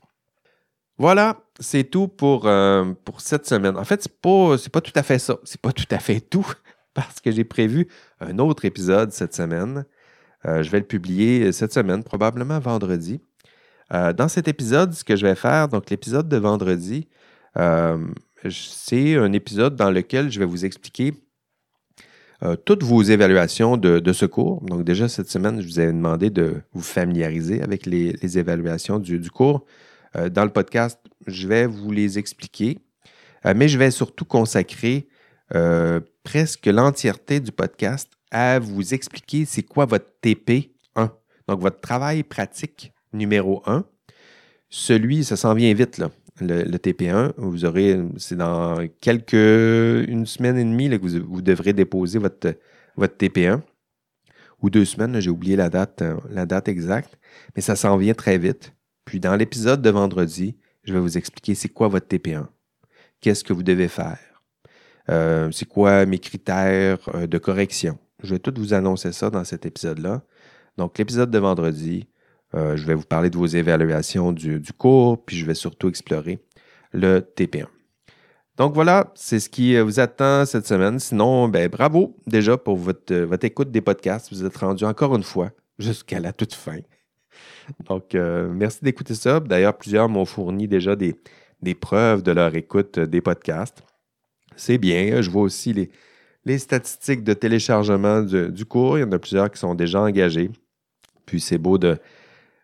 Voilà, 1.00 1.42
c'est 1.60 1.86
tout 1.86 2.08
pour, 2.08 2.46
euh, 2.46 2.94
pour 3.06 3.22
cette 3.22 3.48
semaine. 3.48 3.76
En 3.76 3.84
fait, 3.84 4.04
ce 4.04 4.08
n'est 4.08 4.16
pas, 4.22 4.70
pas 4.72 4.82
tout 4.82 4.94
à 4.94 5.02
fait 5.02 5.18
ça. 5.18 5.38
C'est 5.44 5.62
pas 5.62 5.74
tout 5.74 5.90
à 5.90 5.98
fait 5.98 6.20
tout 6.20 6.46
parce 6.94 7.20
que 7.20 7.32
j'ai 7.32 7.44
prévu 7.44 7.88
un 8.20 8.38
autre 8.38 8.66
épisode 8.66 9.12
cette 9.12 9.34
semaine. 9.34 9.84
Euh, 10.46 10.62
je 10.62 10.70
vais 10.70 10.80
le 10.80 10.86
publier 10.86 11.52
cette 11.54 11.74
semaine, 11.74 12.04
probablement 12.04 12.60
vendredi. 12.60 13.20
Euh, 13.94 14.14
dans 14.14 14.28
cet 14.28 14.48
épisode, 14.48 14.94
ce 14.94 15.04
que 15.04 15.16
je 15.16 15.26
vais 15.26 15.36
faire, 15.36 15.68
donc 15.68 15.90
l'épisode 15.90 16.30
de 16.30 16.38
vendredi, 16.38 17.08
c'est 18.50 19.16
un 19.18 19.34
épisode 19.34 19.76
dans 19.76 19.92
lequel 19.92 20.32
je 20.32 20.40
vais 20.40 20.46
vous 20.46 20.66
expliquer 20.66 21.14
toutes 22.66 22.82
vos 22.82 23.04
évaluations 23.04 23.76
de, 23.78 24.14
ce 24.14 24.26
cours. 24.26 24.62
Donc 24.62 24.84
déjà 24.84 25.10
cette 25.10 25.30
semaine, 25.30 25.62
je 25.62 25.68
vous 25.68 25.80
ai 25.80 25.88
demandé 25.88 26.30
de 26.30 26.62
vous 26.74 26.82
familiariser 26.82 27.62
avec 27.62 27.86
les, 27.86 28.38
évaluations 28.38 29.00
du, 29.00 29.20
du 29.20 29.30
cours. 29.30 29.66
Euh, 30.16 30.30
dans 30.30 30.44
le 30.44 30.50
podcast, 30.50 31.00
je 31.28 31.48
vais 31.48 31.66
vous 31.66 31.92
les 31.92 32.20
expliquer, 32.20 32.80
euh, 33.46 33.54
mais 33.56 33.68
je 33.68 33.78
vais 33.78 33.92
surtout 33.92 34.26
consacrer 34.26 35.08
euh, 35.56 36.00
presque 36.24 36.66
l'entièreté 36.66 37.40
du 37.40 37.52
podcast 37.52 38.12
à 38.30 38.60
vous 38.60 38.94
expliquer 38.94 39.46
c'est 39.46 39.64
quoi 39.64 39.86
votre 39.86 40.08
TP1. 40.22 41.10
Donc, 41.48 41.62
votre 41.62 41.80
travail 41.80 42.24
pratique 42.24 42.94
numéro 43.14 43.62
1. 43.66 43.86
Celui, 44.70 45.24
ça 45.24 45.36
s'en 45.36 45.54
vient 45.54 45.74
vite, 45.74 45.98
là. 45.98 46.12
Le, 46.40 46.78
TP1, 46.78 47.34
vous 47.38 47.66
aurez, 47.66 48.00
c'est 48.18 48.38
dans 48.38 48.88
quelques, 49.00 49.34
une 49.34 50.26
semaine 50.26 50.58
et 50.58 50.64
demie 50.64 50.90
que 50.90 51.20
vous, 51.20 51.42
devrez 51.42 51.74
déposer 51.74 52.18
votre, 52.18 52.56
votre 52.96 53.16
TP1 53.16 53.62
ou 54.62 54.70
deux 54.70 54.86
semaines, 54.86 55.20
j'ai 55.20 55.30
oublié 55.30 55.56
la 55.56 55.70
date, 55.70 56.04
la 56.30 56.46
date 56.46 56.68
exacte, 56.68 57.20
mais 57.56 57.62
ça 57.62 57.76
s'en 57.76 57.98
vient 57.98 58.14
très 58.14 58.38
vite. 58.38 58.74
Puis 59.06 59.20
dans 59.20 59.36
l'épisode 59.36 59.82
de 59.82 59.90
vendredi, 59.90 60.58
je 60.84 60.94
vais 60.94 61.00
vous 61.00 61.18
expliquer 61.18 61.56
c'est 61.56 61.70
quoi 61.70 61.88
votre 61.88 62.08
TP1, 62.08 62.48
qu'est-ce 63.20 63.44
que 63.44 63.54
vous 63.54 63.64
devez 63.64 63.88
faire, 63.88 64.20
euh, 65.10 65.52
c'est 65.52 65.68
quoi 65.68 66.06
mes 66.06 66.20
critères 66.20 67.00
euh, 67.16 67.28
de 67.28 67.38
correction? 67.38 67.98
Je 68.24 68.36
vais 68.36 68.40
tout 68.40 68.54
vous 68.56 68.74
annoncer 68.74 69.12
ça 69.12 69.30
dans 69.30 69.44
cet 69.44 69.66
épisode-là. 69.66 70.24
Donc 70.78 70.98
l'épisode 70.98 71.32
de 71.32 71.40
vendredi, 71.40 72.08
euh, 72.56 72.76
je 72.76 72.86
vais 72.86 72.94
vous 72.94 73.06
parler 73.06 73.30
de 73.30 73.38
vos 73.38 73.46
évaluations 73.46 74.32
du, 74.32 74.62
cours, 74.78 75.24
puis 75.26 75.38
je 75.38 75.46
vais 75.46 75.54
surtout 75.54 75.90
explorer 75.90 76.40
le 76.92 77.20
TP1. 77.20 77.68
Donc 78.58 78.74
voilà, 78.74 79.12
c'est 79.16 79.40
ce 79.40 79.50
qui 79.50 79.80
vous 79.80 80.00
attend 80.00 80.46
cette 80.46 80.68
semaine. 80.68 81.00
Sinon, 81.00 81.48
ben, 81.48 81.70
bravo 81.70 82.18
déjà 82.28 82.58
pour 82.58 82.76
votre, 82.76 83.16
votre 83.16 83.46
écoute 83.46 83.72
des 83.72 83.82
podcasts. 83.82 84.32
Vous 84.32 84.46
êtes 84.46 84.58
rendu 84.58 84.84
encore 84.84 85.16
une 85.16 85.24
fois 85.24 85.52
jusqu'à 85.80 86.20
la 86.20 86.34
toute 86.34 86.54
fin. 86.54 86.80
Donc, 87.86 88.16
euh, 88.16 88.50
merci 88.52 88.80
d'écouter 88.84 89.16
ça. 89.16 89.40
D'ailleurs, 89.40 89.78
plusieurs 89.78 90.10
m'ont 90.10 90.26
fourni 90.26 90.68
déjà 90.68 90.96
des, 90.96 91.16
preuves 91.76 92.24
de 92.24 92.32
leur 92.32 92.56
écoute 92.56 93.00
des 93.00 93.22
podcasts. 93.22 93.84
C'est 94.56 94.78
bien. 94.78 95.22
Je 95.22 95.30
vois 95.30 95.44
aussi 95.44 95.90
les, 96.46 96.58
statistiques 96.58 97.24
de 97.24 97.34
téléchargement 97.34 98.22
du, 98.22 98.66
cours. 98.66 98.98
Il 98.98 99.02
y 99.02 99.04
en 99.04 99.12
a 99.12 99.20
plusieurs 99.20 99.50
qui 99.52 99.60
sont 99.60 99.76
déjà 99.76 100.02
engagés. 100.02 100.50
Puis 101.26 101.40
c'est 101.40 101.58
beau 101.58 101.78
de, 101.78 101.98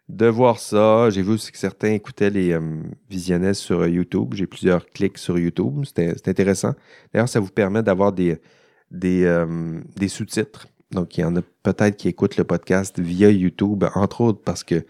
voir 0.10 0.60
ça. 0.60 1.10
J'ai 1.10 1.22
vu 1.22 1.32
aussi 1.32 1.52
que 1.52 1.58
certains 1.58 1.92
écoutaient 1.92 2.30
les 2.30 2.54
euh, 2.54 3.54
sur 3.54 3.88
YouTube. 3.88 4.34
J'ai 4.34 4.48
plusieurs 4.48 4.86
clics 4.88 5.18
sur 5.18 5.38
YouTube. 5.38 5.84
C'est 5.96 6.28
intéressant. 6.28 6.74
D'ailleurs, 7.14 7.30
ça 7.30 7.40
vous 7.40 7.52
permet 7.52 7.84
d'avoir 7.84 8.14
des, 8.14 8.38
des 8.92 9.26
euh, 9.26 9.82
sous-titres. 10.08 10.68
Donc, 10.92 11.18
il 11.18 11.22
y 11.22 11.24
en 11.24 11.36
a 11.36 11.42
peut-être 11.64 11.98
qui 11.98 12.08
écoutent 12.08 12.38
le 12.38 12.46
podcast 12.46 13.00
via 13.00 13.30
YouTube, 13.30 13.84
entre 13.96 14.22
autres 14.22 14.42
parce 14.44 14.64
que 14.64 14.86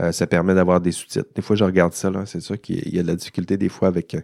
euh, 0.00 0.12
ça 0.12 0.26
permet 0.26 0.54
d'avoir 0.54 0.80
des 0.80 0.92
sous-titres. 0.92 1.28
Des 1.34 1.42
fois, 1.42 1.56
je 1.56 1.64
regarde 1.64 1.92
ça, 1.92 2.10
c'est 2.26 2.40
sûr 2.40 2.60
qu'il 2.60 2.94
y 2.94 2.98
a 2.98 3.02
de 3.02 3.08
la 3.08 3.16
difficulté 3.16 3.56
des 3.56 3.68
fois 3.68 3.88
avec 3.88 4.14
euh, 4.14 4.20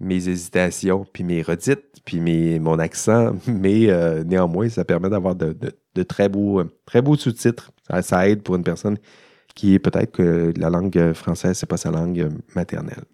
mes 0.00 0.28
hésitations, 0.28 1.04
puis 1.12 1.24
mes 1.24 1.42
redites, 1.42 2.00
puis 2.04 2.20
mes, 2.20 2.58
mon 2.58 2.78
accent, 2.78 3.34
mais 3.46 3.90
euh, 3.90 4.24
néanmoins, 4.24 4.68
ça 4.68 4.84
permet 4.84 5.10
d'avoir 5.10 5.34
de, 5.34 5.54
très 6.04 6.28
beaux, 6.28 6.62
très 6.86 7.02
beaux 7.02 7.16
sous-titres. 7.16 7.72
Ça, 8.02 8.28
aide 8.28 8.42
pour 8.42 8.56
une 8.56 8.64
personne 8.64 8.98
qui 9.54 9.74
est 9.74 9.78
peut-être 9.78 10.12
que 10.12 10.52
la 10.56 10.70
langue 10.70 11.12
française, 11.12 11.58
c'est 11.58 11.68
pas 11.68 11.76
sa 11.76 11.90
langue 11.90 12.28
maternelle. 12.54 13.04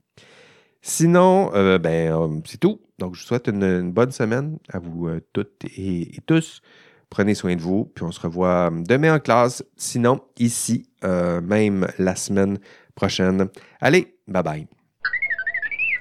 Sinon, 0.82 1.50
ben, 1.78 2.40
c'est 2.46 2.58
tout. 2.58 2.80
Donc, 2.98 3.14
je 3.14 3.20
vous 3.20 3.26
souhaite 3.26 3.48
une, 3.48 3.92
bonne 3.92 4.12
semaine 4.12 4.58
à 4.72 4.78
vous 4.78 5.10
toutes 5.32 5.64
et 5.76 6.10
tous. 6.26 6.62
Prenez 7.10 7.34
soin 7.34 7.56
de 7.56 7.60
vous, 7.60 7.86
puis 7.86 8.04
on 8.04 8.12
se 8.12 8.20
revoit 8.20 8.70
demain 8.72 9.16
en 9.16 9.18
classe. 9.18 9.64
Sinon, 9.76 10.20
ici, 10.38 10.88
euh, 11.02 11.40
même 11.40 11.88
la 11.98 12.14
semaine 12.14 12.58
prochaine. 12.94 13.48
Allez, 13.80 14.16
bye 14.28 14.44
bye. 14.44 14.68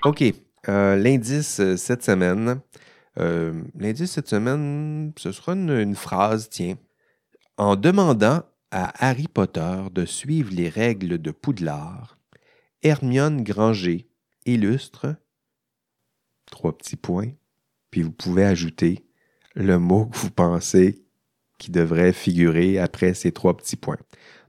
OK. 0.06 0.24
Euh, 0.68 0.96
l'indice 0.98 1.60
euh, 1.60 1.78
cette 1.78 2.04
semaine. 2.04 2.62
l'indice 3.18 4.12
cette 4.12 4.28
semaine, 4.28 5.12
ce 5.18 5.32
sera 5.32 5.54
une, 5.54 5.96
phrase, 5.96 6.48
tiens. 6.48 6.76
En 7.58 7.76
demandant 7.76 8.44
à 8.72 8.94
Harry 9.06 9.28
Potter 9.28 9.84
de 9.92 10.06
suivre 10.06 10.54
les 10.54 10.70
règles 10.70 11.18
de 11.18 11.32
Poudlard, 11.32 12.18
Hermione 12.84 13.44
Granger 13.44 14.08
illustre 14.46 15.16
trois 16.46 16.78
petits 16.78 16.96
points, 16.96 17.32
puis 17.92 18.02
vous 18.02 18.12
pouvez 18.12 18.46
ajouter 18.46 19.06
le 19.56 19.80
mot 19.80 20.06
que 20.06 20.18
vous 20.18 20.32
pensez 20.32 21.04
qui 21.58 21.72
devrait 21.72 22.14
figurer 22.14 22.80
après 22.80 23.14
ces 23.14 23.32
trois 23.32 23.56
petits 23.56 23.76
points. 23.76 24.00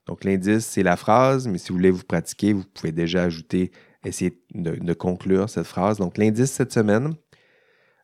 Donc 0.06 0.24
l'indice, 0.24 0.66
c'est 0.66 0.82
la 0.82 0.96
phrase, 0.96 1.46
mais 1.46 1.58
si 1.58 1.68
vous 1.68 1.74
voulez 1.74 1.90
vous 1.90 2.04
pratiquer, 2.04 2.52
vous 2.52 2.64
pouvez 2.64 2.92
déjà 2.92 3.24
ajouter, 3.24 3.72
essayer 4.04 4.40
de, 4.54 4.92
conclure 4.92 5.48
cette 5.48 5.66
phrase. 5.66 5.98
Donc 5.98 6.18
l'indice 6.18 6.50
cette 6.50 6.72
semaine, 6.72 7.14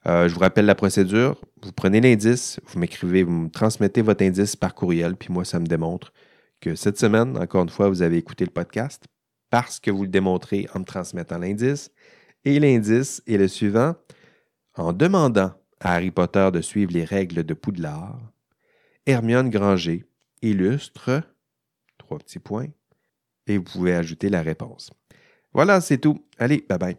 euh, 0.06 0.28
je 0.28 0.34
vous 0.34 0.40
rappelle 0.40 0.66
la 0.66 0.74
procédure. 0.74 1.40
Vous 1.62 1.72
prenez 1.72 2.00
l'indice, 2.00 2.60
vous 2.66 2.78
m'écrivez, 2.78 3.22
vous 3.22 3.32
me 3.32 3.50
transmettez 3.50 4.02
votre 4.02 4.24
indice 4.24 4.56
par 4.56 4.74
courriel, 4.74 5.16
puis 5.16 5.32
moi, 5.32 5.44
ça 5.44 5.58
me 5.58 5.66
démontre 5.66 6.12
que 6.60 6.74
cette 6.74 6.98
semaine, 6.98 7.36
encore 7.36 7.62
une 7.62 7.68
fois, 7.68 7.88
vous 7.88 8.02
avez 8.02 8.16
écouté 8.16 8.44
le 8.44 8.50
podcast 8.50 9.04
parce 9.50 9.80
que 9.80 9.90
vous 9.90 10.02
le 10.02 10.08
démontrez 10.08 10.68
en 10.74 10.80
me 10.80 10.84
transmettant 10.84 11.38
l'indice. 11.38 11.90
Et 12.44 12.60
l'indice 12.60 13.22
est 13.26 13.36
le 13.36 13.48
suivant. 13.48 13.94
En 14.74 14.92
demandant 14.92 15.52
à 15.80 15.94
Harry 15.94 16.10
Potter 16.10 16.50
de 16.52 16.60
suivre 16.60 16.92
les 16.92 17.04
règles 17.04 17.44
de 17.44 17.54
Poudlard, 17.54 18.20
Hermione 19.06 19.50
Granger 19.50 20.04
illustre, 20.42 21.22
trois 21.98 22.18
petits 22.18 22.38
points, 22.38 22.68
et 23.46 23.58
vous 23.58 23.64
pouvez 23.64 23.94
ajouter 23.94 24.28
la 24.28 24.42
réponse. 24.42 24.90
Voilà, 25.52 25.80
c'est 25.80 25.98
tout. 25.98 26.26
Allez, 26.38 26.64
bye 26.68 26.78
bye. 26.78 26.96